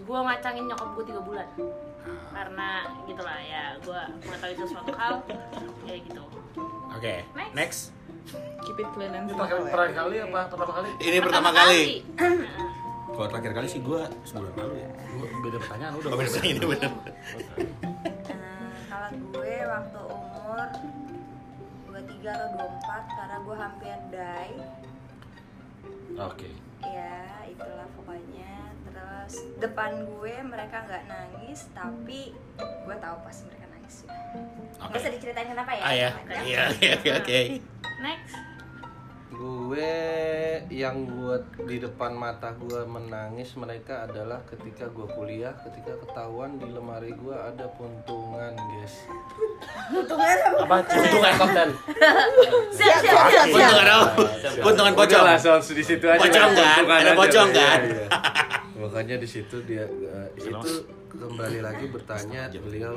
gua 0.00 0.26
ngacangin 0.26 0.66
nyokap 0.66 0.88
gue 0.92 1.04
tiga 1.06 1.22
bulan 1.22 1.46
karena 2.32 2.68
gitulah 3.04 3.36
ya 3.38 3.76
gue 3.78 4.00
mengetahui 4.24 4.56
sesuatu 4.56 4.90
hal 4.96 5.20
kayak 5.84 6.00
gitu 6.08 6.22
oke 6.90 7.14
Next. 7.36 7.52
next 7.54 7.80
Keep 8.64 8.80
it 8.80 8.88
clean 8.90 9.12
and 9.12 9.28
terakhir 9.28 9.60
ya. 9.60 9.70
terakhir 9.70 9.94
kali 9.94 10.16
apa 10.24 10.40
pertama 10.48 10.72
kali? 10.72 10.90
ini 10.98 11.18
pertama 11.20 11.50
kali 11.52 11.82
kalau 13.12 13.26
terakhir 13.28 13.52
kali 13.54 13.66
sih 13.68 13.80
gue 13.84 14.00
sebulan 14.24 14.52
lalu 14.56 14.74
ya 14.80 14.88
Gua 15.10 15.26
Beda 15.40 15.58
pertanyaan 15.60 15.92
udah. 15.94 16.08
Oh, 16.10 16.20
ini 16.40 16.58
bener 16.64 16.90
Nah, 16.90 18.72
kalau 18.90 19.10
gue 19.12 19.54
waktu 19.62 20.00
umur 20.08 20.58
23 22.00 22.32
atau 22.32 22.48
24 22.56 23.16
karena 23.18 23.36
gue 23.44 23.56
hampir 23.56 23.96
die. 24.08 24.56
Oke. 26.16 26.50
ya 26.80 27.44
itulah 27.44 27.88
pokoknya. 27.92 28.72
Terus 28.88 29.32
depan 29.60 30.08
gue 30.08 30.34
mereka 30.40 30.84
nggak 30.88 31.04
nangis 31.06 31.68
tapi 31.76 32.32
gue 32.60 32.96
tahu 32.96 33.16
pas 33.20 33.36
mereka 33.44 33.64
nangis 33.68 33.96
ya. 34.08 34.12
Oke. 34.80 34.96
Gak 34.96 35.00
usah 35.04 35.12
diceritain 35.12 35.48
kenapa 35.52 35.70
ya? 35.76 35.82
Ah 35.84 35.94
ya. 35.94 36.10
Iya 36.40 36.62
iya 36.80 36.92
oke 36.96 37.10
oke. 37.20 37.40
Next 38.00 38.34
Gue 39.40 39.96
yang 40.68 41.08
buat 41.08 41.40
di 41.64 41.80
depan 41.80 42.12
mata 42.12 42.52
gue 42.60 42.84
menangis 42.84 43.56
mereka 43.56 44.04
adalah 44.04 44.44
ketika 44.44 44.84
gue 44.92 45.08
kuliah, 45.16 45.56
ketika 45.64 45.96
ketahuan 45.96 46.60
di 46.60 46.68
lemari 46.68 47.16
gue 47.16 47.32
ada 47.32 47.64
puntungan, 47.72 48.52
guys. 48.52 48.94
Untungnya 49.96 50.36
apa? 50.44 50.60
Apa? 50.60 50.76
Untungan 50.92 51.34
konten. 51.40 51.68
siap 52.76 53.00
siap 53.00 53.24
siap 53.32 53.46
Untungan 53.48 53.88
apa? 53.88 54.22
Untungan 54.60 54.92
pocong. 54.92 55.24
Langsung 55.24 55.56
di 55.72 55.84
situ 55.88 56.04
aja. 56.04 56.20
Pocong 56.20 56.50
kan? 56.52 56.76
Puntungan 56.76 57.00
Ada 57.00 57.12
pocong 57.16 57.48
Iya, 57.48 57.56
kan? 57.64 57.80
iya. 57.88 58.06
Makanya 58.76 59.16
di 59.16 59.28
situ 59.28 59.56
dia 59.64 59.88
eh, 59.88 60.28
itu 60.36 60.68
kembali 61.10 61.58
lagi 61.60 61.84
bertanya 61.90 62.46
beliau 62.50 62.94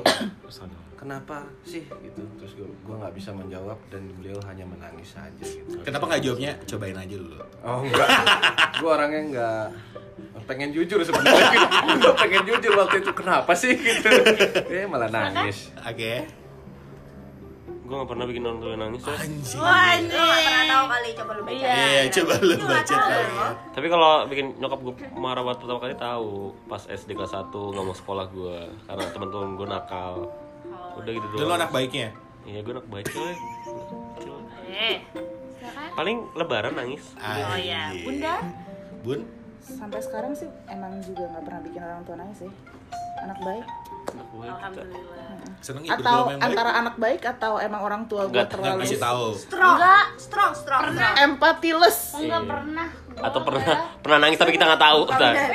kenapa 0.94 1.44
sih? 1.66 1.84
Gitu. 1.84 2.22
Terus 2.40 2.52
gue 2.56 2.94
nggak 2.96 3.14
bisa 3.14 3.30
menjawab 3.34 3.76
dan 3.92 4.08
beliau 4.16 4.38
hanya 4.48 4.64
menangis 4.64 5.12
saja 5.12 5.44
gitu. 5.44 5.82
Kenapa 5.82 6.08
nggak 6.08 6.22
jawabnya 6.24 6.52
cobain 6.64 6.96
aja 6.96 7.14
dulu 7.18 7.36
Oh 7.60 7.84
enggak, 7.84 8.08
gue 8.80 8.90
orangnya 8.90 9.20
enggak 9.20 9.66
pengen 10.44 10.70
jujur 10.76 11.00
sebenarnya. 11.00 11.56
gue 12.04 12.14
pengen 12.20 12.42
jujur 12.44 12.72
waktu 12.76 12.96
itu 13.00 13.12
kenapa 13.16 13.52
sih? 13.56 13.74
Gitu. 13.76 14.08
Eh 14.74 14.84
malah 14.84 15.08
nangis. 15.08 15.72
oke 15.80 16.43
Gue 17.84 17.94
gak 17.94 18.08
pernah 18.08 18.24
bikin 18.24 18.42
orang 18.42 18.58
tua 18.58 18.72
nangis 18.74 19.02
ya. 19.02 19.12
anjing 19.14 19.60
wah 19.60 19.92
Lu 19.94 20.08
gak 20.08 20.40
pernah 20.40 20.64
tahu 20.66 20.84
kali 20.88 21.08
coba 21.12 21.30
lu 21.30 21.42
baca 21.44 21.52
Iya. 21.54 21.68
Iya, 21.68 22.02
coba 22.10 22.32
lu 22.40 22.54
Lu 22.54 22.64
baca 22.64 22.94
tahu. 22.96 23.44
Tapi 23.70 23.86
kalau 23.86 24.12
bikin 24.24 24.46
nyokap 24.56 24.78
gue 24.80 24.94
marah 25.14 25.42
waktu 25.42 25.60
pertama 25.60 25.80
kali 25.80 25.94
tahu 25.94 26.30
pas 26.64 26.82
SD 26.82 27.10
kelas 27.12 27.32
1 27.34 27.52
nggak 27.52 27.84
mau 27.84 27.92
sekolah 27.94 28.24
gue 28.26 28.56
karena 28.82 29.04
teman-teman 29.12 29.48
gue 29.54 29.66
nakal. 29.66 30.14
Udah 30.94 31.10
gitu 31.10 31.26
lu 31.28 31.36
doang. 31.44 31.58
anak 31.58 31.70
baiknya? 31.70 32.08
Iya 32.44 32.60
gue 32.60 32.72
anak 32.72 32.88
baik 32.88 33.06
eh 34.66 34.96
Paling 35.94 36.16
lebaran 36.34 36.74
nangis. 36.74 37.14
oh 37.14 37.54
ya 37.54 37.88
Anjing. 37.88 38.04
bunda 38.04 38.34
Bun? 39.00 39.20
Sampai 39.60 40.00
sekarang 40.00 40.32
sih 40.32 40.48
emang 40.66 41.00
juga 41.00 41.24
nggak 41.26 41.44
pernah 41.44 41.60
bikin 41.60 41.80
orang 41.80 42.00
tua 42.02 42.16
nangis 42.16 42.38
sih. 42.40 42.52
Anak 43.20 43.38
baik. 43.40 43.64
Anak 44.06 44.26
baik 44.26 44.44
kita. 44.44 44.52
alhamdulillah 44.54 45.22
Seneng 45.56 45.82
Atau 45.86 46.18
yang 46.26 46.36
baik? 46.36 46.44
antara 46.46 46.70
anak 46.74 46.94
baik 46.94 47.22
atau 47.26 47.52
emang 47.56 47.80
orang 47.80 48.02
tua 48.04 48.22
gue 48.26 48.44
terlalu 48.44 48.84
kasih 48.84 48.98
tahu 48.98 49.24
Strong 49.34 49.74
Enggak. 49.74 50.04
Strong, 50.18 50.52
strong 50.54 50.82
Pernah. 50.84 51.10
empatiless. 51.18 51.98
enggak 52.14 52.42
pernah 52.44 52.88
Atau 53.16 53.40
pernah 53.40 53.64
pernah 53.98 54.18
nangis 54.20 54.36
tapi 54.36 54.52
kita 54.52 54.66
nggak 54.66 54.82
tahu. 54.82 55.00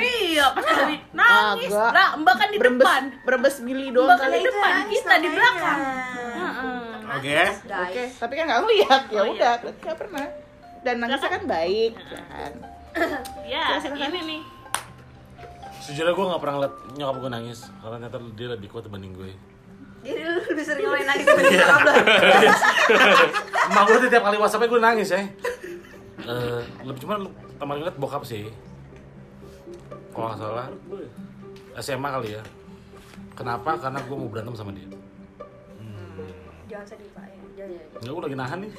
Iya 0.00 0.46
pernah 0.50 0.76
nangis 1.12 1.70
Agak. 1.70 1.92
lah 1.92 2.08
mbak 2.16 2.34
kan 2.34 2.48
di 2.48 2.58
Berembes, 2.58 2.82
depan 2.82 3.02
berembes 3.22 3.56
mili 3.60 3.86
doang 3.90 4.08
mbak 4.08 4.16
kan 4.16 4.26
kali. 4.26 4.36
di 4.36 4.46
depan 4.46 4.72
kita 4.88 5.14
di 5.16 5.28
belakang 5.28 5.78
Oke 7.10 7.42
Oke, 7.66 8.04
tapi 8.16 8.32
kan 8.34 8.44
nggak 8.46 8.60
ngeliat 8.60 9.02
ya 9.04 9.20
Oh, 9.20 9.24
iya. 9.24 9.32
udah, 9.32 9.54
berarti 9.60 9.80
nggak 9.80 9.98
pernah. 9.98 10.26
Dan 10.80 10.94
nangisnya 10.96 11.28
kan 11.28 11.42
baik 11.44 11.92
kan. 12.00 12.52
ya 13.52 13.64
ini 13.82 14.20
nih 14.24 14.40
Sejujurnya 15.90 16.14
gue 16.14 16.26
gak 16.30 16.38
pernah 16.38 16.54
ngeliat 16.54 16.74
nyokap 16.94 17.16
gue 17.18 17.30
nangis 17.34 17.58
Karena 17.82 17.96
ternyata 17.98 18.18
dia 18.38 18.48
lebih 18.54 18.68
kuat 18.70 18.86
dibanding 18.86 19.10
gue. 19.10 19.34
Jadi 20.06 20.22
lu 20.22 20.38
lebih 20.38 20.62
sering 20.62 20.86
ngelain 20.86 21.02
nangis 21.02 21.24
dibanding 21.26 21.56
nyokap 21.58 21.80
lu? 21.82 21.92
Emak 23.74 23.82
gue 23.90 23.98
tiap 24.06 24.22
kali 24.22 24.36
whatsappnya 24.38 24.68
gue 24.70 24.80
nangis 24.86 25.08
ya. 25.10 25.20
Eh, 26.30 26.62
Lebih 26.86 27.00
cuma 27.02 27.18
teman 27.58 27.74
ngeliat 27.82 27.98
bokap 27.98 28.22
sih. 28.22 28.54
Kalau 30.14 30.30
gak 30.30 30.38
salah. 30.38 30.70
SMA 31.82 32.06
kali 32.06 32.38
ya. 32.38 32.42
Kenapa? 33.34 33.74
Karena 33.82 33.98
gue 33.98 34.14
mau 34.14 34.30
berantem 34.30 34.54
sama 34.54 34.70
dia. 34.70 34.86
Jangan 36.70 36.86
sedih 36.86 37.10
pak. 37.10 37.26
Ya 37.26 37.66
Jangan, 37.66 37.70
jangan. 37.74 37.98
Enggak, 37.98 38.12
gue 38.14 38.22
lagi 38.30 38.36
nahan 38.38 38.58
nih. 38.62 38.70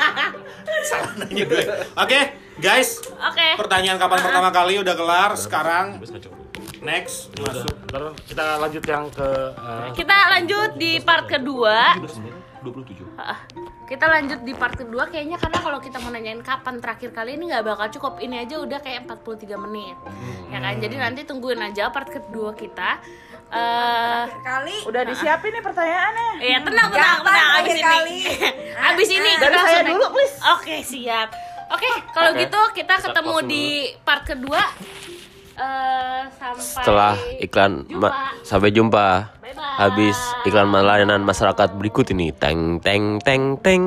Salah 0.94 1.12
nanya 1.18 1.42
gue 1.42 1.64
Oke 1.98 2.20
guys 2.60 3.00
oke. 3.00 3.48
Pertanyaan 3.56 3.96
kapan 3.96 4.20
pertama 4.20 4.48
kali 4.50 4.78
udah 4.78 4.94
kelar 4.94 5.30
Sekarang 5.34 5.96
next 6.80 7.32
Ya 7.34 7.48
Masuk. 7.48 7.74
Ntar 7.88 8.02
kita 8.22 8.44
lanjut 8.56 8.84
yang 8.84 9.04
ke 9.08 9.28
eh, 9.50 9.88
kita 9.92 10.16
lanjut 10.30 10.70
di 10.76 11.00
part 11.00 11.24
kedua. 11.26 11.96
27. 12.60 13.16
Ah, 13.16 13.40
kita 13.84 14.04
lanjut 14.04 14.44
di 14.44 14.52
part 14.52 14.76
kedua 14.76 15.08
kayaknya 15.08 15.40
karena 15.40 15.58
kalau 15.58 15.80
kita 15.80 15.96
mau 15.96 16.12
nanyain 16.12 16.44
kapan 16.44 16.76
terakhir 16.76 17.08
kali 17.10 17.34
ini 17.34 17.48
nggak 17.48 17.64
bakal 17.64 17.88
cukup. 17.90 18.20
Ini 18.20 18.44
aja 18.44 18.60
udah 18.60 18.78
kayak 18.78 19.08
43 19.08 19.56
menit. 19.58 19.96
Ya 20.48 20.60
kan? 20.60 20.76
Jadi 20.76 20.94
nanti 20.94 21.20
tungguin 21.24 21.56
aja 21.58 21.88
part 21.88 22.06
kedua 22.06 22.52
kita. 22.52 23.00
Eh 23.50 24.24
Kali. 24.44 24.76
Udah 24.84 25.02
disiapin 25.02 25.50
nih 25.50 25.64
pertanyaannya. 25.64 26.28
ya 26.38 26.58
tenang 26.60 26.88
tenang 26.88 27.16
Kapan 27.18 27.32
tenang 27.32 27.50
abis 27.58 27.72
ini. 27.72 27.82
kali? 27.82 28.18
abis 28.70 29.08
ini 29.10 29.30
Dari 29.34 29.50
kita 29.50 29.64
saya 29.66 29.82
dulu, 29.82 30.04
please. 30.12 30.36
oke 30.38 30.76
siap 30.82 31.28
oke 31.70 31.90
kalau 32.10 32.30
Oke. 32.32 32.40
gitu 32.42 32.60
kita 32.76 32.94
ketemu 33.00 33.34
di 33.44 33.64
part 34.00 34.22
kedua 34.24 34.62
eh 35.52 36.22
sampai 36.32 36.62
Setelah 36.62 37.14
iklan 37.38 37.84
jumpa. 37.84 38.00
ma- 38.00 38.32
sampai 38.40 38.70
jumpa. 38.70 39.06
Bye-bye. 39.40 39.76
Habis 39.76 40.16
iklan 40.42 40.72
layanan 40.72 41.20
masyarakat 41.20 41.76
berikut 41.76 42.08
ini. 42.10 42.32
Teng 42.32 42.80
teng 42.80 43.20
teng 43.20 43.60
teng. 43.60 43.82